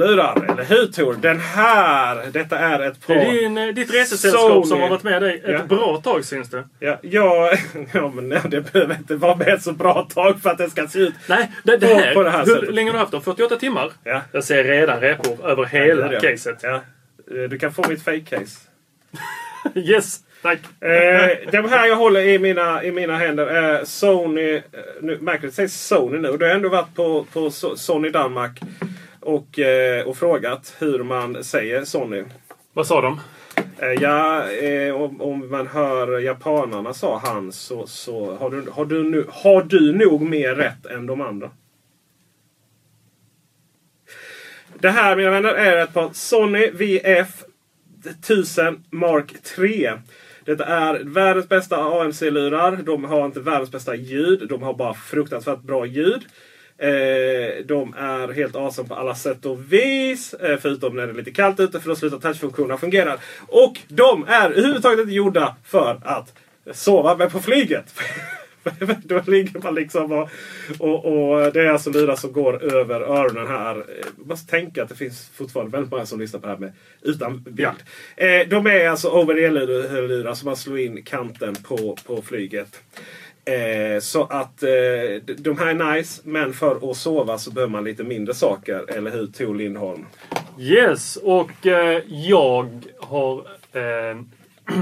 Lurar, 0.00 0.44
eller 0.52 0.64
hur 0.64 0.86
Tor? 0.86 1.14
Den 1.20 1.40
här, 1.40 2.26
detta 2.32 2.58
är 2.58 2.80
ett 2.80 3.06
par... 3.06 3.14
Det 3.14 3.20
är 3.20 3.32
din, 3.32 3.58
eh, 3.58 3.68
ditt 3.74 3.94
resesällskap 3.94 4.66
som 4.66 4.80
har 4.80 4.88
varit 4.88 5.02
med 5.02 5.22
dig 5.22 5.42
ett 5.44 5.50
Ja. 5.52 5.64
bra 5.64 6.00
tag 6.04 6.24
syns 6.24 6.50
det. 6.50 6.64
Ja, 6.78 6.98
ja, 7.02 7.52
ja, 7.92 8.08
men 8.14 8.28
nej, 8.28 8.40
det 8.50 8.72
behöver 8.72 8.94
inte 8.94 9.14
vara 9.14 9.36
med 9.36 9.48
ett 9.48 9.62
så 9.62 9.72
bra 9.72 10.06
tag 10.14 10.42
för 10.42 10.50
att 10.50 10.58
det 10.58 10.70
ska 10.70 10.86
se 10.86 10.98
ut 10.98 11.14
Nej, 11.28 11.50
det, 11.64 11.76
det 11.76 11.86
på, 11.94 12.00
här, 12.00 12.14
på 12.14 12.22
det 12.22 12.30
här 12.30 12.46
hur 12.46 12.54
sättet. 12.54 12.74
länge 12.74 12.90
har 12.90 12.92
du 12.92 12.98
haft 12.98 13.12
dem? 13.12 13.22
48 13.22 13.56
timmar? 13.56 13.92
Ja. 14.04 14.22
Jag 14.32 14.44
ser 14.44 14.64
redan 14.64 15.00
repor 15.00 15.46
över 15.46 15.64
hela 15.64 16.12
Ja, 16.12 16.20
caset. 16.20 16.58
Ja. 16.62 16.74
Eh, 16.74 17.42
Du 17.50 17.58
kan 17.58 17.72
få 17.72 17.84
mitt 17.88 18.02
fake-case. 18.04 18.60
Yes, 19.74 20.18
tack. 20.42 20.58
Eh, 20.80 21.50
de 21.52 21.68
här 21.70 21.86
jag 21.86 21.96
håller 21.96 22.20
i 22.20 22.38
mina, 22.38 22.84
i 22.84 22.92
mina 22.92 23.16
händer 23.16 23.46
är 23.46 23.84
Sony. 23.84 24.54
eh, 24.54 24.60
Nu, 25.02 25.18
märker 25.20 25.46
det 25.46 25.52
sägs 25.52 25.86
Sony 25.86 26.18
nu. 26.18 26.36
Du 26.36 26.44
har 26.44 26.52
ändå 26.54 26.68
varit 26.68 26.94
på, 26.94 27.26
på 27.32 27.48
So- 27.48 27.76
Sony 27.76 28.10
Danmark 28.10 28.60
och, 29.20 29.58
eh, 29.58 30.06
och 30.06 30.16
frågat 30.16 30.76
hur 30.78 31.02
man 31.02 31.44
säger 31.44 31.84
Sony. 31.84 32.24
Vad 32.72 32.86
sa 32.86 33.00
de? 33.00 33.20
Eh, 33.78 34.02
ja, 34.02 34.50
eh, 34.50 34.94
om, 34.94 35.20
om 35.20 35.50
man 35.50 35.66
hör 35.66 36.18
japanerna 36.18 36.94
sa 36.94 37.18
han 37.18 37.52
så, 37.52 37.86
så 37.86 38.36
har, 38.36 38.50
du, 38.50 38.70
har, 38.70 38.84
du 38.84 39.04
nu, 39.04 39.26
har 39.28 39.62
du 39.62 39.92
nog 39.92 40.22
mer 40.22 40.54
rätt 40.54 40.86
än 40.86 41.06
de 41.06 41.20
andra. 41.20 41.50
Det 44.74 44.90
här 44.90 45.16
mina 45.16 45.30
vänner 45.30 45.54
är 45.54 45.76
ett 45.76 45.94
par 45.94 46.10
Sony 46.12 46.70
VF 46.70 47.44
1000 48.04 48.84
Mark 48.90 49.42
3. 49.42 49.92
Detta 50.44 50.64
är 50.64 51.04
världens 51.04 51.48
bästa 51.48 51.76
AMC-lurar. 51.76 52.76
De 52.76 53.04
har 53.04 53.26
inte 53.26 53.40
världens 53.40 53.70
bästa 53.70 53.94
ljud. 53.94 54.48
De 54.48 54.62
har 54.62 54.74
bara 54.74 54.94
fruktansvärt 54.94 55.62
bra 55.62 55.86
ljud. 55.86 56.22
Eh, 56.80 57.64
de 57.64 57.94
är 57.98 58.32
helt 58.32 58.56
awesome 58.56 58.88
på 58.88 58.94
alla 58.94 59.14
sätt 59.14 59.46
och 59.46 59.72
vis. 59.72 60.34
Eh, 60.34 60.58
förutom 60.62 60.96
när 60.96 61.06
det 61.06 61.12
är 61.12 61.14
lite 61.14 61.30
kallt 61.30 61.60
ute 61.60 61.80
för 61.80 61.88
då 61.88 61.96
slutar 61.96 62.18
touchfunktionerna 62.18 62.76
fungera. 62.78 63.18
Och 63.46 63.78
de 63.88 64.24
är 64.28 64.50
överhuvudtaget 64.50 65.00
inte 65.00 65.12
gjorda 65.12 65.56
för 65.64 66.00
att 66.04 66.32
sova 66.72 67.16
med 67.16 67.32
på 67.32 67.40
flyget. 67.40 67.94
Då 69.04 69.22
ligger 69.26 69.60
man 69.60 69.74
liksom 69.74 70.12
och, 70.12 70.28
och, 70.78 71.04
och 71.04 71.52
det 71.52 71.60
är 71.60 71.66
alltså 71.66 71.90
lurar 71.90 72.16
som 72.16 72.32
går 72.32 72.74
över 72.74 73.00
öronen 73.00 73.46
här. 73.46 73.76
Eh, 73.76 74.06
Man 74.16 74.28
måste 74.28 74.50
tänka 74.50 74.82
att 74.82 74.88
det 74.88 74.94
finns 74.94 75.30
fortfarande 75.34 75.72
väldigt 75.72 75.90
många 75.90 76.06
som 76.06 76.20
lyssnar 76.20 76.40
på 76.40 76.46
det 76.46 76.52
här 76.52 76.58
med 76.60 76.72
utan 77.02 77.42
bild. 77.42 77.68
Eh, 78.16 78.48
de 78.48 78.66
är 78.66 78.88
alltså 78.88 79.08
over-ear-lurar 79.08 80.34
som 80.34 80.46
man 80.46 80.56
slår 80.56 80.78
in 80.78 81.02
kanten 81.02 81.54
på, 81.54 81.96
på 82.06 82.22
flyget. 82.22 82.82
Eh, 83.44 84.00
så 84.00 84.24
att 84.24 84.62
eh, 84.62 84.68
de 85.38 85.58
här 85.58 85.66
är 85.66 85.94
nice, 85.94 86.22
men 86.24 86.52
för 86.52 86.90
att 86.90 86.96
sova 86.96 87.38
så 87.38 87.50
behöver 87.50 87.72
man 87.72 87.84
lite 87.84 88.04
mindre 88.04 88.34
saker. 88.34 88.90
Eller 88.96 89.10
hur 89.10 89.26
Tor 89.26 89.54
Lindholm? 89.54 90.06
Yes, 90.58 91.16
och 91.16 91.66
eh, 91.66 92.02
jag 92.08 92.84
har... 92.98 93.46
Eh, 93.72 94.18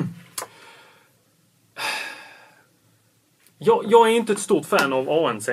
jag, 3.59 3.85
jag 3.89 4.09
är 4.09 4.13
inte 4.13 4.33
ett 4.33 4.39
stort 4.39 4.67
fan 4.67 4.93
av 4.93 5.11
ANC. 5.11 5.49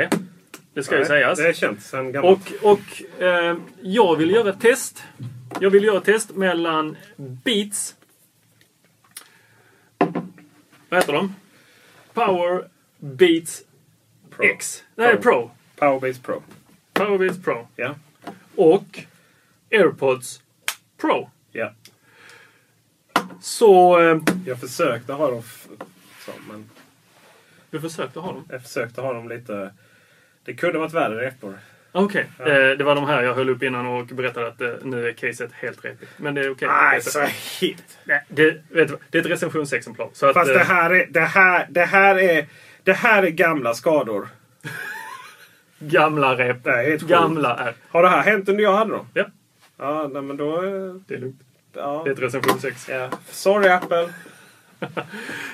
Det 0.74 0.84
ska 0.84 0.96
ju 0.96 1.00
Nej, 1.00 1.08
sägas. 1.08 1.40
Det 1.40 1.48
är 1.48 1.54
känt 1.54 1.82
sen 1.82 2.12
gammalt. 2.12 2.40
Och, 2.62 2.72
och 2.72 3.22
eh, 3.24 3.58
jag 3.82 4.16
vill 4.16 4.32
göra 4.32 4.50
ett 4.50 4.62
test. 4.62 5.04
Jag 5.60 5.70
vill 5.70 5.84
göra 5.84 5.98
ett 5.98 6.06
test 6.06 6.36
mellan 6.36 6.98
Beats... 7.16 7.96
Vad 10.90 11.00
heter 11.00 11.14
de? 11.14 11.36
Power 12.14 12.75
Beats 13.06 13.62
X. 14.40 14.84
Nej, 14.96 15.18
Pro. 15.18 15.52
Powerbeats 15.76 16.20
Pro. 16.20 16.44
Power 16.94 17.18
Beats 17.18 17.44
Pro. 17.44 17.68
Ja. 17.76 17.96
Och 18.56 19.00
AirPods 19.72 20.42
Pro. 21.02 21.30
Ja. 21.52 21.74
Så... 23.42 24.00
Eh, 24.02 24.18
Jag 24.46 24.60
försökte 24.60 25.14
ha 25.14 25.32
dem 25.32 25.40
f- 25.40 25.68
så, 26.26 26.32
men 26.50 26.70
du 27.72 27.82
försökte 27.82 28.20
ha 28.20 28.32
dem? 28.32 28.46
jag 28.50 28.62
försökte 28.64 29.02
ha 29.02 29.14
dem 29.14 29.30
lite... 29.30 29.74
Det 30.46 30.54
kunde 30.54 30.80
varit 30.80 30.94
värre 30.94 31.28
repor. 31.28 31.60
Okej. 31.92 32.26
Ja. 32.40 32.46
Eh, 32.48 32.78
det 32.78 32.84
var 32.84 32.96
de 32.96 33.06
här 33.06 33.24
jag 33.24 33.34
höll 33.36 33.50
upp 33.50 33.64
innan 33.64 33.86
och 33.86 34.06
berättade 34.06 34.48
att 34.48 34.62
eh, 34.62 34.74
nu 34.84 35.08
är 35.08 35.14
caset 35.14 35.52
helt 35.54 35.86
repigt. 35.86 36.12
Men 36.18 36.36
det 36.36 36.42
är 36.42 36.50
okej. 36.52 36.68
Nej, 36.68 37.02
så 37.02 37.22
hit. 37.60 37.98
Nej, 38.04 38.24
det, 38.28 38.52
vet 38.52 38.62
du, 38.70 38.86
vad? 38.86 39.00
det 39.10 39.18
är 39.18 39.22
ett 39.22 39.30
recensionsexemplar. 39.32 40.10
Så 40.14 40.26
att, 40.28 40.34
Fast 40.34 40.50
eh, 40.52 40.58
det 40.58 40.64
här 40.64 40.90
är... 40.90 41.06
Det 41.10 41.20
här, 41.20 41.68
det 41.70 41.86
här 41.86 42.20
är... 42.20 42.46
Det 42.86 42.94
här 42.94 43.24
är 43.24 43.30
gamla 43.30 43.74
skador. 43.74 44.28
Gamla 45.80 46.36
rep. 46.38 46.64
Det 46.64 46.72
är 46.72 46.90
helt. 46.90 47.02
Gamla 47.04 47.56
är. 47.58 47.76
Har 47.90 48.04
det 48.04 48.10
här 48.10 48.22
hänt 48.24 48.50
under 48.50 48.64
jag 48.64 48.78
hade 48.78 48.92
dem? 48.92 49.08
Ja. 49.14 49.26
Ja, 49.78 50.10
nej, 50.14 50.22
men 50.22 50.38
då... 50.38 50.56
eh, 50.56 50.94
Det 51.08 51.14
är 51.14 51.20
lugnt. 51.20 51.42
Ja. 51.74 52.02
Det 52.04 52.10
är 52.10 52.14
ett 52.14 52.20
recensionsex. 52.20 52.90
Ja. 52.90 53.10
Sorry 53.30 53.70
Apple. 53.70 54.14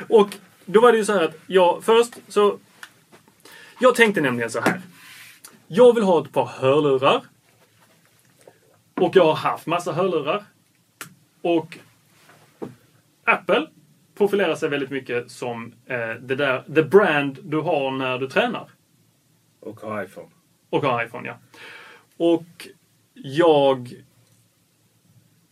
Och 0.09 0.29
då 0.65 0.82
var 0.82 0.91
det 0.91 0.97
ju 0.97 1.05
så 1.05 1.13
här 1.13 1.23
att 1.23 1.36
jag 1.47 1.84
först 1.84 2.13
så... 2.27 2.57
Jag 3.79 3.95
tänkte 3.95 4.21
nämligen 4.21 4.49
så 4.51 4.59
här. 4.61 4.82
Jag 5.67 5.95
vill 5.95 6.03
ha 6.03 6.23
ett 6.23 6.32
par 6.32 6.45
hörlurar. 6.45 7.21
Och 8.95 9.15
jag 9.15 9.25
har 9.25 9.36
haft 9.36 9.65
massa 9.65 9.91
hörlurar. 9.93 10.43
Och 11.41 11.77
Apple 13.23 13.67
profilerar 14.22 14.55
sig 14.55 14.69
väldigt 14.69 14.89
mycket 14.89 15.32
som 15.32 15.74
eh, 15.86 16.09
det 16.22 16.36
där, 16.36 16.63
the 16.76 16.84
brand 16.84 17.39
du 17.43 17.57
har 17.57 17.91
när 17.91 18.17
du 18.17 18.28
tränar. 18.28 18.67
Och 19.59 19.82
har 19.82 20.03
iPhone. 20.03 20.28
Och 20.69 20.84
har 20.84 21.03
iPhone, 21.05 21.28
ja. 21.28 21.38
Och 22.17 22.67
jag 23.13 23.89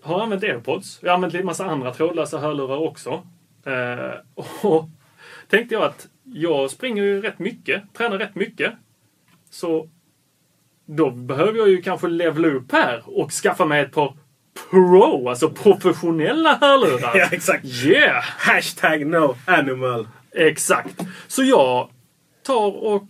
har 0.01 0.21
använt 0.21 0.43
AirPods. 0.43 0.99
Jag 1.01 1.09
har 1.09 1.15
använt 1.15 1.33
lite 1.33 1.45
massa 1.45 1.65
andra 1.65 1.93
trådlösa 1.93 2.39
hörlurar 2.39 2.77
också. 2.77 3.27
Eh, 3.65 4.13
och 4.63 4.89
tänkte 5.47 5.75
jag 5.75 5.83
att 5.83 6.07
jag 6.23 6.71
springer 6.71 7.03
ju 7.03 7.21
rätt 7.21 7.39
mycket, 7.39 7.93
tränar 7.93 8.17
rätt 8.17 8.35
mycket. 8.35 8.73
Så 9.49 9.89
då 10.85 11.11
behöver 11.11 11.57
jag 11.57 11.69
ju 11.69 11.81
kanske 11.81 12.07
levla 12.07 12.47
upp 12.47 12.71
här 12.71 13.03
och 13.05 13.31
skaffa 13.31 13.65
mig 13.65 13.81
ett 13.81 13.91
par 13.91 14.17
Pro, 14.69 15.29
alltså 15.29 15.49
professionella 15.49 16.57
hörlurar. 16.61 17.11
Ja, 17.17 17.27
exakt. 17.31 17.65
Yeah! 17.65 18.23
Hashtag 18.23 19.05
no 19.05 19.35
animal. 19.45 20.07
Exakt. 20.31 20.95
Så 21.27 21.43
jag 21.43 21.89
tar 22.43 22.85
och 22.85 23.07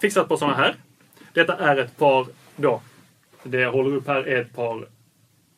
fixar 0.00 0.22
ett 0.22 0.28
par 0.28 0.36
sådana 0.36 0.56
här. 0.56 0.74
Detta 1.32 1.56
är 1.56 1.76
ett 1.76 1.96
par 1.96 2.26
då. 2.56 2.80
Det 3.42 3.60
jag 3.60 3.72
håller 3.72 3.96
upp 3.96 4.06
här 4.06 4.28
är 4.28 4.40
ett 4.40 4.56
par 4.56 4.88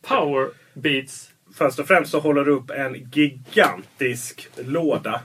Power 0.07 0.49
Beats. 0.73 1.29
Först 1.55 1.79
och 1.79 1.87
främst 1.87 2.11
så 2.11 2.19
håller 2.19 2.45
du 2.45 2.51
upp 2.51 2.69
en 2.69 3.09
gigantisk 3.11 4.47
låda. 4.57 5.21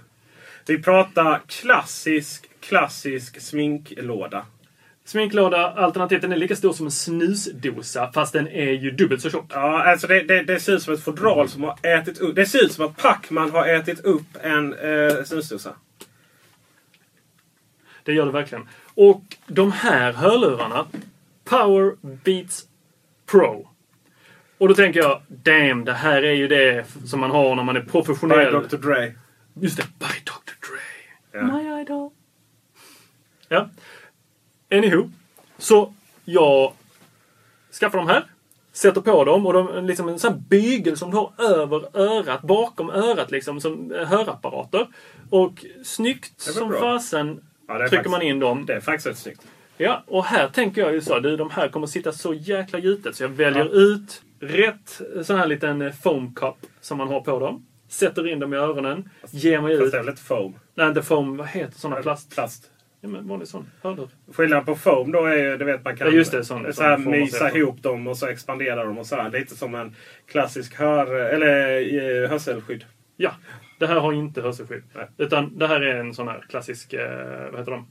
Vi 0.67 0.83
pratar 0.83 1.41
klassisk, 1.47 2.51
klassisk 2.61 3.41
sminklåda. 3.41 4.47
Sminklåda, 5.07 5.71
alternativt 5.71 6.23
den 6.23 6.33
är 6.33 6.37
lika 6.37 6.57
stor 6.57 6.73
som 6.73 6.87
en 6.87 6.93
snusdosa 6.93 8.13
fast 8.13 8.33
den 8.33 8.49
är 8.49 8.71
ju 8.71 8.91
dubbelt 8.91 9.23
så 9.23 9.31
tjock. 9.31 9.47
Ja, 9.49 9.83
alltså 9.85 10.07
det, 10.07 10.23
det, 10.23 10.43
det 10.43 10.61
ser 10.61 10.73
ut 10.73 10.83
som 10.83 10.95
ett 10.95 11.05
fodral 11.05 11.49
som 11.49 11.63
har 11.63 11.79
ätit 11.83 12.19
upp... 12.19 12.37
Det 12.37 12.47
ser 12.47 12.65
ut 12.65 12.73
som 12.73 12.85
att 12.85 12.97
Pacman 12.97 13.51
har 13.51 13.67
ätit 13.67 14.01
upp 14.01 14.27
en 14.43 14.75
eh, 14.75 15.25
snusdosa. 15.25 15.75
Det 18.03 18.13
gör 18.13 18.27
det 18.27 18.33
verkligen. 18.33 18.69
Och 18.95 19.23
de 19.47 19.73
här 19.73 20.13
hörlurarna, 20.13 20.87
Power 21.45 21.93
Beats 22.01 22.67
Pro. 23.27 23.69
Och 24.59 24.69
då 24.69 24.75
tänker 24.75 25.01
jag, 25.01 25.23
damn, 25.29 25.85
det 25.85 25.93
här 25.93 26.23
är 26.23 26.33
ju 26.33 26.49
det 26.49 26.87
som 27.07 27.21
man 27.21 27.31
har 27.31 27.55
när 27.55 27.63
man 27.63 27.77
är 27.77 27.81
By 27.81 27.91
professionell. 27.91 28.53
Dr 28.53 28.77
Dre. 28.77 29.15
Just 29.55 29.77
det, 29.77 29.83
by 29.99 30.21
Dr 30.25 30.55
Dre. 30.69 30.81
Ja. 31.41 31.57
My 31.57 31.81
idol. 31.81 32.11
Ja. 33.49 33.69
Anywho. 34.79 35.09
Så 35.59 35.93
jag 36.25 36.73
skaffar 37.81 37.99
de 37.99 38.07
här. 38.09 38.25
Sätter 38.73 39.01
på 39.01 39.25
dem 39.25 39.47
och 39.47 39.53
de, 39.53 39.87
liksom 39.87 40.09
en 40.09 40.19
sån 40.19 40.33
här 40.33 40.41
bygel 40.49 40.97
som 40.97 41.11
du 41.11 41.17
har 41.17 41.33
över 41.39 41.97
örat, 41.99 42.43
bakom 42.43 42.91
örat 42.91 43.31
liksom, 43.31 43.61
som 43.61 43.93
eh, 43.93 44.07
hörapparater. 44.09 44.87
Och 45.31 45.65
snyggt 45.85 46.41
som 46.41 46.69
bra. 46.69 46.81
fasen 46.81 47.41
Ja, 47.69 47.75
trycker 47.79 47.97
faktiskt- 47.97 48.11
man 48.11 48.23
in 48.23 48.39
dem. 48.41 48.67
Det 48.67 48.75
är 48.75 48.81
faktiskt 48.81 49.07
rätt 49.07 49.19
snyggt. 49.19 49.43
Ja, 49.77 50.03
och 50.07 50.25
här 50.25 50.49
tänker 50.49 50.81
jag 50.81 50.93
ju 50.93 51.01
så. 51.01 51.19
Du, 51.19 51.37
de 51.37 51.51
här 51.51 51.69
kommer 51.69 51.87
sitta 51.87 52.13
så 52.13 52.35
jäkla 52.35 52.79
gjutet 52.79 53.17
så 53.17 53.23
jag 53.23 53.29
väljer 53.29 53.65
Ja. 53.65 53.71
ut 53.71 54.23
rätt 54.41 55.01
sån 55.27 55.39
här 55.39 55.47
liten 55.47 55.83
eh, 55.83 55.93
foam 55.93 56.35
cup 56.35 56.55
som 56.81 56.99
man 56.99 57.09
har 57.09 57.21
på 57.21 57.39
dem. 57.39 57.67
Sätter 57.89 58.29
in 58.29 58.39
dem 58.39 58.55
i 58.55 58.57
öronen. 58.57 59.11
Ger 59.31 59.61
mig 59.61 59.77
Fast 59.77 59.87
ut. 59.87 59.93
det 59.93 59.99
är 59.99 60.03
väl 60.03 60.11
inte 60.11 60.23
foam? 60.23 60.55
Nej, 60.75 60.89
inte 60.89 61.03
foam. 61.03 61.37
Vad 61.37 61.47
heter 61.49 61.79
såna 61.81 61.97
plast? 61.97 62.31
Plast. 62.35 62.71
Ja, 63.05 63.09
men 63.11 63.29
vanlig 63.29 63.49
sån. 63.49 63.67
Hörlur. 63.83 64.09
Skillnaden 64.33 64.65
på 64.65 64.75
foam 64.77 65.13
då 65.13 65.25
är 65.25 65.37
ju, 65.37 65.57
du 65.57 65.65
vet 65.65 65.85
man 65.85 65.97
kan 65.97 66.07
Ja, 66.07 66.13
just 66.13 66.33
det, 66.33 66.45
sån- 66.45 66.73
så 66.73 66.83
här 66.83 66.97
sån 66.97 67.11
mysa 67.11 67.51
ihop 67.57 67.83
dem 67.83 68.07
och 68.07 68.19
så 68.19 68.27
expandera 68.27 68.85
dem 68.85 68.99
och 68.99 69.07
så 69.07 69.17
här. 69.17 69.31
Lite 69.31 69.57
som 69.57 69.75
en 69.75 69.95
klassisk 70.27 70.75
hör, 70.75 71.15
eller, 71.15 71.77
eh, 72.25 72.31
hörselskydd. 72.31 72.85
Ja, 73.17 73.33
det 73.79 73.87
här 73.87 73.95
har 74.01 74.13
inte 74.13 74.43
hörselskydd. 74.43 74.83
Nej. 74.95 75.07
Utan 75.19 75.59
det 75.59 75.67
här 75.67 75.81
är 75.81 75.97
en 75.97 76.15
sån 76.15 76.29
här 76.29 76.45
klassisk, 76.49 76.93
eh, 76.93 77.51
vad 77.51 77.59
heter 77.61 77.71
de? 77.73 77.87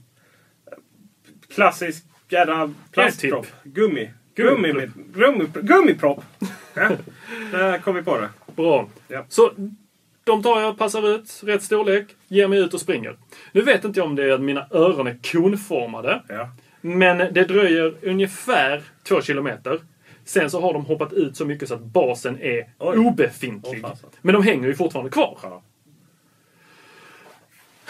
Klassisk 1.55 2.05
jävla 2.30 2.74
plastpropp. 2.91 3.47
Gummi. 3.64 4.09
Gummi, 4.36 4.68
Gummi. 4.68 4.74
med, 4.74 4.91
gummi, 5.14 5.45
gummipropp. 5.61 6.24
ja, 6.74 6.89
där 7.51 7.78
kom 7.78 7.95
vi 7.95 8.03
på 8.03 8.18
det. 8.22 8.30
Bra. 8.55 8.89
Ja. 9.07 9.26
Så 9.30 9.51
de 10.24 10.44
tar 10.44 10.62
jag, 10.62 10.78
passar 10.78 11.10
ut, 11.16 11.42
rätt 11.44 11.64
storlek, 11.64 12.08
ger 12.28 12.48
mig 12.48 12.60
ut 12.60 12.74
och 12.74 12.82
springer. 12.82 13.18
Nu 13.52 13.62
vet 13.62 13.84
inte 13.84 14.00
jag 14.00 14.08
om 14.08 14.16
det 14.16 14.24
är 14.24 14.32
att 14.32 14.42
mina 14.42 14.68
öron 14.72 15.08
är 15.08 15.18
konformade. 15.32 16.24
Ja. 16.28 16.50
Men 16.82 17.18
det 17.18 17.44
dröjer 17.46 17.96
ungefär 18.02 18.82
två 19.04 19.22
kilometer. 19.22 19.80
Sen 20.26 20.50
så 20.50 20.62
har 20.62 20.74
de 20.74 20.86
hoppat 20.86 21.14
ut 21.14 21.38
så 21.38 21.46
mycket 21.46 21.68
så 21.68 21.74
att 21.76 21.82
basen 21.84 22.42
är 22.42 22.70
Oj. 22.80 22.98
obefintlig. 22.98 23.82
Fasen. 23.82 24.10
Men 24.22 24.34
de 24.34 24.44
hänger 24.44 24.68
ju 24.68 24.76
fortfarande 24.76 25.12
kvar. 25.12 25.38
Ja. 25.44 25.62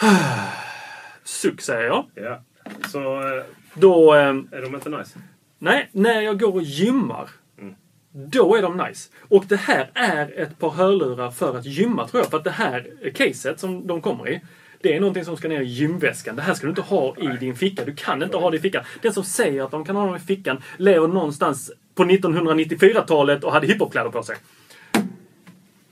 Suck 1.24 1.60
säger 1.60 1.86
jag. 1.86 2.04
ja. 2.14 2.40
Så 2.88 3.20
eh, 3.36 3.42
Då... 3.74 4.14
Eh, 4.14 4.20
är 4.52 4.62
de 4.62 4.74
inte 4.74 4.88
nice. 4.88 5.18
nej, 5.58 5.88
när 5.92 6.20
jag 6.20 6.40
går 6.40 6.54
och 6.54 6.62
gymmar. 6.62 7.28
Då 8.16 8.56
är 8.56 8.62
de 8.62 8.76
nice. 8.76 9.10
Och 9.20 9.44
det 9.48 9.56
här 9.56 9.90
är 9.94 10.40
ett 10.40 10.58
par 10.58 10.70
hörlurar 10.70 11.30
för 11.30 11.58
att 11.58 11.64
gymma 11.64 12.08
tror 12.08 12.22
jag. 12.22 12.30
För 12.30 12.38
att 12.38 12.44
det 12.44 12.50
här 12.50 12.90
caset 13.14 13.60
som 13.60 13.86
de 13.86 14.00
kommer 14.00 14.28
i. 14.28 14.40
Det 14.80 14.96
är 14.96 15.00
någonting 15.00 15.24
som 15.24 15.36
ska 15.36 15.48
ner 15.48 15.60
i 15.60 15.64
gymväskan. 15.64 16.36
Det 16.36 16.42
här 16.42 16.54
ska 16.54 16.66
du 16.66 16.70
inte 16.70 16.82
ha 16.82 17.16
i 17.16 17.26
din 17.26 17.56
ficka. 17.56 17.84
Du 17.84 17.94
kan 17.94 18.22
inte 18.22 18.36
ha 18.36 18.50
det 18.50 18.56
i 18.56 18.60
fickan. 18.60 18.84
Den 19.02 19.12
som 19.12 19.24
säger 19.24 19.62
att 19.62 19.70
de 19.70 19.84
kan 19.84 19.96
ha 19.96 20.06
dem 20.06 20.16
i 20.16 20.20
fickan 20.20 20.62
lever 20.76 21.08
någonstans 21.08 21.72
på 21.94 22.04
1994-talet 22.04 23.44
och 23.44 23.52
hade 23.52 23.66
hiphopkläder 23.66 24.10
på 24.10 24.22
sig. 24.22 24.36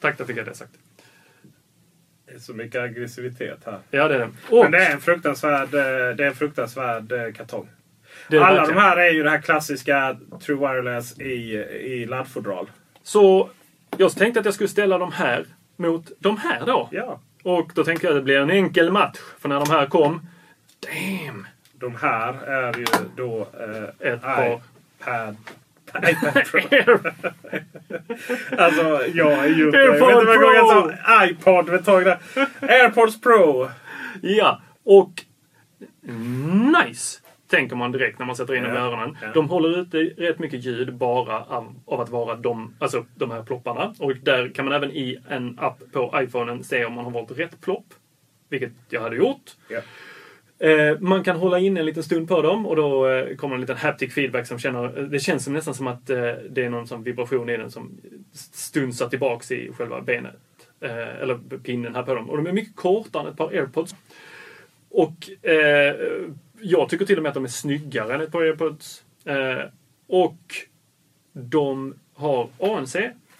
Tack, 0.00 0.18
då 0.18 0.24
fick 0.24 0.36
jag 0.36 0.46
det 0.46 0.54
sagt. 0.54 0.72
Det 2.26 2.34
är 2.34 2.38
så 2.38 2.54
mycket 2.54 2.80
aggressivitet 2.80 3.58
här. 3.64 3.78
Ja, 3.90 4.08
det 4.08 4.14
är 4.14 4.18
det. 4.18 4.30
Och, 4.56 4.62
Men 4.62 4.70
det 4.72 4.78
är 4.78 4.92
en 4.92 5.00
fruktansvärd, 5.00 5.74
eh, 5.74 6.16
det 6.16 6.24
är 6.24 6.28
en 6.28 6.34
fruktansvärd 6.34 7.12
eh, 7.12 7.32
kartong. 7.32 7.68
Alla 8.40 8.54
verkligen. 8.54 8.76
de 8.76 8.82
här 8.82 8.96
är 8.96 9.10
ju 9.10 9.22
det 9.22 9.30
här 9.30 9.40
klassiska 9.40 10.16
True 10.46 10.58
Wireless 10.58 11.20
i, 11.20 11.54
i 11.80 12.06
laddfodral. 12.06 12.70
Så 13.02 13.50
jag 13.96 14.12
tänkte 14.12 14.40
att 14.40 14.46
jag 14.46 14.54
skulle 14.54 14.68
ställa 14.68 14.98
de 14.98 15.12
här 15.12 15.44
mot 15.76 16.10
de 16.18 16.36
här 16.36 16.66
då. 16.66 16.88
Ja. 16.92 17.20
Och 17.42 17.70
då 17.74 17.84
tänkte 17.84 18.06
jag 18.06 18.12
att 18.12 18.20
det 18.20 18.24
blir 18.24 18.38
en 18.38 18.50
enkel 18.50 18.92
match. 18.92 19.18
För 19.38 19.48
när 19.48 19.60
de 19.60 19.70
här 19.70 19.86
kom, 19.86 20.26
damn! 20.80 21.46
De 21.72 21.96
här 21.96 22.32
är 22.34 22.78
ju 22.78 22.84
då 23.16 23.40
eh, 23.40 24.12
Ett 24.12 24.22
par. 24.22 24.60
iPad, 25.00 25.36
iPad 26.08 26.44
Pro. 26.44 26.98
alltså, 28.58 29.06
jag 29.14 29.32
är 29.32 29.48
ju... 29.48 29.64
Jag 29.64 29.72
vet 29.72 29.94
inte 29.94 30.04
hur 30.04 30.24
många 30.24 30.36
gånger 30.36 30.98
jag 31.06 31.30
iPod 31.30 31.74
ett 31.74 31.84
tag 31.84 32.04
där. 32.04 32.18
AirPods 32.60 33.20
Pro. 33.20 33.68
Ja, 34.20 34.62
och 34.84 35.24
nice! 36.86 37.20
Tänker 37.52 37.76
man 37.76 37.92
direkt 37.92 38.18
när 38.18 38.26
man 38.26 38.36
sätter 38.36 38.54
in 38.54 38.62
dem 38.62 38.72
i 38.72 38.76
öronen. 38.76 39.16
De 39.34 39.48
håller 39.48 39.78
ute 39.78 39.98
rätt 39.98 40.38
mycket 40.38 40.64
ljud 40.64 40.94
bara 40.94 41.40
av, 41.44 41.74
av 41.84 42.00
att 42.00 42.10
vara 42.10 42.36
de, 42.36 42.74
alltså, 42.78 43.06
de 43.14 43.30
här 43.30 43.42
plopparna. 43.42 43.94
Och 43.98 44.16
där 44.16 44.48
kan 44.48 44.64
man 44.64 44.74
även 44.74 44.90
i 44.90 45.18
en 45.28 45.58
app 45.58 45.82
på 45.92 46.14
iPhonen 46.16 46.64
se 46.64 46.84
om 46.84 46.92
man 46.92 47.04
har 47.04 47.12
valt 47.12 47.38
rätt 47.38 47.60
plopp. 47.60 47.84
Vilket 48.48 48.72
jag 48.88 49.00
hade 49.00 49.16
gjort. 49.16 49.50
Eh, 50.58 51.00
man 51.00 51.24
kan 51.24 51.36
hålla 51.36 51.58
in 51.58 51.76
en 51.76 51.86
liten 51.86 52.02
stund 52.02 52.28
på 52.28 52.42
dem 52.42 52.66
och 52.66 52.76
då 52.76 53.08
eh, 53.08 53.36
kommer 53.36 53.54
en 53.54 53.60
liten 53.60 53.76
haptic 53.76 54.14
feedback 54.14 54.46
som 54.46 54.58
känner... 54.58 54.88
Det 55.02 55.18
känns 55.18 55.44
som, 55.44 55.52
nästan 55.52 55.74
som 55.74 55.86
att 55.86 56.10
eh, 56.10 56.32
det 56.50 56.64
är 56.64 56.70
någon 56.70 56.86
sån 56.86 57.02
vibration 57.02 57.48
i 57.48 57.56
den 57.56 57.70
som 57.70 57.90
stunsar 58.32 59.08
tillbaks 59.08 59.50
i 59.50 59.72
själva 59.72 60.00
benet. 60.00 60.34
Eh, 60.80 61.22
eller 61.22 61.58
pinnen 61.58 61.94
här 61.94 62.02
på 62.02 62.14
dem. 62.14 62.30
Och 62.30 62.36
de 62.36 62.46
är 62.46 62.52
mycket 62.52 62.76
kortare 62.76 63.22
än 63.22 63.28
ett 63.28 63.36
par 63.36 63.48
airpods. 63.48 63.94
Och 64.90 65.46
eh, 65.50 65.94
jag 66.62 66.88
tycker 66.88 67.06
till 67.06 67.16
och 67.16 67.22
med 67.22 67.30
att 67.30 67.34
de 67.34 67.44
är 67.44 67.48
snyggare 67.48 68.14
än 68.14 68.20
ett 68.20 68.32
par 68.32 68.42
airpods. 68.42 69.04
Eh, 69.24 69.64
och 70.06 70.54
de 71.32 71.94
har 72.14 72.48
ANC 72.60 72.96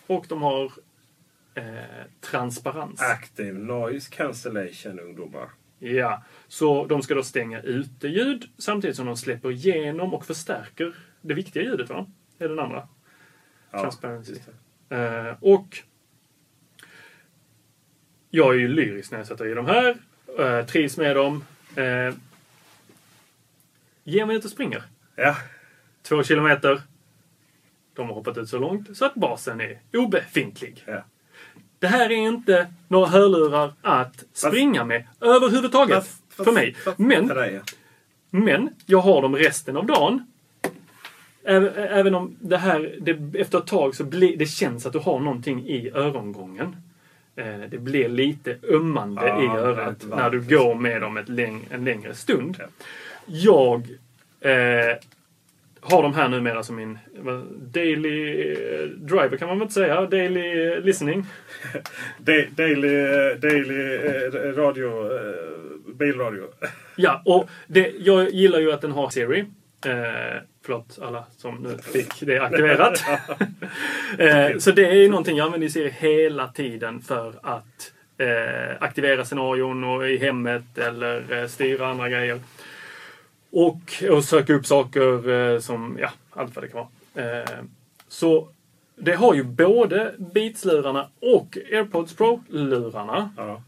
och 0.07 0.25
de 0.29 0.43
har 0.43 0.73
eh, 1.55 1.65
transparens. 2.21 3.01
Active 3.01 3.59
Noise 3.59 4.11
Cancellation, 4.11 5.01
ungdomar. 5.01 5.49
Ja, 5.79 6.23
så 6.49 6.87
de 6.87 7.03
ska 7.03 7.15
då 7.15 7.23
stänga 7.23 7.61
ute 7.61 8.09
ljud 8.09 8.45
samtidigt 8.59 8.97
som 8.97 9.07
de 9.07 9.17
släpper 9.17 9.51
igenom 9.51 10.15
och 10.15 10.27
förstärker 10.27 10.95
det 11.21 11.35
viktiga 11.35 11.63
ljudet, 11.63 11.91
va? 11.91 12.07
Det 12.39 12.45
är 12.45 12.49
den 12.49 12.59
andra. 12.59 12.89
Ja, 13.71 13.81
Transparency. 13.81 14.35
Eh, 14.89 15.35
och 15.41 15.79
jag 18.31 18.55
är 18.55 18.59
ju 18.59 18.69
lyrisk 18.69 19.11
när 19.11 19.19
jag 19.19 19.27
sätter 19.27 19.47
i 19.47 19.55
de 19.55 19.67
här. 19.67 19.97
Eh, 20.39 20.67
trivs 20.67 20.97
med 20.97 21.17
dem. 21.17 21.45
Eh, 21.77 22.15
ge 24.05 24.27
mig 24.27 24.37
ut 24.37 24.45
och 24.45 24.51
springer. 24.51 24.83
Ja. 25.17 25.37
Två 26.03 26.23
kilometer. 26.23 26.83
De 27.95 28.09
har 28.09 28.15
hoppat 28.15 28.39
ut 28.39 28.49
så 28.49 28.59
långt 28.59 28.97
så 28.97 29.05
att 29.05 29.15
basen 29.15 29.61
är 29.61 29.79
obefintlig. 29.93 30.83
Ja. 30.87 31.05
Det 31.79 31.87
här 31.87 32.11
är 32.11 32.17
inte 32.17 32.67
några 32.89 33.07
hörlurar 33.07 33.75
att 33.83 34.25
springa 34.33 34.85
med 34.85 35.07
överhuvudtaget. 35.21 35.97
Fast- 35.97 36.23
fast- 36.29 36.45
för 36.45 36.53
mig. 36.53 36.77
Men, 36.97 37.29
För 37.29 37.35
dig, 37.35 37.55
ja. 37.55 37.61
men 38.31 38.69
jag 38.87 38.99
har 38.99 39.23
dem 39.23 39.37
resten 39.37 39.77
av 39.77 39.87
dagen. 39.87 40.27
Även, 41.45 42.15
om 42.15 42.37
det 42.41 42.57
här, 42.57 42.99
det, 43.01 43.41
efter 43.41 43.59
ett 43.59 43.67
tag 43.67 43.95
så 43.97 44.05
blir 44.05 44.37
det 44.37 44.47
känns 44.47 44.87
att 44.87 44.93
du 44.93 44.99
har 44.99 45.21
någonting 45.21 45.67
i 45.69 45.91
örongången. 45.91 46.77
Eh, 47.37 47.61
det 47.69 47.79
blir 47.79 48.09
lite 48.09 48.57
ömmande 48.69 49.29
Ja, 49.29 49.43
i 49.43 49.47
örat 49.47 50.05
när 50.09 50.31
du 50.31 50.41
går 50.41 50.75
med 50.75 51.01
dem 51.01 51.17
ett 51.17 51.29
läng, 51.29 51.69
en 51.71 51.85
längre 51.85 52.15
stund. 52.15 52.57
Ja. 52.59 52.65
Jag 53.27 53.89
eh, 54.41 54.97
har 55.81 56.03
de 56.03 56.15
här 56.15 56.29
numera 56.29 56.63
som 56.63 56.77
min 56.77 56.99
daily 57.73 58.51
eh, 58.53 58.87
driver 58.89 59.37
kan 59.37 59.49
man 59.49 59.59
väl 59.59 59.63
inte 59.63 59.75
säga. 59.75 60.07
Daily 60.07 60.73
eh, 60.73 60.81
listening. 60.81 61.27
Da- 62.19 62.47
Daily, 62.57 62.95
eh, 62.95 63.37
daily 63.41 63.97
eh, 63.97 64.57
radio, 64.57 65.09
bilradio. 65.95 66.45
Ja, 66.97 67.23
och 67.25 67.49
det, 67.67 67.93
jag 67.99 68.31
gillar 68.31 68.59
ju 68.59 68.73
att 68.73 68.81
den 68.81 68.93
har 68.93 69.11
Siri. 69.11 69.45
Förlåt 70.65 70.99
alla 71.03 71.25
som 71.37 71.55
nu 71.55 71.79
fick 71.93 72.21
det 72.21 72.39
aktiverat. 72.39 72.99
så 74.63 74.71
det 74.71 74.87
är 74.87 74.95
ju 74.95 75.09
någonting 75.09 75.37
jag 75.37 75.45
använder 75.45 75.67
i 75.67 75.71
Siri 75.71 75.91
hela 75.99 76.49
tiden 76.49 77.01
för 77.01 77.35
att 77.43 77.93
aktivera 78.79 79.25
scenarion 79.25 79.85
och 79.85 80.09
i 80.09 80.17
hemmet 80.17 80.79
eller 80.79 81.47
styra 81.47 81.87
andra 81.87 82.09
grejer. 82.09 82.41
Och, 83.53 83.81
och 84.11 84.25
söka 84.25 84.55
upp 84.55 84.67
saker 84.67 85.31
eh, 85.31 85.59
som, 85.61 85.99
ja, 86.01 86.11
allt 86.31 86.55
vad 86.55 86.65
det 86.65 86.69
kan 86.69 86.87
vara. 87.15 87.41
Eh, 87.41 87.49
så 88.09 88.49
det 88.97 89.13
har 89.13 89.35
ju 89.35 89.43
både 89.43 90.15
Beats-lurarna 90.19 91.07
och 91.21 91.59
AirPods 91.73 92.17
Pro-lurarna. 92.17 93.31
Ja. 93.37 93.63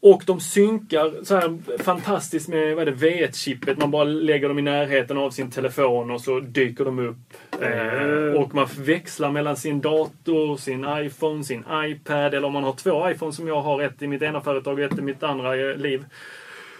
Och 0.00 0.22
de 0.26 0.40
synkar 0.40 1.24
så 1.24 1.34
här 1.34 1.58
fantastiskt 1.82 2.48
med 2.48 2.76
vad 2.76 2.88
är 2.88 2.92
det, 2.92 3.06
V1-chippet. 3.06 3.78
Man 3.78 3.90
bara 3.90 4.04
lägger 4.04 4.48
dem 4.48 4.58
i 4.58 4.62
närheten 4.62 5.18
av 5.18 5.30
sin 5.30 5.50
telefon 5.50 6.10
och 6.10 6.20
så 6.20 6.40
dyker 6.40 6.84
de 6.84 6.98
upp. 6.98 7.16
Eh, 7.62 8.42
och 8.42 8.54
man 8.54 8.68
växlar 8.78 9.30
mellan 9.30 9.56
sin 9.56 9.80
dator, 9.80 10.56
sin 10.56 10.86
iPhone, 10.88 11.44
sin 11.44 11.64
iPad. 11.84 12.34
Eller 12.34 12.44
om 12.44 12.52
man 12.52 12.64
har 12.64 12.72
två 12.72 13.10
iPhones 13.10 13.36
som 13.36 13.48
jag 13.48 13.60
har. 13.60 13.82
Ett 13.82 14.02
i 14.02 14.06
mitt 14.06 14.22
ena 14.22 14.40
företag 14.40 14.78
och 14.78 14.84
ett 14.84 14.98
i 14.98 15.02
mitt 15.02 15.22
andra 15.22 15.54
liv. 15.54 16.04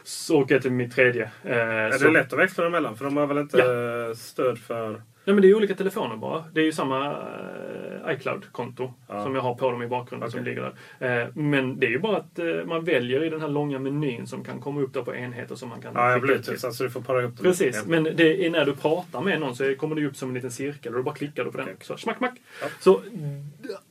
Så, 0.05 0.41
och 0.41 0.53
ett 0.53 0.67
i 0.67 0.71
mitt 0.71 0.95
tredje. 0.95 1.31
Eh, 1.45 1.57
Är 1.59 1.91
så- 1.93 2.05
det 2.05 2.11
lätt 2.11 2.33
att 2.33 2.39
växla 2.39 2.65
dem 2.65 2.75
emellan? 2.75 2.97
För 2.97 3.05
de 3.05 3.17
har 3.17 3.27
väl 3.27 3.39
inte 3.39 3.59
eh, 3.63 4.15
stöd 4.17 4.59
för... 4.59 4.91
Nej 5.27 5.35
men 5.35 5.43
det 5.43 5.47
är 5.47 5.49
ju 5.49 5.55
olika 5.55 5.75
telefoner 5.75 6.17
bara. 6.17 6.45
Det 6.53 6.61
är 6.61 6.65
ju 6.65 6.73
samma 6.73 7.07
eh, 7.07 8.15
iCloud-konto 8.15 8.93
Ja. 9.09 9.25
som 9.25 9.35
jag 9.35 9.43
har 9.43 9.55
på 9.55 9.71
dem 9.71 9.83
i 9.83 9.87
bakgrunden 9.87 10.31
som 10.31 10.41
Okej. 10.41 10.55
ligger 10.55 10.73
där. 10.99 11.23
Eh, 11.23 11.29
men 11.35 11.81
det 11.81 11.87
är 11.87 11.91
ju 11.91 11.99
bara 11.99 12.17
att 12.17 12.39
eh, 12.39 12.47
man 12.67 12.85
väljer 12.85 13.25
i 13.25 13.29
den 13.31 13.41
här 13.41 13.49
långa 13.49 13.79
menyn 13.79 14.27
som 14.27 14.45
kan 14.45 14.61
komma 14.61 14.81
upp 14.81 14.93
där 14.95 15.03
på 15.03 15.15
enheter 15.15 15.55
som 15.55 15.69
man 15.69 15.81
kan 15.81 15.93
Ja, 15.95 16.11
jag 16.11 16.21
bluetooth. 16.21 16.59
till. 16.61 16.73
Så 16.75 16.85
du 16.85 16.91
får 16.91 17.01
para 17.01 17.23
upp 17.23 17.37
dem. 17.37 17.45
Precis, 17.45 17.77
Ja. 17.77 17.83
men 17.87 18.05
det 18.05 18.47
är 18.47 18.51
när 18.51 18.65
du 18.65 18.77
pratar 18.77 19.21
med 19.23 19.41
någon 19.41 19.57
så 19.57 19.75
kommer 19.75 19.97
det 19.97 20.07
upp 20.07 20.17
som 20.17 20.29
en 20.29 20.35
liten 20.35 20.51
cirkel 20.51 20.93
och 20.93 20.99
då 20.99 21.03
bara 21.03 21.15
klickar 21.15 21.45
du 21.45 21.51
på 21.51 21.57
den. 21.59 21.67
Okej. 21.67 21.77
Så 21.81 21.97
smack, 21.97 22.17
smack. 22.19 22.35
Ja. 22.63 22.67
Så, 22.81 22.95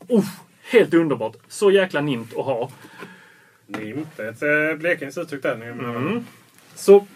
uh, 0.10 0.24
helt 0.72 0.94
underbart. 0.94 1.36
Så 1.48 1.72
jäkla 1.72 2.02
nimt 2.02 2.38
att 2.38 2.46
ha. 2.46 2.70
Det 3.74 4.24
är 4.24 4.30
ett 4.30 4.72
eh, 4.72 4.80
Blekinges 4.80 5.18
uttryck 5.18 5.44
där. 5.44 5.56
Mm. 5.56 6.26
Så, 6.76 7.08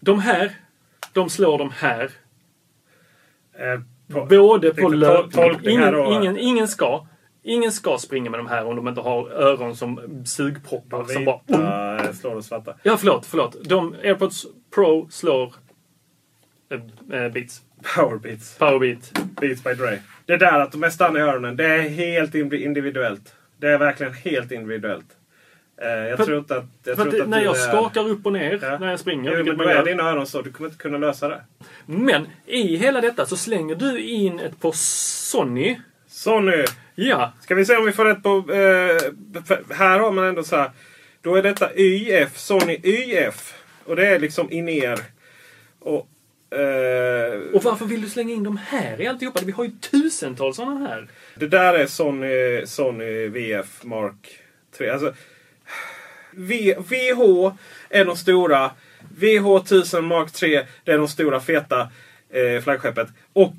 de 0.00 0.20
här, 0.20 0.52
de 1.12 1.30
slår 1.30 1.58
de 1.58 1.70
här. 1.70 2.10
Eh, 3.58 3.80
på, 4.14 4.24
Både 4.24 4.74
på 4.74 4.88
löpning. 4.88 5.70
Ingen, 5.70 5.94
ingen, 6.06 6.38
ingen 6.38 6.68
ska. 6.68 7.06
Ingen 7.42 7.72
ska 7.72 7.98
springa 7.98 8.30
med 8.30 8.40
de 8.40 8.46
här 8.46 8.66
om 8.66 8.76
de 8.76 8.88
inte 8.88 9.00
har 9.00 9.30
öron 9.30 9.76
som 9.76 10.22
sugproppar. 10.26 11.04
Som 11.04 11.24
bara, 11.24 11.40
Vita 11.46 12.08
eh, 12.08 12.12
slår 12.12 12.34
och 12.34 12.44
svarta. 12.44 12.74
ja, 12.82 12.96
förlåt, 12.96 13.26
förlåt. 13.26 13.56
De 13.64 13.94
AirPods 14.02 14.46
Pro 14.74 15.08
slår 15.10 15.54
eh, 16.70 17.28
Beats. 17.32 17.62
Powerbeats. 17.96 18.58
Powerbeat. 18.58 19.12
Beats 19.40 19.64
by 19.64 19.74
Dre. 19.74 19.98
Det 20.26 20.36
där 20.36 20.60
att 20.60 20.72
de 20.72 20.84
är 20.84 20.90
stanna 20.90 21.18
i 21.18 21.22
öronen, 21.22 21.56
det 21.56 21.66
är 21.66 21.88
helt 21.88 22.34
indi- 22.34 22.64
individuellt. 22.64 23.34
Det 23.58 23.68
är 23.68 23.78
verkligen 23.78 24.12
helt 24.14 24.52
individuellt. 24.52 25.16
Eh, 25.82 25.88
jag 25.88 26.16
För- 26.18 26.24
tror 26.24 26.38
inte 26.38 26.56
att... 26.56 26.64
Jag 26.84 26.96
tror 26.96 27.08
inte 27.08 27.22
att 27.22 27.28
när 27.28 27.40
jag 27.44 27.56
är- 27.56 27.60
skakar 27.60 28.08
upp 28.08 28.26
och 28.26 28.32
ner 28.32 28.58
Ja. 28.62 28.78
när 28.78 28.90
jag 28.90 29.00
springer. 29.00 29.38
Jo, 29.38 29.44
men 29.44 29.58
då 29.58 29.64
är 29.64 29.84
dina 29.84 30.02
öron 30.10 30.26
så. 30.26 30.42
Du 30.42 30.52
kommer 30.52 30.68
inte 30.70 30.82
kunna 30.82 30.98
lösa 30.98 31.28
det. 31.28 31.40
Men 31.86 32.26
i 32.46 32.76
hela 32.76 33.00
detta 33.00 33.26
så 33.26 33.36
slänger 33.36 33.74
du 33.74 33.98
in 34.00 34.40
ett 34.40 34.60
på 34.60 34.72
Sony. 34.74 35.80
Sony! 36.08 36.64
Ja, 36.94 37.32
Ska 37.40 37.54
vi 37.54 37.64
se 37.64 37.76
om 37.76 37.84
vi 37.86 37.92
får 37.92 38.04
rätt 38.04 38.22
på... 38.22 38.36
Eh, 38.52 39.74
här 39.76 39.98
har 39.98 40.12
man 40.12 40.24
ändå 40.24 40.42
så 40.42 40.56
här. 40.56 40.70
Då 41.22 41.34
är 41.36 41.42
detta 41.42 41.74
YF, 41.76 42.38
Sony 42.38 42.80
YF. 42.84 43.54
Och 43.84 43.96
det 43.96 44.06
är 44.06 44.18
liksom 44.18 44.52
in-ear. 44.52 45.00
Och... 45.80 46.08
Eh, 46.58 47.40
och 47.54 47.64
varför 47.64 47.84
vill 47.84 48.02
du 48.02 48.08
slänga 48.08 48.34
in 48.34 48.42
dem 48.42 48.56
här 48.56 49.00
i 49.00 49.06
alltihopa? 49.06 49.40
Vi 49.44 49.52
har 49.52 49.64
ju 49.64 49.70
tusentals 49.70 50.56
sådana 50.56 50.88
här. 50.88 51.08
Det 51.34 51.46
där 51.48 51.74
är 51.74 51.86
Sony, 51.86 52.66
Sony 52.66 53.28
VF 53.28 53.84
Mark 53.84 54.38
3. 54.78 54.88
Alltså, 54.90 55.12
v, 56.32 56.74
VH 56.78 57.52
är 57.88 58.04
de 58.04 58.16
stora. 58.16 58.70
VH1000 59.18 60.00
Mark 60.00 60.32
3 60.32 60.66
det 60.84 60.92
är 60.92 60.98
de 60.98 61.08
stora 61.08 61.40
feta 61.40 61.90
eh, 62.30 62.62
flaggskeppet. 62.62 63.08
Och 63.32 63.54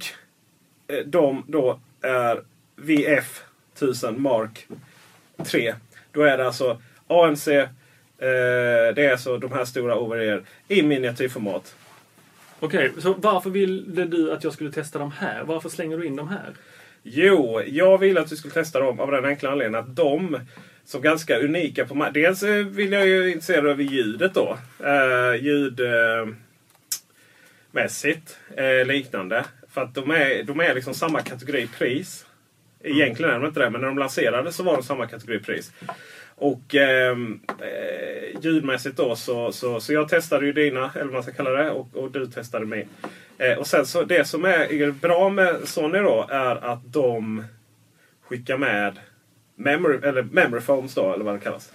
eh, 0.88 1.05
de 1.05 1.45
då 1.47 1.80
är 2.01 2.41
VF 2.76 3.43
1000 3.76 4.22
Mark 4.22 4.67
3. 5.43 5.76
Då 6.11 6.22
är 6.22 6.38
det 6.38 6.45
alltså 6.45 6.82
ANC. 7.07 7.47
Eh, 7.47 7.67
det 8.95 9.05
är 9.05 9.11
alltså 9.11 9.38
de 9.38 9.51
här 9.51 9.65
stora 9.65 9.99
over 9.99 10.43
i 10.67 10.84
miniatyrformat. 10.84 11.76
Okej, 12.59 12.91
så 12.97 13.13
varför 13.13 13.49
ville 13.49 14.05
du 14.05 14.32
att 14.32 14.43
jag 14.43 14.53
skulle 14.53 14.72
testa 14.72 14.99
dem 14.99 15.11
här? 15.11 15.43
Varför 15.43 15.69
slänger 15.69 15.97
du 15.97 16.05
in 16.05 16.15
dem 16.15 16.28
här? 16.28 16.53
Jo, 17.03 17.61
jag 17.67 17.97
vill 17.97 18.17
att 18.17 18.30
du 18.30 18.36
skulle 18.36 18.53
testa 18.53 18.80
dem 18.80 18.99
av 18.99 19.11
den 19.11 19.26
enkla 19.26 19.51
anledningen 19.51 19.80
att 19.80 19.95
de 19.95 20.38
som 20.92 21.02
ganska 21.02 21.39
unika 21.39 21.86
på. 21.86 22.08
Dels 22.14 22.44
eh, 22.44 22.66
vill 22.66 22.92
jag 22.92 23.08
ju 23.08 23.32
intressera 23.32 23.72
över 23.72 23.84
ljudet 23.84 24.34
då. 24.34 24.58
Uh, 24.84 25.44
ljud 25.44 25.80
eh, 25.80 26.28
eh, 28.58 28.86
liknande. 28.86 29.46
För 29.70 29.82
att 29.82 29.96
de 29.96 30.12
är, 30.12 30.44
de 30.44 30.60
är 30.60 30.76
liksom 30.76 30.94
samma 30.94 31.22
kategori 31.22 31.68
pris. 31.68 32.26
Egentligen 32.84 33.32
är 33.32 33.39
de 33.39 33.48
inte 33.48 33.60
det, 33.60 33.70
men 33.70 33.82
när 33.82 33.88
de 33.88 33.98
lanserades 33.98 34.56
så 34.56 34.64
var 34.64 34.74
de 34.74 34.84
samma 34.84 35.08
kategori 35.08 35.39
pris. 35.39 35.72
Och 36.36 36.76
ehm, 36.76 37.39
eh, 37.48 38.42
ljudmässigt 38.42 38.98
då 38.98 39.16
så, 39.16 39.52
så, 39.52 39.80
så 39.80 39.94
jag 39.94 40.10
testade 40.10 40.46
ju 40.46 40.54
dina, 40.54 40.92
eller 40.94 41.06
vad 41.06 41.14
man 41.14 41.24
ska 41.24 41.32
kalla 41.32 41.50
det, 41.50 41.72
och, 41.72 41.88
och 41.94 42.12
du 42.12 42.26
testade 42.26 42.66
min. 42.66 42.88
Eh, 43.38 43.58
och 43.58 43.68
sen 43.68 43.86
så 43.86 44.04
det 44.04 44.28
som 44.28 44.46
är, 44.46 44.72
är 44.74 44.92
bra 44.92 45.30
med 45.30 45.56
Sony 45.64 46.00
då 46.00 46.28
är 46.30 46.56
att 46.56 46.94
de 46.94 47.44
skickar 48.22 48.58
med 48.58 49.00
memory, 49.64 49.97
eller 50.03 50.24
memory 50.24 50.62
foams 50.62 50.93
då, 50.95 51.14
eller 51.14 51.26
vad 51.26 51.34
det 51.36 51.39
kallas. 51.39 51.68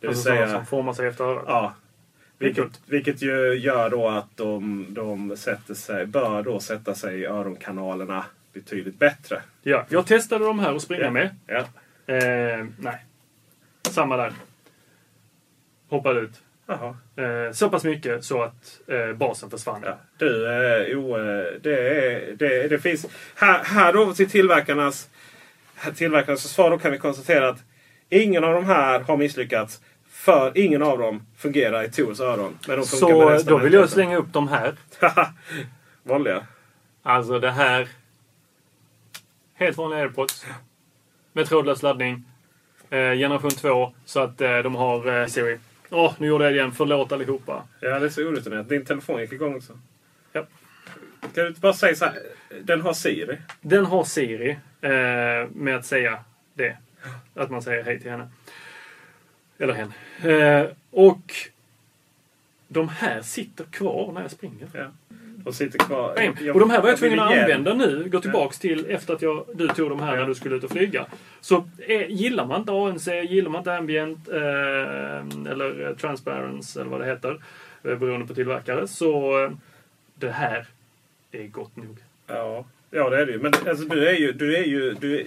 Det 0.00 0.06
vill 0.06 0.08
Alltså 0.08 0.22
säga, 0.22 0.52
som 0.52 0.66
formar 0.66 0.92
sig 0.92 1.06
efter 1.06 1.24
örat. 1.24 1.44
Ja. 1.46 1.74
Vilket, 2.38 2.80
vilket 2.86 3.22
ju 3.22 3.54
gör 3.54 3.90
då 3.90 4.08
att 4.08 4.36
de, 4.36 4.86
de 4.90 5.36
sätter 5.36 5.74
sig, 5.74 6.06
bör 6.06 6.42
då 6.42 6.60
sätta 6.60 6.94
sig 6.94 7.20
i 7.20 7.26
öronkanalerna 7.26 8.24
betydligt 8.52 8.98
bättre. 8.98 9.42
Ja, 9.62 9.86
jag 9.88 10.06
testade 10.06 10.44
de 10.44 10.58
här 10.58 10.74
att 10.74 10.82
springa 10.82 11.04
Ja. 11.04 11.10
med. 11.10 11.36
Ja. 11.46 11.58
Eh, 12.14 12.66
nej. 12.78 13.04
Samma 13.90 14.16
där. 14.16 14.32
Hoppade 15.88 16.20
ut. 16.20 16.42
Eh, 16.68 17.52
så 17.52 17.70
pass 17.70 17.84
mycket 17.84 18.24
så 18.24 18.42
att 18.42 18.80
eh, 18.86 19.12
basen 19.12 19.50
försvann. 19.50 19.82
Ja. 19.84 19.98
Du, 20.18 20.46
eh, 20.48 20.86
jo, 20.88 21.16
eh, 21.16 21.44
det, 21.62 22.04
är, 22.04 22.32
det, 22.36 22.68
det 22.68 22.78
finns... 22.78 23.06
Här, 23.34 23.64
här 23.64 23.92
då 23.92 24.14
till 24.14 24.30
tillverkarnas, 24.30 25.08
här 25.76 25.92
tillverkarnas 25.92 26.42
försvar 26.42 26.70
då 26.70 26.78
kan 26.78 26.92
vi 26.92 26.98
konstatera 26.98 27.48
att 27.48 27.64
ingen 28.08 28.44
av 28.44 28.54
de 28.54 28.64
här 28.64 29.00
har 29.00 29.16
misslyckats. 29.16 29.80
För 30.08 30.58
ingen 30.58 30.82
av 30.82 30.98
dem 30.98 31.26
fungerar 31.36 31.84
i 31.84 31.90
Tors 31.90 32.20
öron. 32.20 32.58
Men 32.68 32.78
de 32.78 32.86
funkar 32.86 33.06
med 33.06 33.16
Så 33.16 33.30
resten 33.30 33.52
då 33.52 33.58
vill 33.58 33.72
jag 33.72 33.90
slänga 33.90 34.16
upp 34.16 34.32
de 34.32 34.48
här. 34.48 34.74
Vanliga. 36.02 36.46
Alltså 37.02 37.38
det 37.38 37.50
här. 37.50 37.88
Helt 39.54 39.76
vanliga 39.76 40.00
airpods. 40.00 40.46
Med 41.32 41.46
trådlös 41.46 41.82
laddning. 41.82 42.24
Eh, 42.90 43.12
generation 43.12 43.50
2. 43.50 43.92
Så 44.04 44.20
att 44.20 44.40
eh, 44.40 44.58
de 44.58 44.74
har 44.74 45.20
eh, 45.20 45.26
Siri. 45.26 45.58
Åh, 45.90 46.12
nu 46.18 46.26
gjorde 46.26 46.44
jag 46.44 46.52
det 46.52 46.56
igen. 46.56 46.72
Förlåt 46.72 47.12
allihopa. 47.12 47.62
Ja, 47.80 47.98
det 47.98 48.06
är 48.06 48.10
så 48.10 48.22
orutinerat. 48.22 48.68
Din 48.68 48.84
telefon 48.84 49.20
gick 49.20 49.32
igång 49.32 49.56
också. 49.56 49.78
Ja. 50.32 50.46
Kan 51.20 51.44
du 51.44 51.48
inte 51.48 51.60
bara 51.60 51.72
säga 51.72 51.94
så 51.94 52.04
här? 52.04 52.14
Den 52.62 52.80
har 52.80 52.92
Siri. 52.92 53.38
Den 53.60 53.86
har 53.86 54.04
Siri. 54.04 54.58
Eh, 54.80 55.48
med 55.54 55.76
att 55.76 55.86
säga 55.86 56.18
det. 56.54 56.76
Att 57.34 57.50
man 57.50 57.62
säger 57.62 57.84
hej 57.84 58.00
till 58.00 58.10
henne. 58.10 58.28
Eller 59.58 59.74
hen. 59.74 59.92
Eh, 60.22 60.66
och 60.90 61.32
de 62.68 62.88
här 62.88 63.22
sitter 63.22 63.64
kvar 63.64 64.12
när 64.12 64.22
jag 64.22 64.30
springer. 64.30 64.68
Ja. 64.72 64.90
De 65.36 65.52
sitter 65.52 65.78
kvar. 65.78 66.10
Och 66.54 66.60
de 66.60 66.70
här 66.70 66.82
var 66.82 66.88
jag 66.88 66.98
tvungen 66.98 67.20
att 67.20 67.32
använda 67.32 67.74
nu. 67.74 68.08
Gå 68.08 68.20
tillbaks 68.20 68.58
till 68.58 68.86
efter 68.90 69.14
att 69.14 69.22
jag, 69.22 69.44
du 69.54 69.68
tog 69.68 69.90
de 69.90 70.00
här 70.00 70.16
när 70.16 70.26
du 70.26 70.34
skulle 70.34 70.56
ut 70.56 70.64
och 70.64 70.70
flyga. 70.70 71.06
Så 71.40 71.68
eh, 71.78 72.10
gillar 72.10 72.46
man 72.46 72.60
inte 72.60 72.72
ANC, 72.72 73.06
gillar 73.06 73.50
man 73.50 73.60
inte 73.60 73.76
ambient 73.76 74.28
eh, 74.28 75.50
eller 75.52 75.94
transparence 75.94 76.80
eller 76.80 76.90
vad 76.90 77.00
det 77.00 77.06
heter. 77.06 77.40
Eh, 77.84 77.98
beroende 77.98 78.26
på 78.26 78.34
tillverkare. 78.34 78.88
Så 78.88 79.44
eh, 79.44 79.50
det 80.14 80.30
här 80.30 80.66
är 81.32 81.46
gott 81.46 81.76
nog. 81.76 81.96
Ja, 82.26 82.64
ja 82.90 83.10
det 83.10 83.20
är 83.20 83.26
det 83.26 83.32
ju. 83.32 83.38
Men 83.38 83.54
alltså, 83.68 83.84
du 83.84 84.08
är 84.08 84.12
ju... 84.12 84.32
Du 84.32 84.56
är 84.56 84.64
ju 84.64 84.94
du 84.94 85.20
är... 85.20 85.26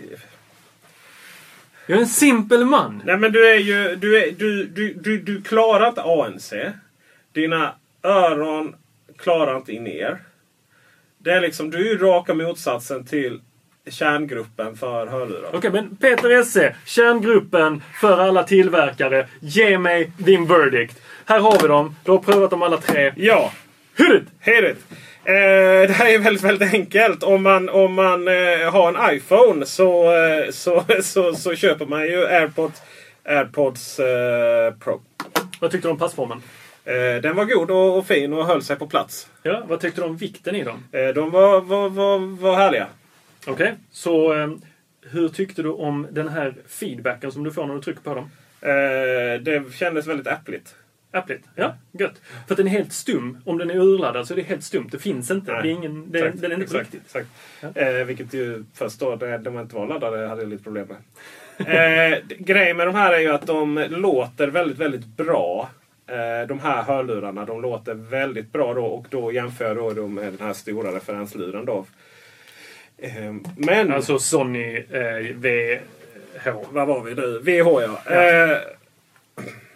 Jag 1.85 1.97
är 1.97 2.01
en 2.01 2.07
simpel 2.07 2.65
man. 2.65 3.01
Nej 3.05 3.17
men 3.17 3.31
du 3.31 3.47
är 3.49 3.57
ju... 3.57 3.95
Du, 3.95 4.23
är, 4.23 4.31
du, 4.31 4.65
du, 4.65 4.93
du, 4.93 5.17
du 5.17 5.41
klarar 5.41 5.87
inte 5.87 6.01
ANC. 6.01 6.53
Dina 7.33 7.75
öron 8.03 8.75
klarar 9.17 9.57
inte 9.57 9.71
in 9.71 9.87
er. 9.87 10.17
Det 11.17 11.31
är 11.31 11.41
liksom... 11.41 11.71
Du 11.71 11.77
är 11.77 11.91
ju 11.91 11.97
raka 11.97 12.33
motsatsen 12.33 13.05
till 13.05 13.41
kärngruppen 13.91 14.75
för 14.75 15.07
hörlurar. 15.07 15.49
Okej, 15.53 15.71
men 15.71 15.95
Peter 15.95 16.29
Esse, 16.29 16.75
kärngruppen 16.85 17.83
för 18.01 18.17
alla 18.17 18.43
tillverkare. 18.43 19.27
Ge 19.39 19.77
mig 19.77 20.11
din 20.17 20.47
verdict. 20.47 21.01
Här 21.25 21.39
har 21.39 21.61
vi 21.61 21.67
dem. 21.67 21.95
Du 22.03 22.11
har 22.11 22.19
prövat 22.19 22.49
dem 22.49 22.61
alla 22.61 22.77
tre. 22.77 23.13
Ja. 23.15 23.51
Är 23.95 24.13
det? 24.13 24.23
Hej 24.39 24.61
det! 24.61 24.75
Eh, 25.29 25.87
det 25.87 25.93
här 25.93 26.05
är 26.05 26.19
väldigt, 26.19 26.43
väldigt 26.43 26.73
enkelt. 26.73 27.23
Om 27.23 27.43
man, 27.43 27.69
om 27.69 27.93
man 27.93 28.27
eh, 28.27 28.71
har 28.71 28.93
en 28.93 29.15
iPhone 29.15 29.65
så, 29.65 30.15
eh, 30.15 30.51
så, 30.51 30.85
så, 31.03 31.33
så 31.33 31.55
köper 31.55 31.85
man 31.85 32.01
ju 32.01 32.25
AirPods, 32.25 32.81
AirPods 33.23 33.99
eh, 33.99 34.73
Pro. 34.73 35.01
Vad 35.59 35.71
tyckte 35.71 35.87
du 35.87 35.91
om 35.91 35.97
passformen? 35.97 36.41
Eh, 36.85 37.21
den 37.21 37.35
var 37.35 37.45
god 37.45 37.71
och, 37.71 37.97
och 37.97 38.07
fin 38.07 38.33
och 38.33 38.45
höll 38.45 38.63
sig 38.63 38.75
på 38.75 38.87
plats. 38.87 39.27
Ja, 39.43 39.63
vad 39.67 39.79
tyckte 39.79 40.01
du 40.01 40.05
om 40.05 40.17
vikten 40.17 40.55
i 40.55 40.63
dem? 40.63 40.83
Eh, 40.91 41.07
de 41.07 41.31
var, 41.31 41.61
var, 41.61 41.89
var, 41.89 42.41
var 42.41 42.55
härliga. 42.55 42.87
Okej, 43.47 43.73
så 43.91 44.33
eh, 44.33 44.47
hur 45.11 45.29
tyckte 45.29 45.63
du 45.63 45.69
om 45.69 46.07
den 46.11 46.27
här 46.27 46.55
feedbacken 46.67 47.31
som 47.31 47.43
du 47.43 47.51
får 47.51 47.65
när 47.65 47.75
du 47.75 47.81
trycker 47.81 48.01
på 48.01 48.15
dem? 48.15 48.29
Det 49.41 49.73
kändes 49.73 50.07
väldigt 50.07 50.27
äppligt. 50.27 50.75
Äppligt? 51.11 51.45
Ja, 51.55 51.75
gött. 51.91 52.21
För 52.47 52.53
att 52.53 52.57
den 52.57 52.67
är 52.67 52.71
helt 52.71 52.93
stum. 52.93 53.37
Om 53.45 53.57
den 53.57 53.71
är 53.71 53.75
urladdad 53.75 54.27
så 54.27 54.33
är 54.33 54.35
det 54.35 54.41
helt 54.41 54.63
stumt. 54.63 54.87
Det 54.91 54.99
finns 54.99 55.31
inte. 55.31 55.51
Nej, 55.51 55.63
det 55.63 55.69
är 55.69 55.71
ingen, 55.71 56.11
det, 56.11 56.19
exakt, 56.19 56.41
den 56.41 56.51
är 56.51 56.55
inte 56.55 56.63
exakt, 56.63 56.93
riktigt. 56.93 57.01
exakt. 57.05 57.77
Eh, 57.77 58.05
vilket 58.05 58.33
ju 58.33 58.63
först 58.73 58.99
då, 58.99 59.17
när 59.21 59.37
de 59.37 59.59
inte 59.59 59.75
var 59.75 59.87
laddade, 59.87 60.27
hade 60.27 60.41
jag 60.41 60.49
lite 60.49 60.63
problem 60.63 60.87
med. 60.87 60.97
eh, 62.13 62.19
grejen 62.37 62.77
med 62.77 62.87
de 62.87 62.95
här 62.95 63.13
är 63.13 63.19
ju 63.19 63.29
att 63.29 63.47
de 63.47 63.85
låter 63.89 64.47
väldigt, 64.47 64.77
väldigt 64.77 65.05
bra. 65.05 65.69
Eh, 66.07 66.47
de 66.47 66.59
här 66.59 66.83
hörlurarna, 66.83 67.45
de 67.45 67.61
låter 67.61 67.93
väldigt 67.93 68.51
bra 68.51 68.73
då 68.73 68.85
och 68.85 69.05
då 69.09 69.31
jämför 69.31 69.65
jag 69.65 69.77
då, 69.77 69.93
då 69.93 70.07
med 70.07 70.33
den 70.33 70.47
här 70.47 70.53
stora 70.53 70.95
referensluren 70.95 71.65
då. 71.65 71.85
Eh, 72.97 73.35
men... 73.57 73.91
Alltså 73.93 74.19
Sony 74.19 74.85
eh, 74.91 75.35
VH. 75.35 76.49
Vad 76.69 76.87
var 76.87 77.03
vi 77.03 77.15
nu? 77.15 77.39
VH 77.39 77.67
ja. 77.81 78.15
Eh, 78.15 78.57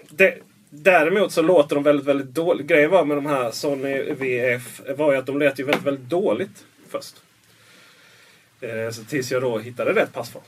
det, 0.09 0.37
däremot 0.75 1.31
så 1.31 1.41
låter 1.41 1.75
de 1.75 1.83
väldigt, 1.83 2.05
väldigt 2.05 2.35
dåligt. 2.35 2.67
Grejen 2.67 2.91
var 2.91 3.05
med 3.05 3.17
de 3.17 3.25
här 3.25 3.51
Sony 3.51 4.03
VF 4.13 4.81
var 4.97 5.11
ju 5.11 5.17
att 5.17 5.25
de 5.25 5.39
lät 5.39 5.59
ju 5.59 5.63
väldigt, 5.63 5.85
väldigt 5.85 6.09
dåligt 6.09 6.65
först. 6.89 7.15
Eh, 8.61 8.89
så 8.91 9.03
tills 9.03 9.31
jag 9.31 9.41
då 9.41 9.57
hittade 9.57 9.93
rätt 9.93 10.13
passform. 10.13 10.43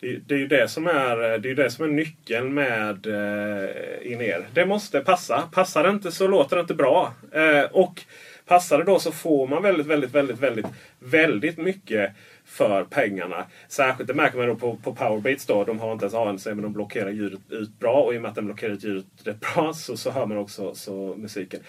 Det, 0.00 0.16
det 0.26 0.34
är 0.34 0.38
ju 0.38 0.46
det 0.46 0.68
som 0.68 0.86
är, 0.86 1.16
det 1.16 1.48
är, 1.48 1.48
ju 1.48 1.54
det 1.54 1.70
som 1.70 1.84
är 1.84 1.88
nyckeln 1.88 2.54
med 2.54 3.06
eh, 3.06 4.12
in-ear. 4.12 4.46
Det 4.54 4.66
måste 4.66 5.00
passa. 5.00 5.48
Passar 5.52 5.82
det 5.82 5.90
inte 5.90 6.12
så 6.12 6.26
låter 6.26 6.56
det 6.56 6.60
inte 6.60 6.74
bra. 6.74 7.14
Eh, 7.32 7.62
och 7.62 8.02
passar 8.46 8.78
det 8.78 8.84
då 8.84 8.98
så 8.98 9.12
får 9.12 9.46
man 9.46 9.62
väldigt, 9.62 9.86
väldigt, 9.86 10.10
väldigt, 10.14 10.38
väldigt, 10.38 10.66
väldigt 10.98 11.58
mycket 11.58 12.12
för 12.48 12.84
pengarna. 12.84 13.46
Särskilt 13.68 14.08
det 14.08 14.14
märker 14.14 14.38
man 14.38 14.46
då 14.46 14.54
på, 14.54 14.76
på 14.76 14.94
Powerbeats 14.94 15.46
då. 15.46 15.64
De 15.64 15.80
har 15.80 15.92
inte 15.92 16.04
ens 16.04 16.14
ANC 16.14 16.46
men 16.46 16.62
de 16.62 16.72
blockerar 16.72 17.10
ljudet 17.10 17.40
ut 17.48 17.78
bra. 17.78 18.02
Och 18.02 18.14
i 18.14 18.18
och 18.18 18.22
med 18.22 18.28
att 18.28 18.34
de 18.34 18.44
blockerar 18.44 18.72
ut 18.72 18.84
ljudet 18.84 19.06
rätt 19.24 19.40
bra 19.40 19.72
så, 19.72 19.96
så 19.96 20.10
hör 20.10 20.26
man 20.26 20.38
också 20.38 20.74
så 20.74 21.14
musiken. 21.16 21.60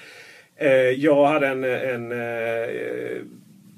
Eh, 0.55 0.71
jag 0.71 1.25
hade 1.25 1.47
en, 1.47 1.63
en 1.63 2.11
eh, 2.11 3.21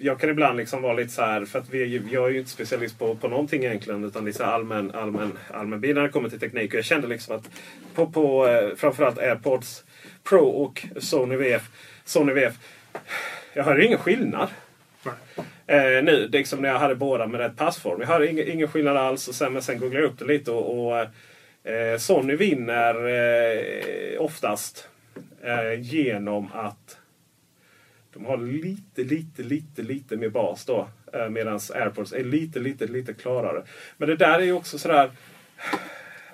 jag 0.03 0.19
kan 0.19 0.29
ibland 0.29 0.57
liksom 0.57 0.81
vara 0.81 0.93
lite 0.93 1.09
så 1.09 1.21
här, 1.21 1.45
för 1.45 1.59
att 1.59 1.69
vi 1.69 1.81
är 1.81 1.85
ju, 1.85 2.03
jag 2.11 2.25
är 2.25 2.29
ju 2.29 2.39
inte 2.39 2.51
specialist 2.51 2.99
på, 2.99 3.15
på 3.15 3.27
någonting 3.27 3.63
egentligen. 3.63 4.03
Utan 4.03 4.25
lite 4.25 4.43
är 4.43 4.47
allmän, 4.47 4.91
allmän, 4.91 5.37
allmän 5.47 5.81
när 5.81 6.01
det 6.01 6.09
kommer 6.09 6.29
till 6.29 6.39
teknik. 6.39 6.73
Och 6.73 6.77
jag 6.77 6.85
kände 6.85 7.07
liksom 7.07 7.35
att 7.35 7.49
på, 7.95 8.07
på 8.07 8.47
eh, 8.47 8.75
framförallt 8.75 9.17
AirPods 9.17 9.83
Pro 10.23 10.47
och 10.47 10.87
Sony 10.99 11.35
VF. 11.35 11.69
Sony 12.05 12.33
VF. 12.33 12.53
Jag 13.53 13.63
hörde 13.63 13.85
ingen 13.85 13.99
skillnad. 13.99 14.49
Eh, 15.71 16.03
nu, 16.03 16.27
liksom 16.31 16.61
när 16.61 16.69
jag 16.69 16.79
hade 16.79 16.95
båda 16.95 17.27
med 17.27 17.39
rätt 17.39 17.57
passform. 17.57 18.01
Jag 18.01 18.07
hörde 18.07 18.31
ingen, 18.31 18.47
ingen 18.47 18.67
skillnad 18.67 18.97
alls. 18.97 19.27
Och 19.27 19.35
sen, 19.35 19.53
men 19.53 19.61
sen 19.61 19.79
googlade 19.79 20.03
jag 20.05 20.11
upp 20.11 20.19
det 20.19 20.25
lite 20.25 20.51
och, 20.51 20.87
och 20.87 20.99
eh, 21.71 21.97
Sony 21.97 22.35
vinner 22.35 23.07
eh, 23.07 24.21
oftast 24.21 24.89
eh, 25.43 25.81
genom 25.81 26.49
att 26.53 26.97
de 28.13 28.25
har 28.25 28.37
lite, 28.37 29.03
lite, 29.03 29.43
lite, 29.43 29.81
lite 29.81 30.17
mer 30.17 30.29
bas 30.29 30.65
då. 30.65 30.87
Eh, 31.13 31.29
Medan 31.29 31.59
AirPods 31.73 32.13
är 32.13 32.23
lite, 32.23 32.59
lite, 32.59 32.87
lite 32.87 33.13
klarare. 33.13 33.63
Men 33.97 34.09
det 34.09 34.15
där 34.15 34.39
är 34.39 34.43
ju 34.43 34.53
också 34.53 34.77
sådär... 34.77 35.11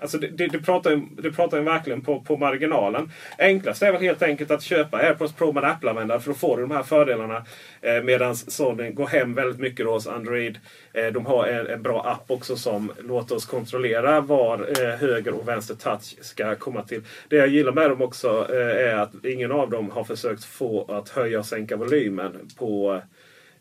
Alltså 0.02 0.18
det, 0.18 0.28
det, 0.28 0.48
det, 0.48 0.60
pratar 0.60 0.92
ju, 0.92 1.02
det 1.18 1.32
pratar 1.32 1.62
verkligen 1.62 2.02
på, 2.02 2.22
på 2.22 2.38
marginalen. 2.38 3.12
Enklast 3.38 3.82
är 3.82 3.92
väl 3.92 4.02
helt 4.02 4.22
enkelt 4.22 4.52
att 4.52 4.64
köpa 4.64 4.98
AirPods 4.98 5.34
Pro 5.34 5.52
med 5.52 5.64
Apple-användare 5.64 6.20
för 6.20 6.30
då 6.30 6.38
får 6.38 6.58
du 6.58 6.64
de 6.64 6.72
här 6.72 6.84
fördelarna. 6.84 7.46
Eh, 7.82 8.04
Medan 8.04 8.36
Sony 8.36 8.92
går 8.92 9.08
hem 9.08 9.34
väldigt 9.34 9.60
mycket 9.60 9.86
då 9.86 9.92
hos 9.92 10.08
Android. 10.08 10.60
Eh, 10.94 11.06
de 11.06 11.26
har 11.26 11.48
en, 11.48 11.68
en 11.68 11.82
bra 11.82 12.04
app 12.08 12.32
också 12.32 12.56
som 12.56 12.92
låter 13.00 13.36
oss 13.36 13.46
kontrollera 13.46 14.22
var 14.22 14.84
eh, 14.84 14.90
höger 14.90 15.34
och 15.34 15.48
vänster 15.48 15.76
touch 15.76 16.16
ska 16.22 16.56
komma 16.56 16.84
till. 16.84 17.02
Det 17.30 17.36
jag 17.36 17.48
gillar 17.48 17.72
med 17.72 17.90
dem 17.90 18.02
också 18.02 18.48
eh, 18.50 18.90
är 18.92 18.96
att 18.96 19.26
ingen 19.26 19.52
av 19.52 19.70
dem 19.70 19.90
har 19.90 20.04
försökt 20.04 20.44
få 20.44 20.86
att 20.92 21.10
höja 21.10 21.40
och 21.40 21.46
sänka 21.46 21.76
volymen 21.76 22.50
på, 22.58 23.02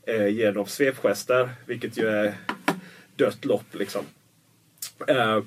eh, 0.06 0.28
genom 0.28 0.66
svepgester. 0.66 1.50
Vilket 1.66 1.98
ju 1.98 2.08
är 2.08 2.34
dött 3.16 3.44
lopp 3.44 3.74
liksom. 3.74 4.04
Eh, 5.08 5.40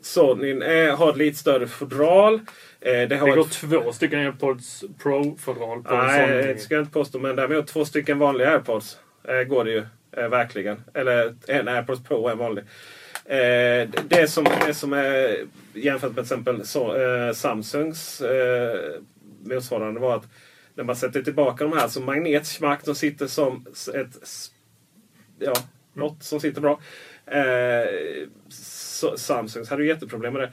Eh, 0.00 0.04
Sonyn 0.04 0.62
är, 0.62 0.90
har 0.90 1.10
ett 1.10 1.16
lite 1.16 1.38
större 1.38 1.66
fodral. 1.66 2.34
Eh, 2.80 3.08
det, 3.08 3.16
har 3.16 3.26
Det 3.28 3.34
går 3.36 3.40
ett- 3.46 3.52
två 3.52 3.92
stycken 3.92 4.18
AirPods 4.20 4.84
Pro-fodral 5.02 5.82
på 5.82 5.94
en 5.94 6.06
Nej, 6.06 6.42
det 6.42 6.58
ska 6.60 6.74
jag 6.74 6.82
inte 6.82 6.92
påstå. 6.92 7.18
Men 7.18 7.36
däremot 7.36 7.66
två 7.66 7.84
stycken 7.84 8.18
vanliga 8.18 8.50
AirPods 8.50 8.98
eh, 9.28 9.42
går 9.42 9.64
det 9.64 9.70
ju. 9.70 9.84
Eh, 10.16 10.28
verkligen. 10.28 10.82
Eller 10.94 11.34
en 11.48 11.68
AirPods 11.68 12.02
Pro 12.04 12.16
och 12.16 12.30
en 12.30 12.38
vanlig. 12.38 12.64
Eh, 13.24 13.88
det, 14.08 14.30
som, 14.30 14.46
det 14.66 14.74
som 14.74 14.92
är 14.92 15.36
jämfört 15.74 16.02
med 16.02 16.14
till 16.14 16.20
exempel 16.34 16.66
så, 16.66 16.96
eh, 17.02 17.32
Samsungs 17.32 18.20
eh, 18.20 18.78
motsvarande 19.44 20.00
var 20.00 20.16
att 20.16 20.28
när 20.74 20.84
man 20.84 20.96
sätter 20.96 21.22
tillbaka 21.22 21.64
de 21.64 21.72
här 21.78 21.88
som 21.88 22.04
magnetsmack 22.04 22.84
som 22.84 22.94
sitter 22.94 23.26
som 23.26 23.66
ett 23.94 24.16
ja, 25.38 25.54
något 25.94 26.22
som 26.22 26.40
sitter 26.40 26.60
bra. 26.60 26.80
Eh, 27.26 27.88
så, 29.00 29.16
Samsungs 29.16 29.70
hade 29.70 29.82
ju 29.82 29.88
jätteproblem 29.88 30.32
med 30.32 30.42
det. 30.42 30.50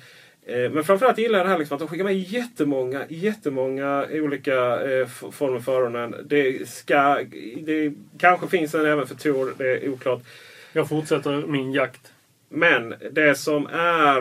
Eh, 0.64 0.72
Men 0.72 0.84
framförallt 0.84 1.18
gillar 1.18 1.40
jag 1.40 1.46
det 1.46 1.52
här 1.52 1.58
liksom 1.60 1.76
att 1.76 1.80
de 1.80 1.88
skickar 1.88 2.04
med 2.04 2.20
jättemånga, 2.20 3.02
jättemånga 3.10 4.06
olika 4.12 4.56
eh, 4.92 5.08
former 5.08 5.60
för 5.60 5.82
öronen. 5.82 6.16
Det, 6.26 6.70
ska, 6.70 7.24
det 7.62 7.94
kanske 8.18 8.48
finns 8.48 8.76
en 8.76 8.86
även 8.86 9.08
för 9.08 9.16
Tor, 9.16 9.54
det 9.58 9.78
är 9.78 9.90
oklart. 9.90 10.22
Jag 10.74 10.90
fortsätter 10.90 11.48
min 11.48 11.72
jakt. 11.74 12.14
Men 12.50 12.96
det 13.12 13.36
som 13.36 13.68
är 13.74 14.18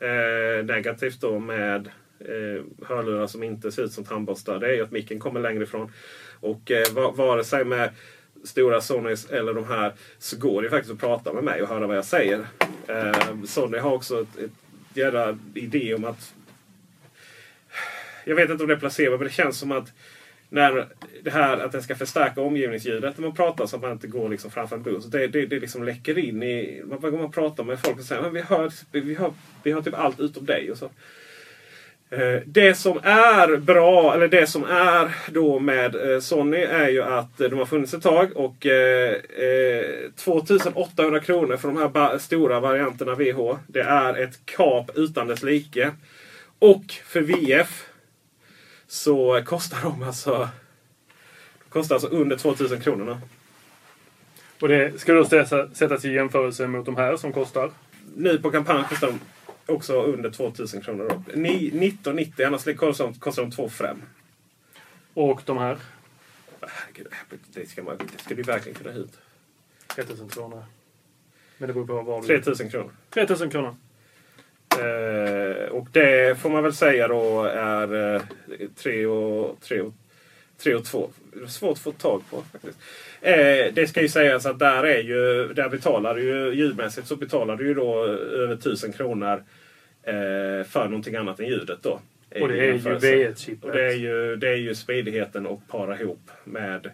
eh, 0.00 0.64
negativt 0.64 1.20
då 1.20 1.38
med 1.38 1.86
eh, 2.20 2.86
hörlurar 2.88 3.26
som 3.26 3.42
inte 3.42 3.72
ser 3.72 3.82
ut 3.82 3.92
som 3.92 4.04
tandborstar 4.04 4.58
det 4.58 4.66
är 4.66 4.74
ju 4.74 4.82
att 4.82 4.90
micken 4.92 5.18
kommer 5.18 5.40
längre 5.40 5.62
ifrån. 5.62 5.92
Och 6.40 6.70
eh, 6.70 6.92
va- 6.92 7.10
vare 7.10 7.44
sig 7.44 7.64
med 7.64 7.90
stora 8.44 8.80
Sonys 8.80 9.30
eller 9.30 9.54
de 9.54 9.64
här 9.64 9.92
så 10.18 10.36
går 10.36 10.62
det 10.62 10.66
ju 10.66 10.70
faktiskt 10.70 10.92
att 10.92 11.00
prata 11.00 11.32
med 11.32 11.44
mig 11.44 11.62
och 11.62 11.68
höra 11.68 11.86
vad 11.86 11.96
jag 11.96 12.04
säger. 12.04 12.46
Eh, 12.86 13.44
Sony 13.44 13.78
har 13.78 13.92
också 13.92 14.20
ett, 14.20 14.36
ett 14.38 14.50
jävla 14.94 15.38
idé 15.54 15.94
om 15.94 16.04
att 16.04 16.34
jag 18.24 18.36
vet 18.36 18.50
inte 18.50 18.64
om 18.64 18.68
det 18.68 18.74
är 18.74 18.78
placebo, 18.78 19.10
men 19.10 19.26
det 19.26 19.32
känns 19.32 19.58
som 19.58 19.72
att 19.72 19.92
när 20.48 20.88
det 21.22 21.30
här 21.30 21.58
att 21.58 21.72
den 21.72 21.82
ska 21.82 21.94
förstärka 21.94 22.40
omgivningsljudet 22.40 23.18
när 23.18 23.26
man 23.26 23.36
pratar 23.36 23.66
så 23.66 23.76
att 23.76 23.82
man 23.82 23.92
inte 23.92 24.06
går 24.06 24.28
liksom 24.28 24.50
framför 24.50 24.76
en 24.76 24.82
buss. 24.82 25.04
Det, 25.04 25.26
det, 25.26 25.46
det 25.46 25.60
liksom 25.60 25.84
läcker 25.84 26.18
in 26.18 26.42
i... 26.42 26.82
Man, 26.84 27.12
man 27.12 27.32
pratar 27.32 27.64
med 27.64 27.80
folk 27.80 27.98
och 27.98 28.04
säger 28.04 28.22
att 28.22 28.32
vi 28.32 28.40
hör, 28.40 28.72
vi, 28.92 29.14
hör, 29.14 29.32
vi 29.62 29.72
hör 29.72 29.82
typ 29.82 29.94
allt 29.94 30.20
utom 30.20 30.46
dig. 30.46 30.70
Och 30.70 30.78
så. 30.78 30.90
Eh, 32.12 32.40
Det 32.46 32.74
som 32.74 32.98
är 33.02 33.56
bra, 33.56 34.14
eller 34.14 34.28
det 34.28 34.46
som 34.46 34.64
är 34.64 35.14
då 35.32 35.58
med 35.58 36.12
eh, 36.12 36.20
Sony 36.20 36.56
är 36.58 36.88
ju 36.88 37.02
att 37.02 37.40
eh, 37.40 37.48
de 37.48 37.58
har 37.58 37.66
funnits 37.66 37.94
ett 37.94 38.02
tag 38.02 38.36
och 38.36 38.66
eh, 38.66 39.14
eh, 39.38 39.84
2800 40.16 41.20
kronor 41.20 41.56
för 41.56 41.68
de 41.68 41.76
här 41.76 42.18
stora 42.18 42.60
varianterna 42.60 43.14
VH. 43.14 43.56
Det 43.66 43.80
är 43.80 44.14
ett 44.22 44.46
kap 44.46 44.90
utan 44.94 45.26
dess 45.26 45.42
like. 45.42 45.90
Och 46.58 46.84
för 47.04 47.20
VF 47.20 47.86
så 48.86 49.42
kostar 49.44 49.78
de 49.82 50.02
alltså, 50.02 50.48
kostar 51.68 51.94
alltså 51.94 52.08
under 52.08 52.36
2000 52.36 52.80
kronor. 52.80 53.18
Och 54.60 54.68
det 54.68 55.00
ska 55.00 55.12
då 55.12 55.24
sätta- 55.24 55.68
sättas 55.74 56.04
i 56.04 56.12
jämförelse 56.12 56.66
mot 56.66 56.86
de 56.86 56.96
här 56.96 57.16
som 57.16 57.32
kostar? 57.32 57.70
Nu 58.16 58.38
på 58.38 58.50
kampanj 58.50 58.84
kostar 58.88 59.06
de 59.06 59.20
också 59.66 60.02
under 60.02 60.30
2000 60.30 60.80
kronor. 60.80 61.08
Då. 61.08 61.22
Ni- 61.34 61.66
1990, 61.66 62.46
annars 62.46 62.76
kostar 62.76 63.04
de, 63.04 63.14
kostar 63.14 63.42
de 63.42 63.50
2 63.50 63.68
5. 63.68 64.02
Och 65.14 65.42
de 65.44 65.58
här? 65.58 65.78
Herregud, 66.60 67.06
det 67.54 67.68
ska, 67.68 67.82
man, 67.82 67.96
det 67.98 68.22
ska 68.22 68.34
du 68.34 68.42
verkligen 68.42 68.78
kunna 68.78 68.94
ut. 68.94 69.18
3200. 69.94 70.64
Men 71.58 71.66
det 71.66 71.72
beror 71.72 71.86
på 71.86 72.02
vad 72.02 72.22
du... 72.22 72.26
3000 72.26 72.70
kronor. 72.70 72.90
3000 73.10 73.50
kronor. 73.50 73.76
Eh, 74.78 75.66
och 75.68 75.88
det 75.92 76.38
får 76.40 76.50
man 76.50 76.62
väl 76.62 76.74
säga 76.74 77.08
då 77.08 77.44
är 77.44 78.14
eh, 78.14 78.22
3 78.76 79.06
och 79.06 79.60
3 79.60 79.80
och, 79.80 79.92
3 80.58 80.74
och 80.74 80.84
2. 80.84 81.10
Svårt 81.48 81.72
att 81.72 81.78
få 81.78 81.92
tag 81.92 82.22
på 82.30 82.42
faktiskt. 82.52 82.78
Eh, 83.22 83.72
det 83.72 83.88
ska 83.88 84.02
ju 84.02 84.08
sägas 84.08 84.46
att 84.46 84.58
där 84.58 84.84
är 84.84 85.02
ju, 85.02 85.52
där 85.54 85.68
betalar 85.68 86.14
du 86.14 86.22
ju 86.22 86.54
ljudmässigt 86.54 87.06
så 87.06 87.16
betalar 87.16 87.56
du 87.56 87.66
ju 87.66 87.74
då 87.74 88.04
över 88.04 88.54
1000 88.54 88.92
kronor 88.92 89.42
eh, 90.02 90.64
för 90.64 90.84
någonting 90.84 91.16
annat 91.16 91.40
än 91.40 91.46
ljudet 91.46 91.78
då. 91.82 92.00
Och 92.40 92.48
det 92.48 92.54
är 92.54 92.62
ju 92.62 92.66
jämförelse. 92.66 93.06
V1-chippet. 93.06 93.64
Och 93.64 93.72
det 93.72 93.86
är 93.86 93.96
ju, 93.96 94.36
det 94.36 94.48
är 94.48 94.56
ju 94.56 94.74
smidigheten 94.74 95.46
att 95.46 95.68
para 95.68 96.00
ihop 96.00 96.30
med 96.44 96.90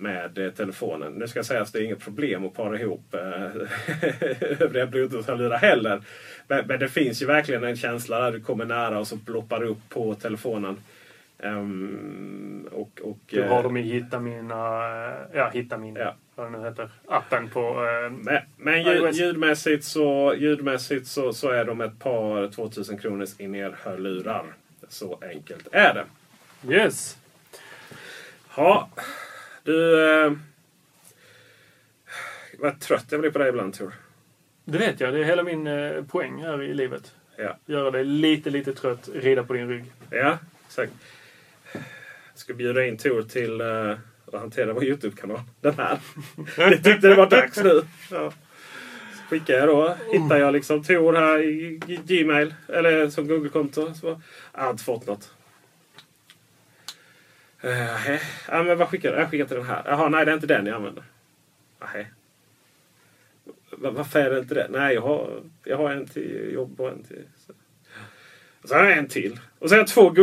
med 0.00 0.38
eh, 0.38 0.50
telefonen. 0.50 1.12
Nu 1.12 1.28
ska 1.28 1.44
sägas 1.44 1.68
att 1.68 1.72
det 1.72 1.78
är 1.78 1.82
inget 1.82 2.04
problem 2.04 2.46
att 2.46 2.54
para 2.54 2.80
ihop 2.80 3.14
eh, 3.14 3.20
övriga 4.60 4.86
bluetooth-hörlurar 4.86 5.58
heller. 5.58 6.00
Men, 6.48 6.66
men 6.66 6.80
det 6.80 6.88
finns 6.88 7.22
ju 7.22 7.26
verkligen 7.26 7.64
en 7.64 7.76
känsla 7.76 8.20
där 8.20 8.32
du 8.32 8.40
kommer 8.40 8.64
nära 8.64 8.98
och 8.98 9.06
så 9.06 9.16
ploppar 9.16 9.60
det 9.60 9.66
upp 9.66 9.88
på 9.88 10.14
telefonen. 10.14 10.76
Ehm, 11.42 12.68
och, 12.72 13.00
och, 13.02 13.18
Du 13.26 13.42
eh, 13.42 13.48
har 13.48 13.62
dem 13.62 13.76
i 13.76 13.82
Hitta 13.82 14.20
mina... 14.20 14.56
Ja, 15.32 15.50
Hitta 15.52 15.78
min. 15.78 15.96
Ja. 15.96 16.14
Vad 16.34 16.52
det 16.52 16.58
nu 16.58 16.64
heter. 16.68 16.90
Appen 17.08 17.48
på... 17.48 17.60
Eh, 17.60 18.10
Men, 18.10 18.42
men 18.56 18.82
ljud, 18.82 19.14
ljudmässigt, 19.14 19.84
så, 19.84 20.34
ljudmässigt 20.38 21.06
så, 21.06 21.32
så 21.32 21.48
är 21.48 21.64
de 21.64 21.80
ett 21.80 21.98
par 21.98 22.48
2000 22.48 22.98
kronors 22.98 23.40
in-ear-hörlurar. 23.40 24.44
Så 24.88 25.18
enkelt 25.22 25.68
är 25.72 25.94
det. 25.94 26.04
Yes. 26.74 27.18
Ja, 28.56 28.90
du... 29.62 30.10
Eh, 30.24 30.32
vad 32.58 32.80
trött 32.80 33.06
jag 33.10 33.20
blir 33.20 33.30
på 33.30 33.38
dig 33.38 33.48
ibland 33.48 33.74
Tor. 33.74 33.94
Det 34.64 34.78
vet 34.78 35.00
jag. 35.00 35.12
Det 35.14 35.20
är 35.20 35.24
hela 35.24 35.42
min 35.42 35.66
eh, 35.66 36.04
poäng 36.04 36.42
här 36.42 36.62
i 36.62 36.74
livet. 36.74 37.14
Ja. 37.36 37.56
Göra 37.66 37.90
dig 37.90 38.04
lite, 38.04 38.50
lite 38.50 38.72
trött. 38.72 39.08
Rida 39.14 39.44
på 39.44 39.52
din 39.52 39.68
rygg. 39.68 39.84
Ja, 40.10 40.38
exakt. 40.66 40.92
Jag 42.40 42.44
ska 42.44 42.54
bjuda 42.54 42.84
in 42.86 42.96
Tor 42.96 43.22
till 43.22 43.60
uh, 43.60 43.96
att 44.26 44.40
hantera 44.40 44.72
vår 44.72 44.84
Youtube-kanal. 44.84 45.40
Den 45.60 45.74
här. 45.74 45.98
Jag 46.56 46.84
tyckte 46.84 47.08
det 47.08 47.14
var 47.14 47.30
dags 47.30 47.56
nu. 47.58 47.82
Ja. 48.10 48.32
Så 49.16 49.22
skickar 49.28 49.54
jag 49.54 49.68
då. 49.68 49.96
Hittar 50.12 50.36
jag 50.36 50.52
liksom 50.52 50.82
Tor 50.82 51.12
här 51.12 51.42
i 51.42 51.80
Gmail. 52.06 52.54
Eller 52.68 53.10
som 53.10 53.28
Google-konto. 53.28 53.94
Så 53.94 54.06
bara, 54.06 54.20
jag 54.54 54.60
har 54.60 54.70
inte 54.70 54.84
fått 54.84 55.06
något. 55.06 55.32
Uh, 57.64 58.14
ja, 58.48 58.62
men 58.62 58.78
vad 58.78 58.88
skickar 58.88 59.12
du? 59.12 59.18
Jag 59.18 59.30
skickar 59.30 59.44
till 59.46 59.56
den 59.56 59.66
här. 59.66 59.82
Jaha, 59.86 60.08
nej 60.08 60.24
det 60.24 60.30
är 60.30 60.34
inte 60.34 60.46
den 60.46 60.66
jag 60.66 60.76
använder. 60.76 61.04
Nej. 61.92 62.10
Va- 63.70 63.90
Varför 63.90 64.20
är 64.20 64.30
det 64.30 64.38
inte 64.38 64.54
det? 64.54 64.66
Nej, 64.70 64.94
jag 64.94 65.02
har, 65.02 65.42
jag 65.64 65.76
har 65.76 65.90
en 65.90 66.06
till 66.06 66.50
jobb 66.54 66.80
och 66.80 66.88
en 66.88 67.02
till... 67.02 67.24
Så. 68.60 68.62
Och 68.62 68.68
så 68.68 68.74
har 68.74 68.84
jag 68.84 68.98
en 68.98 69.08
till. 69.08 69.40
Och 69.58 69.68
så 69.68 69.74
har 69.74 69.78
jag 69.78 69.88
två 69.88 70.14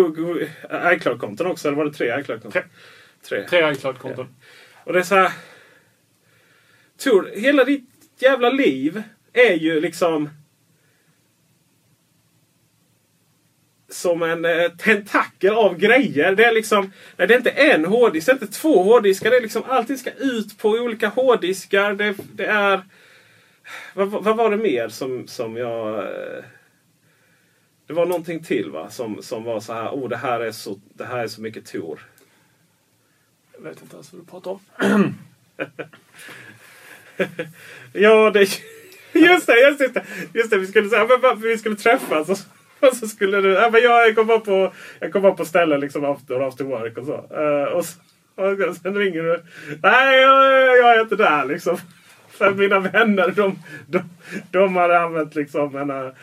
iCloud-konton 0.94 1.48
också. 1.48 1.68
Eller 1.68 1.78
var 1.78 1.86
det 1.86 1.94
tre 1.94 2.20
iCloud-konton? 2.20 2.62
Tre. 3.30 3.48
Tre 3.50 3.72
iCloud-konton. 3.72 4.28
Och 4.84 4.94
det 4.94 5.00
är 5.00 5.04
så 5.04 5.16
här... 5.16 5.32
Tor, 7.04 7.32
hela 7.36 7.64
ditt 7.64 7.90
jävla 8.20 8.50
liv 8.50 9.04
är 9.34 9.54
ju 9.54 9.82
liksom... 9.82 10.30
Som 13.90 14.22
en 14.22 14.46
eh, 14.46 14.72
tentakel 14.72 15.54
av 15.54 15.78
grejer. 15.78 16.36
Det 16.36 16.46
är 16.46 16.54
liksom... 16.54 16.92
Nej, 17.18 17.28
det 17.28 17.34
är 17.34 17.38
inte 17.38 17.50
en 17.50 17.86
hårddisk, 17.86 18.28
det 18.28 18.32
är 18.32 18.34
inte 18.34 18.48
två 18.48 18.84
hårddiskar. 18.84 19.30
Det 19.30 19.38
är 19.38 19.42
liksom 19.42 19.64
allting 19.68 19.98
ska 19.98 20.12
ut 20.12 20.58
på 20.58 20.70
olika 20.70 21.08
hårddiskar. 21.08 21.94
Det, 21.94 22.16
det 22.34 22.46
är... 22.46 22.82
Vad, 23.94 24.08
vad 24.08 24.24
vad 24.24 24.38
var 24.38 24.50
det 24.52 24.58
mer 24.58 24.90
som, 24.90 25.28
som 25.28 25.58
jag... 25.58 26.00
eh, 26.00 26.44
Det 27.88 27.94
var 27.94 28.06
någonting 28.06 28.44
till 28.44 28.72
va? 28.72 28.90
Som, 28.90 29.22
som 29.22 29.44
var 29.44 29.60
så 29.60 29.74
här, 29.74 29.90
oh 29.90 30.10
det 30.10 30.18
här 30.18 30.40
är 30.40 30.52
så, 30.52 30.80
det 30.94 31.06
här 31.06 31.18
är 31.18 31.28
så 31.28 31.42
mycket 31.42 31.66
Tor. 31.66 32.00
Jag 33.54 33.62
vet 33.62 33.82
inte 33.82 33.96
ens 33.96 34.14
vad 34.14 34.22
du 34.22 34.26
pratar 34.26 34.52
om. 34.52 34.60
Ja, 37.94 38.32
det... 38.32 38.40
Just 39.14 39.48
det, 39.48 39.60
just 39.60 39.80
det. 39.80 40.04
Just 40.34 40.50
det 40.50 40.58
vi 40.58 40.68
skulle 40.68 40.90
säga 40.90 41.08
men 41.22 41.42
vi 41.42 41.58
skulle 41.58 41.76
träffas. 41.76 42.30
Och 42.30 42.38
så, 42.38 42.46
och 42.80 42.96
så 42.96 43.08
skulle 43.08 43.42
du... 43.42 43.50
Ja, 43.54 43.70
men 43.70 43.82
jag 43.82 44.16
kom 44.16 44.28
bara 44.28 44.40
på, 44.40 44.74
jag 45.00 45.14
kom 45.14 45.22
bara 45.22 45.36
på 45.36 45.46
ställen 45.46 45.80
liksom 45.80 46.06
after, 46.06 46.48
after 46.48 46.64
work 46.64 46.98
och 46.98 47.06
så. 47.06 47.14
Eh, 47.14 47.64
och, 47.64 47.86
så 47.86 48.00
och 48.36 48.76
sen 48.76 48.96
ringer 48.96 49.24
du. 49.24 49.44
Nej, 49.84 50.22
jag, 50.22 50.78
jag 50.78 50.96
är 50.96 51.02
inte 51.02 51.16
där 51.16 51.46
liksom. 51.46 51.78
För 52.30 52.52
mina 52.52 52.80
vänner, 52.80 53.32
de, 53.32 53.60
de, 53.88 54.02
de 54.52 54.76
hade 54.76 55.00
använt 55.00 55.36
liksom 55.36 55.76
en... 55.76 56.14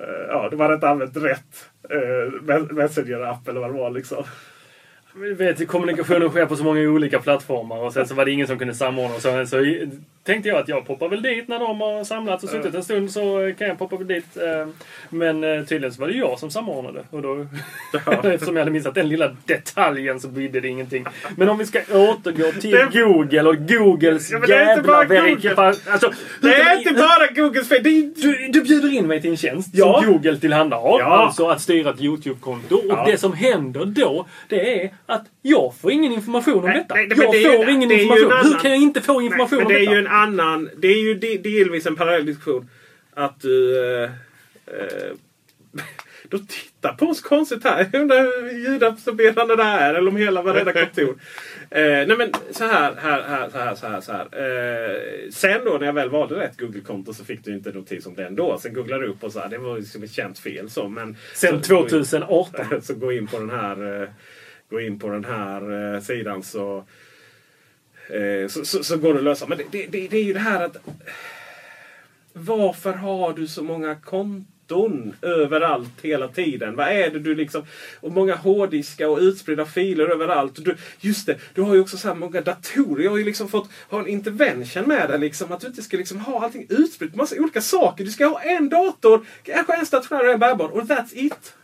Eh, 0.00 0.26
ja, 0.28 0.48
de 0.50 0.60
hade 0.60 0.74
inte 0.74 0.88
använt 0.88 1.16
rätt 1.16 1.70
uh, 1.94 2.72
Messenger-app 2.72 3.48
eller 3.48 3.60
vad 3.60 3.70
det 3.70 3.78
var 3.78 3.90
liksom. 3.90 4.24
Du 5.20 5.34
vet, 5.34 5.68
kommunikationen 5.68 6.28
sker 6.28 6.46
på 6.46 6.56
så 6.56 6.64
många 6.64 6.80
olika 6.80 7.18
plattformar 7.18 7.76
och 7.78 7.92
sen 7.92 8.08
så 8.08 8.14
var 8.14 8.24
det 8.24 8.30
ingen 8.30 8.46
som 8.46 8.58
kunde 8.58 8.74
samordna. 8.74 9.14
Och 9.16 9.22
så, 9.22 9.46
så 9.46 9.64
tänkte 10.24 10.48
jag 10.48 10.58
att 10.58 10.68
jag 10.68 10.86
poppar 10.86 11.08
väl 11.08 11.22
dit 11.22 11.48
när 11.48 11.58
de 11.58 11.80
har 11.80 12.04
samlats 12.04 12.44
och 12.44 12.50
suttit 12.50 12.74
en 12.74 12.84
stund 12.84 13.10
så 13.10 13.52
kan 13.58 13.68
jag 13.68 13.78
poppa 13.78 13.96
väl 13.96 14.06
dit. 14.06 14.36
eh, 14.36 14.68
Men 15.08 15.44
eh, 15.44 15.62
tydligen 15.64 15.92
så 15.94 16.00
var 16.00 16.08
det 16.08 16.14
jag 16.14 16.38
som 16.38 16.50
samordnade. 16.50 17.02
Och 17.10 17.22
då, 17.22 17.46
eftersom 18.28 18.56
jag 18.56 18.60
hade 18.60 18.70
missat 18.70 18.94
den 18.94 19.08
lilla 19.08 19.36
detaljen 19.46 20.20
så 20.20 20.28
bidde 20.28 20.60
det 20.60 20.68
ingenting. 20.68 21.04
Men 21.36 21.48
om 21.48 21.58
vi 21.58 21.66
ska 21.66 21.78
återgå 21.92 22.52
till 22.60 22.70
Det- 22.70 22.88
Google 22.92 23.42
och 23.42 23.56
Googles 23.68 24.30
Ja, 24.30 24.46
jävla 24.48 25.04
verifiering. 25.04 25.74
Alltså, 25.90 26.12
Det 26.42 26.54
är 26.54 26.78
inte 26.78 26.92
bara 26.94 27.26
Googles 27.34 27.68
fel. 27.68 27.82
Du, 27.82 28.12
du 28.52 28.62
bjuder 28.62 28.92
in 28.94 29.06
mig 29.06 29.20
till 29.20 29.30
en 29.30 29.36
tjänst 29.36 29.68
Ja. 29.72 30.02
som 30.02 30.12
Google 30.12 30.36
tillhandahåller. 30.38 31.04
Ja. 31.04 31.10
Alltså 31.26 31.48
att 31.48 31.60
styra 31.60 31.90
ett 31.90 32.00
YouTube-konto. 32.00 32.74
Och 32.76 32.82
Ja. 32.88 33.04
det 33.06 33.18
som 33.18 33.32
händer 33.32 33.84
då, 33.84 34.26
det 34.48 34.82
är 34.84 34.90
att 35.10 35.24
jag 35.42 35.74
får 35.80 35.92
ingen 35.92 36.12
information 36.12 36.58
om 36.58 36.64
Nej, 36.64 36.78
detta. 36.78 36.94
nej, 36.94 37.08
jag 37.16 37.32
det 37.32 37.38
ju 37.38 37.44
får 37.56 37.64
en- 37.64 37.68
ingen 37.70 37.90
ju 37.90 38.02
information. 38.02 38.24
Hur 38.30 38.32
annan- 38.38 38.58
kan 38.60 38.70
jag 38.70 38.80
inte 38.80 39.00
få 39.00 39.22
information 39.22 39.58
Nej, 39.58 39.66
om 39.66 39.72
det 39.72 39.78
är 39.78 39.80
detta? 39.80 39.92
ju 39.92 39.98
en 39.98 40.06
annan... 40.06 40.70
Det 40.76 40.88
är 40.88 41.02
ju 41.02 41.14
de- 41.14 41.36
delvis 41.38 41.86
en 41.86 41.96
parallell 41.96 42.26
diskussion. 42.26 42.68
att 43.14 43.40
du... 43.40 43.78
Eh, 43.84 44.10
eh, 44.66 45.12
då 46.28 46.38
tittar 46.38 46.92
på 46.92 47.06
oss 47.06 47.20
konstigt 47.20 47.64
här. 47.64 47.88
Jag 47.92 48.00
undrar 48.02 48.22
hur 48.22 48.58
ljudabsorberande 48.58 49.56
det 49.56 49.62
är. 49.62 49.94
Eller 49.94 50.08
om 50.08 50.16
hela 50.16 50.42
varenda 50.42 50.72
kontor. 50.72 51.16
Eh, 51.72 51.82
nej 52.06 52.16
men 52.18 52.32
så 52.50 52.64
här, 52.64 52.94
här, 53.02 53.22
här, 53.22 53.48
så 53.50 53.58
här, 53.58 53.74
så 53.74 53.86
här. 53.86 54.00
Så 54.00 54.12
här. 54.12 54.20
Eh, 54.32 55.30
sen 55.30 55.64
då 55.64 55.76
när 55.78 55.86
jag 55.86 55.92
väl 55.92 56.10
valde 56.10 56.34
rätt 56.34 56.60
Google-konto 56.60 57.14
så 57.14 57.24
fick 57.24 57.44
du 57.44 57.54
inte 57.54 57.72
notis 57.72 58.06
om 58.06 58.14
det 58.14 58.26
ändå. 58.26 58.58
Sen 58.58 58.74
googlade 58.74 59.02
du 59.02 59.08
upp 59.08 59.24
och 59.24 59.32
så 59.32 59.40
här, 59.40 59.48
det 59.48 59.58
var 59.58 59.78
liksom 59.78 60.02
ett 60.02 60.12
känt 60.12 60.38
fel. 60.38 60.70
Så, 60.70 60.88
men, 60.88 61.16
Sen 61.34 61.62
så, 61.62 61.82
2018. 61.84 62.64
Så 62.82 62.94
gå 62.94 63.12
in 63.12 63.26
på 63.26 63.38
den 63.38 63.50
här, 63.50 64.02
eh, 64.02 64.08
gå 64.70 64.80
in 64.80 64.98
på 64.98 65.08
den 65.08 65.24
här 65.24 65.94
eh, 65.94 66.00
sidan 66.00 66.42
så, 66.42 66.84
eh, 68.08 68.48
så, 68.48 68.64
så, 68.64 68.84
så 68.84 68.96
går 68.96 69.12
det 69.12 69.18
att 69.18 69.24
lösa. 69.24 69.46
Men 69.46 69.58
det, 69.58 69.64
det, 69.70 69.86
det, 69.86 70.08
det 70.08 70.16
är 70.16 70.24
ju 70.24 70.32
det 70.32 70.38
här 70.38 70.64
att 70.64 70.76
varför 72.32 72.92
har 72.92 73.32
du 73.32 73.46
så 73.46 73.62
många 73.62 73.94
konton 73.94 75.14
överallt 75.22 76.00
hela 76.02 76.28
tiden? 76.28 76.76
Vad 76.76 76.88
är 76.88 77.10
det 77.10 77.18
du 77.18 77.34
liksom... 77.34 77.64
Och 78.00 78.12
många 78.12 78.34
hårddiskar 78.34 79.06
och 79.06 79.18
utspridda 79.18 79.66
filer 79.66 80.06
överallt. 80.08 80.64
Du, 80.64 80.76
just 81.00 81.26
det, 81.26 81.38
du 81.54 81.62
har 81.62 81.74
ju 81.74 81.80
också 81.80 81.96
så 81.96 82.08
här 82.08 82.14
många 82.14 82.40
datorer. 82.40 83.04
Jag 83.04 83.10
har 83.10 83.18
ju 83.18 83.24
liksom 83.24 83.48
fått 83.48 83.70
ha 83.88 84.00
en 84.00 84.08
intervention 84.08 84.84
med 84.84 85.10
det. 85.10 85.18
Liksom, 85.18 85.52
att 85.52 85.60
du 85.60 85.66
inte 85.66 85.82
ska 85.82 85.96
liksom 85.96 86.20
ha 86.20 86.44
allting 86.44 86.66
utspritt 86.68 87.14
massa 87.14 87.36
olika 87.38 87.60
saker. 87.60 88.04
Du 88.04 88.10
ska 88.10 88.26
ha 88.26 88.40
en 88.40 88.68
dator, 88.68 89.26
kanske 89.42 89.76
en 89.76 89.86
stationär 89.86 90.26
och 90.26 90.32
en 90.32 90.40
bärbar. 90.40 90.68
Och 90.68 90.82
that's 90.82 91.10
it. 91.12 91.54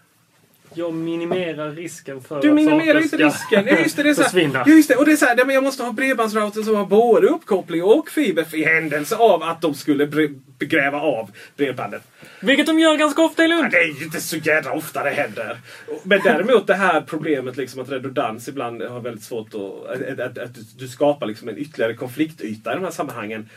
Jag 0.76 0.94
minimerar 0.94 1.70
risken 1.70 2.20
för 2.22 2.42
Du 2.42 2.48
att 2.48 2.54
minimerar 2.54 3.00
inte 3.00 3.16
risken. 3.16 3.66
Ja, 3.66 3.78
just 3.78 3.96
det, 3.96 4.02
det 4.02 4.10
är 4.10 4.14
så 4.14 4.22
försvinna. 4.22 4.64
ja, 4.66 4.72
just 4.72 4.88
det, 4.88 4.96
och 4.96 5.04
det 5.04 5.12
är 5.12 5.16
så 5.16 5.26
här, 5.26 5.44
men 5.44 5.54
jag 5.54 5.64
måste 5.64 5.82
ha 5.82 5.92
bredbandsrouter 5.92 6.62
som 6.62 6.74
har 6.74 6.86
både 6.86 7.26
uppkoppling 7.26 7.82
och 7.82 8.10
fiber 8.10 8.54
i 8.54 8.64
händelse 8.64 9.16
av 9.16 9.42
att 9.42 9.60
de 9.60 9.74
skulle 9.74 10.06
bre- 10.06 10.40
gräva 10.58 11.00
av 11.00 11.30
bredbandet. 11.56 12.02
Vilket 12.40 12.66
de 12.66 12.80
gör 12.80 12.96
ganska 12.96 13.22
ofta 13.22 13.44
i 13.44 13.48
Ja, 13.50 13.56
Lund. 13.56 13.70
det 13.70 13.76
är 13.76 13.98
ju 13.98 14.04
inte 14.04 14.20
så 14.20 14.36
jävla 14.36 14.72
ofta 14.72 15.04
det 15.04 15.10
händer. 15.10 15.58
Men 16.02 16.20
däremot 16.24 16.66
det 16.66 16.74
här 16.74 17.00
problemet 17.00 17.56
liksom 17.56 17.80
att 17.82 17.90
redundans 17.90 18.48
ibland 18.48 18.82
har 18.82 19.00
väldigt 19.00 19.24
svårt 19.24 19.48
att... 19.54 20.20
Att, 20.20 20.38
att, 20.38 20.56
du, 20.78 20.88
skapar 20.88 21.26
liksom 21.26 21.48
en 21.48 21.58
ytterligare 21.58 21.94
konfliktyta 21.94 22.72
i 22.72 22.74
de 22.74 22.84
här 22.84 22.90
sammanhangen. 22.90 23.48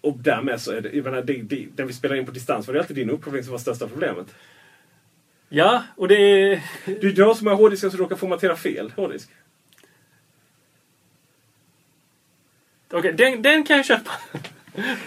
Och 0.00 0.16
därmed 0.18 0.60
så 0.60 0.72
är 0.72 0.80
det... 0.80 0.90
Jag 0.92 1.04
menar, 1.04 1.22
det, 1.22 1.32
det, 1.42 1.66
när 1.76 1.84
vi 1.84 1.92
spelar 1.92 2.16
in 2.16 2.26
på 2.26 2.32
distans 2.32 2.66
var 2.66 2.74
det 2.74 2.80
alltid 2.80 2.96
din 2.96 3.10
uppkoppling 3.10 3.42
som 3.42 3.52
var 3.52 3.58
största 3.58 3.86
problemet. 3.88 4.26
Ja, 5.48 5.82
och 5.96 6.08
det 6.08 6.14
är... 6.16 6.62
Du, 6.84 7.12
du 7.12 7.24
har 7.24 7.34
så 7.34 7.44
många 7.44 7.56
hårddiskar 7.56 7.90
som 7.90 7.98
råkar 7.98 8.16
formatera 8.16 8.56
fel 8.56 8.92
hårddisk. 8.96 9.28
Okej, 12.90 13.12
den, 13.12 13.42
den 13.42 13.64
kan 13.64 13.76
jag 13.76 13.86
köpa. 13.86 14.10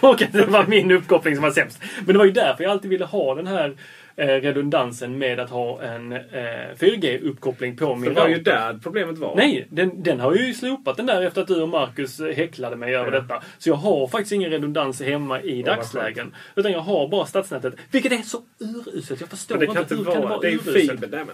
och 0.00 0.22
att 0.22 0.32
det 0.32 0.46
var 0.46 0.66
min 0.66 0.90
uppkoppling 0.90 1.34
som 1.34 1.42
var 1.42 1.50
sämst. 1.50 1.82
Men 1.96 2.06
det 2.06 2.18
var 2.18 2.24
ju 2.24 2.32
därför 2.32 2.64
jag 2.64 2.70
alltid 2.70 2.90
ville 2.90 3.04
ha 3.04 3.34
den 3.34 3.46
här 3.46 3.76
redundansen 4.16 5.18
med 5.18 5.40
att 5.40 5.50
ha 5.50 5.82
en 5.82 6.12
eh, 6.12 6.18
4G-uppkoppling 6.78 7.76
på 7.78 7.86
För 7.86 7.96
min 7.96 8.14
det 8.14 8.20
var 8.20 8.28
ju 8.28 8.34
router. 8.34 8.52
där 8.52 8.78
problemet 8.82 9.18
var. 9.18 9.36
Nej, 9.36 9.66
den, 9.70 10.02
den 10.02 10.20
har 10.20 10.34
ju 10.34 10.54
slopat 10.54 10.96
den 10.96 11.06
där 11.06 11.22
efter 11.22 11.42
att 11.42 11.48
du 11.48 11.62
och 11.62 11.68
Marcus 11.68 12.20
eh, 12.20 12.34
häcklade 12.36 12.76
mig 12.76 12.94
över 12.96 13.12
Ja. 13.12 13.20
detta. 13.20 13.42
Så 13.58 13.68
jag 13.68 13.74
har 13.76 14.08
faktiskt 14.08 14.32
ingen 14.32 14.50
redundans 14.50 15.02
hemma 15.02 15.42
i 15.42 15.62
vad 15.62 15.76
dagslägen. 15.76 16.34
Utan 16.56 16.72
jag 16.72 16.80
har 16.80 17.08
bara 17.08 17.26
stadsnätet. 17.26 17.74
Vilket 17.90 18.12
är 18.12 18.16
så 18.22 18.42
uruselt. 18.58 19.20
Jag 19.20 19.28
förstår 19.30 19.56
Men 19.58 19.66
det 19.66 19.74
kan 19.74 19.82
inte 19.82 19.94
hur 19.96 20.04
kan 20.04 20.22
vara... 20.22 20.38
Det 20.40 20.46
är 20.46 20.50
ju 20.50 20.56
uruselt? 20.58 21.00
fiber. 21.00 21.24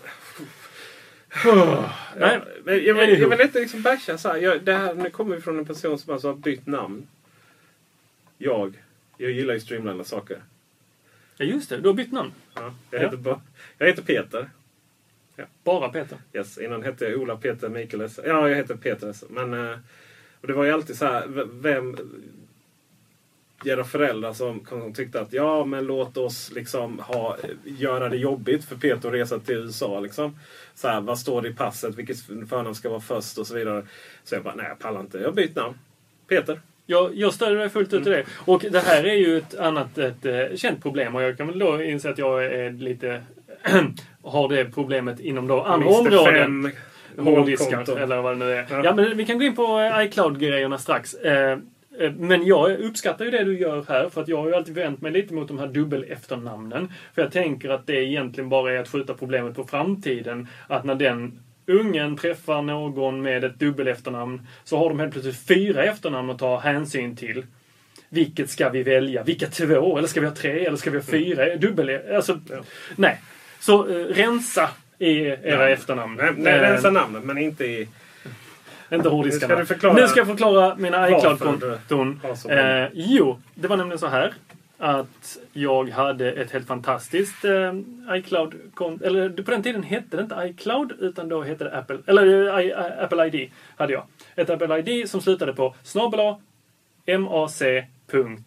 Nej, 1.45 1.55
men, 1.55 1.89
Nej. 2.17 2.41
men 2.65 2.85
jag, 2.85 2.95
vill, 2.95 3.21
jag 3.21 3.29
vill 3.29 3.41
inte 3.41 3.61
liksom 3.61 3.83
basha 3.83 4.19
så 4.19 4.29
här. 4.29 4.37
Jag, 4.37 4.63
det 4.65 4.73
här. 4.75 4.95
Nu 4.95 5.11
kommer 5.11 5.37
vi 5.37 5.43
från 5.43 5.59
en 5.59 5.65
person 5.65 5.99
som 5.99 6.13
alltså 6.13 6.29
har 6.29 6.35
bytt 6.35 6.67
namn. 6.67 7.07
Jag. 8.39 8.75
Jag 9.17 9.31
gillar 9.31 9.55
ju 9.55 9.61
streamlina 9.61 10.05
saker. 10.05 10.39
Ja, 11.39 11.45
just 11.45 11.69
det. 11.71 11.77
Du 11.77 11.89
har 11.89 11.95
bytt 11.95 12.13
namn. 12.13 12.33
Ja, 12.55 12.75
jag, 12.91 13.01
Ja. 13.01 13.05
heter, 13.05 13.17
ba- 13.17 13.41
jag 13.79 13.87
heter 13.87 14.03
Peter. 14.03 14.51
Bara 15.65 15.89
Peter. 15.89 16.19
Yes, 16.33 16.59
innan 16.59 16.83
hette 16.83 17.05
jag 17.05 17.21
Ola 17.21 17.37
Peter 17.37 17.69
Mikaeles. 17.69 18.21
Ja, 18.27 18.49
jag 18.49 18.57
heter 18.57 18.77
Peter. 18.77 19.15
Men, 19.29 19.55
eh, 19.71 19.79
och 20.41 20.47
det 20.47 20.53
var 20.53 20.65
ju 20.65 20.71
alltid 20.71 20.97
så 20.97 21.05
här. 21.07 21.27
Vem... 21.61 21.97
Era 23.65 23.85
föräldrar 23.85 24.33
som, 24.33 24.67
som 24.69 24.93
tyckte 24.93 25.21
att 25.21 25.33
ja, 25.33 25.65
men 25.65 25.85
låt 25.85 26.17
oss 26.17 26.51
liksom 26.55 26.99
ha, 26.99 27.37
göra 27.65 28.09
det 28.09 28.17
jobbigt 28.17 28.65
för 28.65 28.77
Peter 28.77 29.09
att 29.09 29.15
resa 29.15 29.39
till 29.39 29.55
USA. 29.55 30.01
Liksom. 30.01 30.39
Så 30.75 30.89
här, 30.89 31.01
vad 31.01 31.19
står 31.19 31.43
det 31.43 31.49
i 31.49 31.55
passet? 31.55 31.95
Vilket 31.95 32.21
förnamn 32.21 32.75
ska 32.75 32.89
vara 32.89 33.01
först? 33.01 33.39
Och 33.39 33.47
så 33.47 33.55
vidare. 33.55 33.87
Så 34.25 34.35
jag 34.35 34.43
bara, 34.45 34.55
nej 34.55 34.67
jag 34.69 34.79
pallar 34.79 35.01
inte. 35.01 35.19
Jag 35.19 35.25
har 35.25 35.33
bytt 35.33 35.57
namn. 35.57 35.79
Peter. 36.29 36.61
Jag, 36.91 37.11
jag 37.15 37.35
stöder 37.35 37.57
dig 37.57 37.69
fullt 37.69 37.93
ut 37.95 38.07
i 38.07 38.11
Mm. 38.11 38.19
det. 38.47 38.53
Och 38.53 38.65
det 38.71 38.79
här 38.81 39.05
är 39.05 39.15
ju 39.15 39.39
ett 39.39 39.59
annat 39.59 39.99
ett, 39.99 40.27
eh, 40.27 40.57
känt 40.57 40.83
problem. 40.83 41.15
Och 41.15 41.23
jag 41.23 41.37
kan 41.37 41.47
väl 41.47 41.59
då 41.59 41.83
inse 41.83 42.11
att 42.11 42.19
jag 42.19 42.45
är 42.45 42.71
lite... 42.71 43.23
har 44.23 44.49
det 44.49 44.65
problemet 44.65 45.21
inom 45.21 45.47
då 45.47 45.63
andra 45.63 45.87
Mr. 45.89 45.99
områden. 45.99 46.73
Fem 47.17 47.27
Hårddiskar 47.27 47.99
eller 47.99 48.17
vad 48.23 48.33
det 48.33 48.45
nu 48.45 48.53
är. 48.53 48.67
Ja. 48.71 48.81
Ja. 48.85 48.95
men 48.95 49.17
vi 49.17 49.25
kan 49.25 49.39
gå 49.39 49.45
in 49.45 49.57
på 49.57 49.79
eh, 49.79 50.05
iCloud-grejerna 50.07 50.79
strax. 50.79 51.15
Eh, 51.15 51.59
Men 52.17 52.47
jag 52.47 52.81
uppskattar 52.81 53.25
ju 53.25 53.31
det 53.31 53.45
du 53.45 53.59
gör 53.59 53.85
här 53.89 54.09
för 54.09 54.21
att 54.21 54.29
jag 54.29 54.37
har 54.37 54.47
ju 54.49 54.55
alltid 54.55 54.75
vänt 54.75 55.01
mig 55.01 55.13
lite 55.13 55.35
mot 55.35 55.49
de 55.49 55.59
här 55.59 55.67
dubbel-efternamnen. 55.67 56.93
För 57.15 57.23
jag 57.23 57.33
tänker 57.33 57.69
att 57.71 57.87
det 57.87 58.05
egentligen 58.05 58.49
bara 58.49 58.73
är 58.73 58.79
att 58.79 58.89
skjuta 58.89 59.15
problemet 59.15 59.55
på 59.57 59.65
framtiden. 59.65 60.49
Att 60.67 60.85
när 60.85 60.95
den 60.95 61.39
ungen 61.69 62.17
träffar 62.17 62.63
någon 62.63 63.23
med 63.23 63.45
ett 63.45 63.59
dubbel-efternamn 63.59 64.47
så 64.65 64.79
har 64.79 64.89
de 64.89 65.01
helt 65.01 65.13
plötsligt 65.13 65.47
fyra 65.47 65.85
efternamn 65.85 66.31
att 66.31 66.39
ta 66.39 66.59
hänsyn 66.59 67.17
till. 67.17 67.45
Vilket 68.09 68.51
ska 68.51 68.69
vi 68.69 68.83
välja? 68.83 69.23
Vilka 69.23 69.47
två? 69.47 69.99
Eller 69.99 70.09
ska 70.09 70.21
vi 70.21 70.27
ha 70.27 70.35
tre? 70.35 70.67
Eller 70.67 70.77
ska 70.77 70.91
vi 70.91 70.97
ha 70.99 71.05
fyra? 71.05 71.57
Dubbel... 71.57 72.01
Alltså, 72.17 72.41
nej. 72.97 73.21
Så 73.61 73.89
eh, 73.89 74.05
rensa 74.05 74.71
i 74.99 75.19
era 75.21 75.59
Namn. 75.59 75.73
efternamn. 75.73 76.15
Nej, 76.17 76.33
nej, 76.37 76.53
Eh, 76.53 76.61
rensa 76.61 76.91
namnet 76.91 77.25
men 77.25 77.39
inte 77.39 77.65
i... 77.65 77.89
inte 78.93 79.09
Nu 79.09 79.15
hårddiskarna. 79.15 79.65
Nu 79.95 80.09
ska 80.09 80.21
jag 80.21 80.27
förklara 80.27 80.77
mina 80.77 81.09
iCloud-konton. 81.11 82.21
Eh, 82.51 82.89
jo, 82.93 83.41
det 83.55 83.69
var 83.69 83.77
nämligen 83.77 83.99
så 83.99 84.07
här. 84.07 84.33
Att 84.79 85.39
jag 85.53 85.91
hade 85.91 86.33
ett 86.33 86.51
helt 86.51 86.67
fantastiskt 86.67 87.45
eh, 87.45 87.73
iCloud-konto. 88.11 89.05
Eller 89.05 89.31
på 89.31 89.51
den 89.51 89.63
tiden 89.63 89.83
hette 89.83 90.17
det 90.17 90.23
inte 90.23 90.43
iCloud 90.45 90.93
utan 91.01 91.29
då 91.29 91.43
hette 91.43 91.65
det 91.65 91.79
Apple. 91.79 91.99
Eller 92.07 92.57
eh, 92.59 92.61
I, 92.61 92.69
I, 92.69 92.73
Apple 92.73 93.27
ID 93.27 93.51
hade 93.77 93.93
jag. 93.93 94.05
Ett 94.35 94.51
Apple 94.51 94.79
ID 94.79 95.11
som 95.11 95.21
slutade 95.21 95.53
på 95.55 95.75
snabel 95.83 96.35
mac.com. 97.19 98.43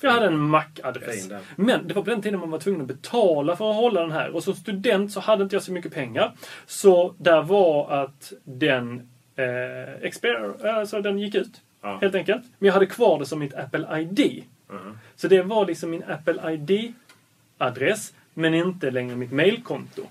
Jag 0.00 0.10
hade 0.10 0.26
en 0.26 0.38
Mac-adress. 0.38 1.30
Men 1.56 1.88
det 1.88 1.94
var 1.94 2.02
på 2.02 2.10
den 2.10 2.22
tiden 2.22 2.40
man 2.40 2.50
var 2.50 2.58
tvungen 2.58 2.80
att 2.80 2.86
betala 2.86 3.56
för 3.56 3.70
att 3.70 3.76
hålla 3.76 4.00
den 4.00 4.12
här. 4.12 4.34
Och 4.34 4.44
som 4.44 4.54
student 4.54 5.12
så 5.12 5.20
hade 5.20 5.42
inte 5.42 5.56
jag 5.56 5.62
så 5.62 5.72
mycket 5.72 5.94
pengar. 5.94 6.32
Så 6.66 7.14
där 7.18 7.42
var 7.42 7.90
att 7.90 8.32
den 8.44 9.08
eh, 9.36 9.94
expire, 10.02 10.72
alltså 10.72 11.00
den 11.00 11.18
gick 11.18 11.34
ut. 11.34 11.60
Ja. 11.84 11.98
Helt 12.00 12.14
enkelt. 12.14 12.42
Men 12.58 12.66
jag 12.66 12.72
hade 12.74 12.86
kvar 12.86 13.18
det 13.18 13.26
som 13.26 13.38
mitt 13.38 13.54
Apple 13.54 14.00
ID. 14.00 14.44
Mhm. 14.70 14.98
Så 15.16 15.28
det 15.28 15.42
var 15.42 15.66
liksom 15.66 15.90
min 15.90 16.02
Apple 16.04 16.52
ID-adress. 16.52 18.12
Men 18.34 18.54
inte 18.54 18.90
längre 18.90 19.16
mitt 19.16 19.32
mailkonto. 19.32 20.02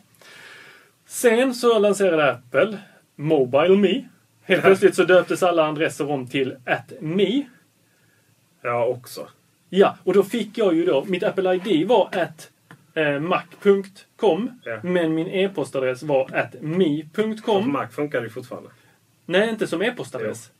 Sen 1.06 1.56
så 1.56 1.80
lanserade 1.80 2.32
Apple 2.32 2.78
Mobile 3.16 3.78
Me. 3.78 4.04
Helt 4.44 4.64
plötsligt 4.64 4.96
så 4.96 5.04
döptes 5.04 5.44
alla 5.44 5.64
adresser 5.70 6.12
om 6.12 6.28
till 6.28 6.56
@me. 7.00 7.46
Ja, 8.62 8.86
också. 8.86 9.28
Ja, 9.70 9.98
och 10.04 10.14
då 10.14 10.24
fick 10.24 10.58
jag 10.58 10.76
ju 10.76 10.86
då, 10.86 11.04
mitt 11.06 11.24
Apple 11.24 11.56
ID 11.56 11.88
var 11.88 12.10
at 12.12 12.50
eh, 12.94 13.20
mac.com. 13.20 14.60
Ja. 14.64 14.80
Men 14.84 15.14
min 15.16 15.28
e-postadress 15.28 16.04
var 16.04 16.36
at 16.36 16.56
me.com. 16.62 17.72
Mac 17.72 17.88
funkar 17.88 18.22
ju 18.22 18.30
fortfarande. 18.30 18.70
Nej, 19.26 19.50
inte 19.50 19.68
som 19.68 19.82
e-postadress. 19.82 20.52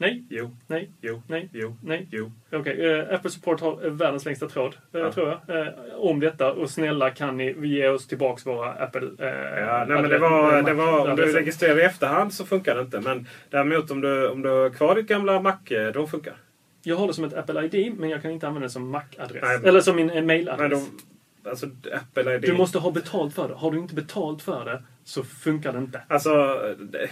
Nej, 0.00 0.24
Jo, 0.30 0.56
nej, 0.66 0.90
jo, 1.00 1.22
nej, 1.26 1.48
jo, 1.52 1.76
nej. 1.84 2.06
jo. 2.10 2.32
Okej, 2.52 2.86
eh, 2.98 3.14
Apple 3.14 3.30
Support 3.30 3.60
har 3.60 3.86
eh, 3.86 3.92
världens 3.92 4.24
längsta 4.24 4.48
tråd, 4.48 4.76
eh, 4.94 5.00
Ja. 5.00 5.12
tror 5.12 5.28
jag. 5.46 5.60
Eh, 5.60 5.72
om 5.96 6.20
detta. 6.20 6.52
Och 6.52 6.70
snälla 6.70 7.10
kan 7.10 7.36
ni 7.36 7.54
ge 7.66 7.88
oss 7.88 8.06
tillbaks 8.06 8.46
våra 8.46 8.70
Apple... 8.72 9.08
Eh, 9.18 9.60
Ja, 9.60 9.84
nej, 9.88 10.00
men 10.02 10.10
det 10.10 10.18
var, 10.18 10.62
det 10.62 10.72
var, 10.74 11.10
om 11.10 11.16
du 11.16 11.32
registrerar 11.32 11.78
i 11.78 11.82
efterhand 11.82 12.34
så 12.34 12.46
funkar 12.46 12.74
det 12.74 12.80
inte. 12.80 13.00
Men 13.00 13.26
däremot 13.50 13.90
om 13.90 14.00
du, 14.00 14.28
om 14.28 14.42
du 14.42 14.48
har 14.48 14.70
kvar 14.70 14.94
ditt 14.94 15.06
gamla 15.06 15.40
Mac, 15.40 15.56
eh, 15.70 15.92
då 15.92 16.06
funkar 16.06 16.34
Jag 16.82 16.96
har 16.96 17.06
det 17.06 17.14
som 17.14 17.24
ett 17.24 17.34
Apple 17.34 17.64
ID, 17.64 17.94
men 17.98 18.10
jag 18.10 18.22
kan 18.22 18.30
inte 18.30 18.46
använda 18.48 18.66
det 18.66 18.70
som 18.72 18.90
Mac-adress. 18.90 19.64
Eller 19.64 19.80
som 19.80 19.96
min 19.96 20.26
mail-adress. 20.26 20.88
då, 21.42 21.50
alltså 21.50 21.66
Apple 21.92 22.34
ID. 22.34 22.42
Du 22.42 22.52
måste 22.52 22.78
ha 22.78 22.90
betalt 22.90 23.34
för 23.34 23.48
det. 23.48 23.54
Har 23.54 23.70
du 23.72 23.78
inte 23.78 23.94
betalt 23.94 24.42
för 24.42 24.64
det 24.64 24.82
så 25.08 25.24
funkar 25.24 25.72
det 25.72 25.78
inte. 25.78 26.02
Alltså... 26.08 26.30
det- 26.78 27.10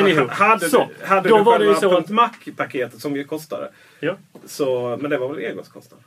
Anywho, 0.00 0.26
hade 0.28 0.70
så, 0.70 0.88
du, 1.00 1.06
hade 1.06 1.28
då 1.28 1.38
du 1.38 1.44
var 1.44 1.58
det 1.58 1.64
ju 1.64 1.74
så 1.74 1.96
att- 1.96 2.08
Mac-paketet 2.10 3.00
som 3.00 3.16
ju 3.16 3.24
kostade. 3.24 3.70
Ja. 4.00 4.16
Så, 4.44 4.98
men 5.00 5.10
det 5.10 5.18
var 5.18 5.34
väl 5.34 5.46
engångskostnad? 5.50 6.00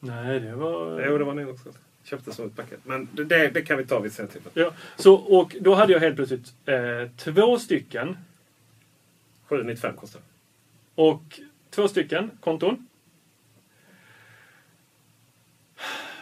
Nej, 0.00 0.40
det 0.40 0.54
var... 0.54 1.06
Jo, 1.06 1.18
det 1.18 1.24
var 1.24 1.32
en 1.32 1.38
engångskostnad. 1.38 1.84
Köpte 2.04 2.32
som 2.32 2.46
ett 2.46 2.56
paket. 2.56 2.80
Men 2.84 3.08
det, 3.12 3.24
det, 3.48 3.62
kan 3.62 3.78
vi 3.78 3.86
ta 3.86 3.98
vid 3.98 4.12
sen 4.12 4.28
tillfälle. 4.28 4.64
Ja, 4.64 4.72
så, 4.96 5.14
och 5.14 5.56
då 5.60 5.74
hade 5.74 5.92
jag 5.92 6.00
helt 6.00 6.16
plötsligt 6.16 6.52
eh, 6.66 6.74
två 7.16 7.58
stycken 7.58 8.16
795 9.48 9.96
kostar 9.96 10.20
det. 10.20 11.02
och 11.02 11.40
två 11.70 11.88
stycken 11.88 12.30
konton. 12.40 12.86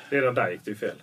Redan 0.09 0.35
där 0.35 0.51
gick 0.51 0.65
det 0.65 0.71
ju 0.71 0.77
fel. 0.77 1.03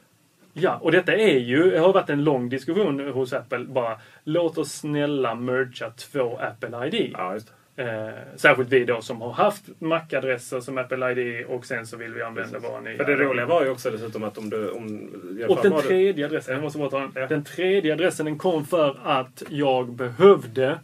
Ja, 0.57 0.79
och 0.81 0.91
detta 0.91 1.13
är 1.13 1.37
ju, 1.37 1.71
det 1.71 1.79
har 1.79 1.93
varit 1.93 2.09
en 2.09 2.23
lång 2.23 2.49
diskussion 2.49 2.99
hos 2.99 3.33
Apple. 3.33 3.59
Bara, 3.59 3.99
låt 4.23 4.57
oss 4.57 4.71
snälla 4.71 5.35
mergea 5.35 5.89
två 5.89 6.37
Apple 6.37 6.87
ID. 6.87 7.11
Ja. 7.13 7.37
Eh, 7.77 8.09
särskilt 8.35 8.69
vi 8.69 8.85
då 8.85 9.01
som 9.01 9.21
har 9.21 9.31
haft 9.31 9.63
Mac-adresser 9.79 10.59
som 10.59 10.77
Apple 10.77 11.11
ID 11.11 11.45
och 11.45 11.65
sen 11.65 11.87
så 11.87 11.97
vill 11.97 12.13
vi 12.13 12.21
använda 12.21 12.59
våra 12.59 12.81
nya. 12.81 12.97
För 12.97 13.05
det 13.05 13.15
roliga 13.15 13.45
var 13.45 13.63
ju 13.63 13.69
också 13.69 13.89
dessutom 13.91 14.23
att 14.23 14.37
om 14.37 14.49
du... 14.49 14.69
Om, 14.69 15.09
Och 15.47 15.59
den 15.61 15.81
tredje 15.81 16.25
adressen, 16.25 16.53
jag 16.53 16.63
måste 16.63 16.79
bara 16.79 16.89
ta 16.89 16.99
den. 16.99 17.29
Den 17.29 17.43
tredje 17.43 17.93
adressen 17.93 18.25
den 18.25 18.37
kom 18.37 18.65
för 18.65 18.99
att 19.03 19.43
jag 19.49 19.93
behövde 19.93 20.79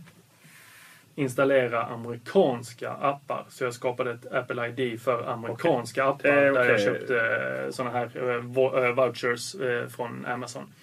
installera 1.15 1.83
amerikanska 1.83 2.91
appar. 2.91 3.45
Så 3.49 3.63
jag 3.63 3.73
skapade 3.73 4.11
ett 4.11 4.33
Apple 4.33 4.67
ID 4.67 5.01
för 5.01 5.23
amerikanska 5.23 6.03
appar. 6.03 6.23
Det 6.23 6.29
är 6.29 6.51
Där 6.51 6.69
jag 6.69 6.81
köpte 6.81 7.67
sådana 7.71 7.97
här 7.97 8.11
eh, 8.15 8.85
eh, 8.85 8.93
vouchers 8.93 9.55
eh, 9.55 9.87
från 9.87 10.25
Amazon. 10.25 10.73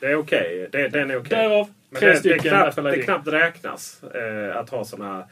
Det 0.00 0.06
är 0.06 0.16
okej. 0.16 0.68
Det, 0.72 0.88
den 0.88 1.10
är 1.10 1.16
okej. 1.16 1.38
Därav 1.38 1.68
Men 1.90 2.00
tre 2.00 2.08
det, 2.08 2.14
det, 2.14 2.18
stycken 2.18 2.38
knappt, 2.38 2.78
Apple 2.78 2.90
ID. 2.92 2.98
det 2.98 3.04
knappt 3.04 3.28
räknas 3.28 4.02
eh, 4.02 4.56
att 4.56 4.70
ha 4.70 4.84
såna 4.84 5.24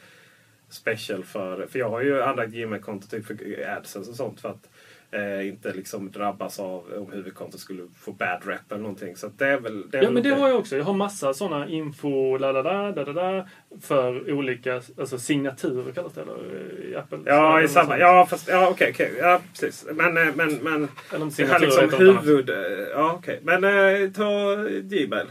special 0.69 1.25
för... 1.25 1.67
För 1.67 1.79
jag 1.79 1.91
har 1.91 2.01
ju 2.01 2.23
anlagt 2.23 2.53
Gmail-konto 2.53 3.07
typ 3.09 3.27
för 3.27 3.37
AdSense 3.77 4.11
och 4.11 4.17
sånt 4.17 4.41
för 4.41 4.49
att 4.49 4.69
eh, 5.11 5.49
inte 5.49 5.73
liksom 5.73 6.11
drabbas 6.11 6.61
av 6.61 6.85
om 6.97 7.13
huvudkontot 7.13 7.61
skulle 7.61 7.83
få 8.01 8.13
bad 8.13 8.43
rep 8.47 8.73
eller 8.73 8.83
någonting. 8.83 9.17
Så 9.17 9.31
det 9.39 9.47
är 9.47 9.61
väl... 9.61 9.91
Det 9.91 9.99
är 9.99 10.03
Ja 10.03 10.07
väl 10.09 10.15
men 10.15 10.23
det 10.23 10.31
okej. 10.33 10.43
har 10.43 10.49
jag 10.49 10.59
också. 10.59 10.77
Jag 10.77 10.85
har 10.85 10.95
massa 10.95 11.35
sådana 11.35 11.69
info 11.69 12.37
la, 12.37 12.53
la, 12.53 12.63
la, 12.63 12.93
da, 12.93 13.13
da, 13.13 13.47
för 13.83 14.33
olika 14.33 14.75
alltså 14.75 15.19
signaturer 15.19 15.93
kallas 15.93 16.13
det 16.13 16.21
eller, 16.23 16.73
i 16.85 16.97
Apple. 16.97 17.19
Ja, 17.25 17.63
i 17.63 17.69
samma. 17.69 17.99
Ja, 17.99 18.27
fast, 18.31 18.49
ja 18.49 18.69
okej. 18.71 18.91
okej. 18.95 19.13
Ja, 19.21 19.41
precis. 19.53 19.87
Men, 19.93 20.17
eh, 20.17 20.35
men, 20.35 20.55
men 20.55 20.89
Eller 21.15 21.37
det 21.47 21.53
här 21.53 21.61
liksom 21.61 21.99
huvud... 21.99 22.51
eh, 22.51 22.57
Ja, 22.95 23.13
okej. 23.19 23.41
Men 23.43 23.65
eh, 23.65 24.11
ta 24.11 24.57
Gmail. 24.83 25.27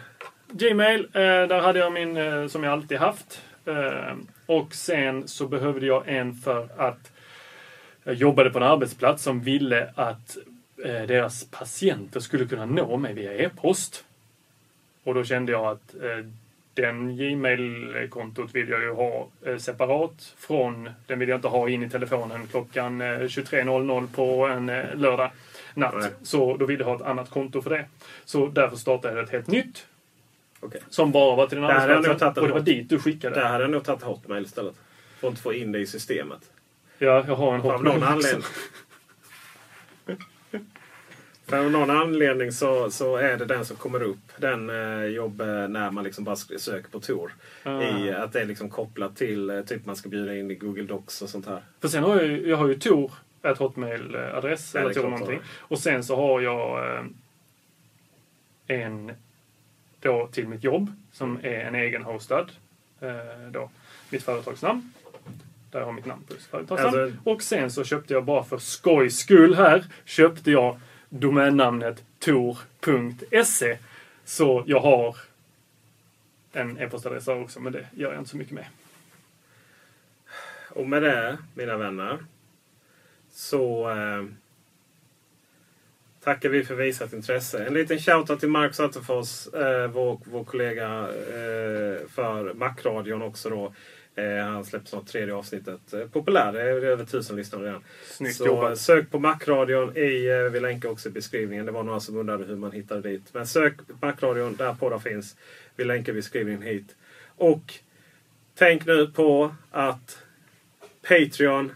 Gmail, 0.52 1.00
eh, 1.14 1.22
där 1.22 1.62
hade 1.62 1.80
jag 1.80 1.94
min 1.94 2.18
eh, 2.18 2.48
som 2.48 2.64
jag 2.64 2.74
alltid 2.74 2.98
haft. 2.98 3.42
Eh, 3.66 4.16
och 4.46 4.74
sen 4.74 5.28
så 5.28 5.48
behövde 5.48 5.86
jag 5.86 6.04
en 6.08 6.34
för 6.34 6.68
att 6.78 7.12
jag 8.06 8.16
jobbade 8.16 8.50
på 8.50 8.58
en 8.58 8.64
arbetsplats 8.64 9.24
som 9.24 9.40
ville 9.42 9.90
att 9.96 10.38
eh, 10.84 11.02
deras 11.02 11.44
patienter 11.44 12.20
skulle 12.20 12.46
kunna 12.46 12.66
nå 12.66 12.98
mig 12.98 13.14
via 13.14 13.34
e-post. 13.34 14.04
Och 15.04 15.14
då 15.14 15.24
kände 15.24 15.52
jag 15.52 15.66
att 15.66 15.96
eh, 15.96 16.26
den 16.74 17.18
Gmail-kontot 17.18 18.56
vill 18.56 18.70
jag 18.70 18.82
ju 18.82 18.94
ha 18.94 19.28
eh, 19.46 19.58
separat 19.58 20.34
från, 20.38 20.90
den 21.08 21.20
vill 21.20 21.30
jag 21.30 21.38
inte 21.38 21.48
ha 21.48 21.70
in 21.70 21.84
i 21.84 21.90
telefonen 21.90 22.48
klockan 22.48 23.02
eh, 23.02 23.06
23.00 23.06 24.08
på 24.16 24.48
en 24.48 24.66
lördag 25.02 25.32
natt. 25.74 25.96
Nej. 26.00 26.12
Så 26.24 26.58
då 26.58 26.66
ville 26.66 26.84
jag 26.84 26.90
ha 26.90 26.96
ett 26.96 27.02
annat 27.02 27.30
konto 27.30 27.62
för 27.62 27.70
det. 27.70 27.86
Så 28.26 28.48
därför 28.48 28.78
startade 28.78 29.16
jag 29.16 29.24
ett 29.24 29.32
helt 29.32 29.48
nytt 29.48 29.86
Okej. 30.60 30.82
som 30.90 31.12
bara 31.12 31.36
var 31.36 31.48
till 31.48 31.58
den 31.58 31.66
arbetsplatsen. 31.66 32.44
Och 32.44 32.48
det 32.48 32.54
var 32.54 32.60
dit 32.60 32.90
du 32.90 33.00
skickade. 33.00 33.36
Där 33.36 33.46
hade 33.46 33.64
jag 33.64 33.72
nog 33.72 33.84
tagit 33.84 34.04
Hotmail 34.04 34.44
istället. 34.44 34.76
För 35.20 35.28
att 35.28 35.32
inte 35.32 35.42
få 35.42 35.54
in 35.54 35.72
det 35.72 35.80
i 35.80 35.88
systemet. 35.88 36.52
Ja, 36.98 37.24
jag 37.28 37.36
har 37.36 37.56
en 37.56 37.62
Av 37.62 37.72
hotmail 37.72 37.84
någon 38.00 38.04
anledning. 38.04 38.44
För 41.46 41.58
av 41.66 41.72
någon 41.72 41.90
anledning 41.90 42.52
så, 42.52 42.92
så 42.92 43.16
är 43.18 43.38
det 43.38 43.46
den 43.46 43.66
som 43.66 43.78
kommer 43.78 44.04
upp. 44.04 44.18
Den 44.38 44.70
eh, 44.70 45.06
jobb 45.06 45.42
eh, 45.42 45.48
när 45.48 45.92
man 45.92 46.04
liksom 46.04 46.24
bara 46.24 46.36
söker 46.36 46.90
på 46.90 47.00
Tor. 47.00 47.34
Ah. 47.64 47.82
I, 47.84 48.12
att 48.12 48.34
det 48.34 48.42
är 48.42 48.46
liksom 48.46 48.70
kopplat 48.70 49.16
till 49.16 49.50
eh, 49.50 49.62
typ 49.62 49.86
man 49.86 49.96
ska 49.96 50.10
bjuda 50.10 50.36
in 50.36 50.52
i 50.52 50.56
Google 50.56 50.84
Docs 50.84 51.22
och 51.22 51.30
sånt 51.30 51.46
här. 51.46 51.62
För 51.82 51.88
sen 51.88 52.04
har 52.04 52.16
jag, 52.16 52.26
ju- 52.28 52.48
jag 52.50 52.58
har 52.58 52.68
ju 52.68 52.76
Tor, 52.80 53.12
ett 53.44 53.58
hotmail-adress 53.58 54.76
eller 54.76 54.94
Tor 54.94 55.10
någonting. 55.10 55.40
Och 55.58 55.80
sen 55.80 56.04
så 56.04 56.16
har 56.16 56.42
jag 56.42 56.96
eh, 56.98 57.04
en 58.68 59.12
då 60.00 60.28
till 60.28 60.48
mitt 60.48 60.64
jobb 60.64 60.92
som 61.12 61.38
är 61.44 61.60
en 61.60 61.76
egen 61.76 62.04
hostad. 62.04 62.52
Eh, 63.00 63.50
då, 63.52 63.70
mitt 64.10 64.24
företagsnamn. 64.24 64.92
Där 65.76 65.82
jag 65.82 65.86
har 65.86 65.94
mitt 65.94 66.06
namn 66.06 66.24
på. 66.24 66.34
Alltså- 66.84 67.14
Och 67.24 67.42
sen 67.42 67.72
så 67.72 67.84
köpte 67.84 68.14
jag 68.14 68.26
bara 68.26 68.44
för 68.44 68.58
skojs 68.58 69.18
skull 69.18 69.56
här 69.56 69.86
köpte 70.06 70.52
jag 70.52 70.80
domännamnet 71.10 72.04
tor.se. 72.20 73.78
Så 74.26 74.64
jag 74.68 74.80
har 74.80 75.16
en 76.54 76.78
e-postadress 76.78 77.28
också, 77.28 77.60
men 77.60 77.74
det 77.74 77.88
gör 77.96 78.12
jag 78.12 78.22
inte 78.22 78.30
så 78.30 78.38
mycket 78.38 78.54
med. 78.54 78.66
Och 80.70 80.88
med 80.88 81.02
det, 81.04 81.38
mina 81.54 81.78
vänner, 81.78 82.18
så 83.32 83.90
eh, 83.90 84.26
tackar 86.24 86.50
vi 86.50 86.66
för 86.66 86.76
visat 86.76 87.14
intresse. 87.14 87.66
En 87.66 87.74
liten 87.74 88.00
shoutout 88.00 88.40
till 88.40 88.50
Mark 88.50 88.76
Satterfors, 88.76 89.48
eh, 89.54 89.88
vår, 89.88 90.20
vår 90.26 90.44
kollega 90.44 90.90
eh, 91.10 92.08
för 92.08 92.54
Macradion 92.54 93.22
också 93.22 93.50
då. 93.50 93.74
Eh, 94.16 94.46
han 94.46 94.66
släpper 94.66 94.88
snart 94.88 95.08
tredje 95.08 95.36
avsnittet. 95.36 95.94
Eh, 95.94 96.08
populär, 96.08 96.54
det 96.54 96.62
är 96.62 96.66
över 96.66 97.06
tusen 97.06 97.36
lyssnare 97.36 97.66
redan. 97.66 97.84
Snyggt 98.06 98.36
Så 98.36 98.46
jobbat. 98.46 98.80
sök 98.80 99.12
på 99.12 99.20
Macradion 99.20 99.98
i, 99.98 100.28
eh, 100.28 100.52
vi 100.52 100.60
länkar 100.60 100.90
också 100.90 101.10
i 101.10 101.12
beskrivningen. 101.12 101.66
Det 101.66 101.72
var 101.72 101.84
några 101.84 102.00
som 102.00 102.18
undrade 102.18 102.46
hur 102.46 102.56
man 102.56 102.72
hittade 102.72 103.10
dit. 103.10 103.34
Men 103.34 103.48
sök 103.48 103.74
Macradion 104.02 104.56
där 104.56 104.74
poddar 104.74 105.00
finns. 105.00 105.36
Vi 105.76 105.84
länkar 105.84 106.12
i 106.12 106.16
beskrivningen 106.16 106.62
hit. 106.62 106.96
Och 107.38 107.74
tänk 108.56 108.86
nu 108.86 109.08
på 109.08 109.56
att 109.72 110.20
Patreon. 111.02 111.72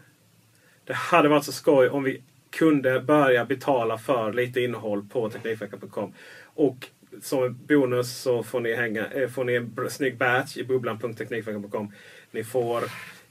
Det 0.86 0.94
hade 0.94 1.30
varit 1.30 1.46
så 1.46 1.52
skoj 1.52 1.90
om 1.90 2.04
vi 2.04 2.22
kunde 2.50 3.00
börja 3.00 3.46
betala 3.46 3.98
för 3.98 4.34
lite 4.34 4.62
innehåll 4.62 5.08
på 5.12 5.30
Teknikveckan.com. 5.30 6.14
Och 6.44 6.88
som 7.22 7.60
bonus 7.68 8.18
så 8.18 8.44
får 8.44 8.60
ni, 8.60 8.76
hänga, 8.76 9.30
får 9.34 9.44
ni 9.44 9.54
en 9.54 9.90
snygg 9.90 10.18
badge 10.18 10.58
i 10.58 10.64
bubblan.teknikveckan.com. 10.64 11.92
Ni 12.32 12.44
får 12.44 12.84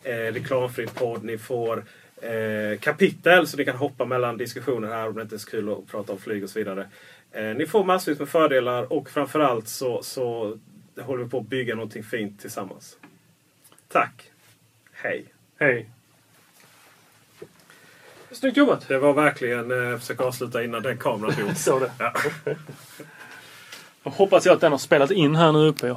eh, 0.02 0.32
reklamfri 0.32 0.86
podd, 0.86 1.24
ni 1.24 1.38
får 1.38 1.84
eh, 2.22 2.78
kapitel 2.80 3.46
så 3.46 3.56
ni 3.56 3.64
kan 3.64 3.76
hoppa 3.76 4.04
mellan 4.04 4.36
diskussioner 4.36 4.88
här 4.88 5.08
om 5.08 5.14
det 5.14 5.22
inte 5.22 5.36
är 5.36 5.38
så 5.38 5.50
kul 5.50 5.72
att 5.72 5.86
prata 5.86 6.12
om 6.12 6.18
flyg 6.18 6.44
och 6.44 6.50
så 6.50 6.58
vidare. 6.58 6.88
Eh, 7.32 7.44
ni 7.44 7.66
får 7.66 7.84
massvis 7.84 8.18
med 8.18 8.28
fördelar 8.28 8.92
och 8.92 9.10
framförallt 9.10 9.68
så, 9.68 10.02
så 10.02 10.58
håller 11.00 11.24
vi 11.24 11.30
på 11.30 11.38
att 11.38 11.48
bygga 11.48 11.74
någonting 11.74 12.04
fint 12.04 12.40
tillsammans. 12.40 12.96
Tack! 13.88 14.30
Hej! 14.92 15.24
Hej! 15.58 15.90
Snyggt 18.30 18.56
jobbat! 18.56 18.88
Det 18.88 18.98
var 18.98 19.12
verkligen 19.12 19.92
eh, 19.92 19.98
försöka 19.98 20.24
avsluta 20.24 20.64
innan 20.64 20.82
den 20.82 20.98
kameran 20.98 21.34
dog. 21.38 21.56
Så 21.56 21.78
det. 21.78 21.92
Jag 24.02 24.10
hoppas 24.12 24.46
jag 24.46 24.54
att 24.54 24.60
den 24.60 24.72
har 24.72 24.78
spelat 24.78 25.10
in 25.10 25.36
här 25.36 25.52
nu 25.52 25.58
uppe. 25.58 25.96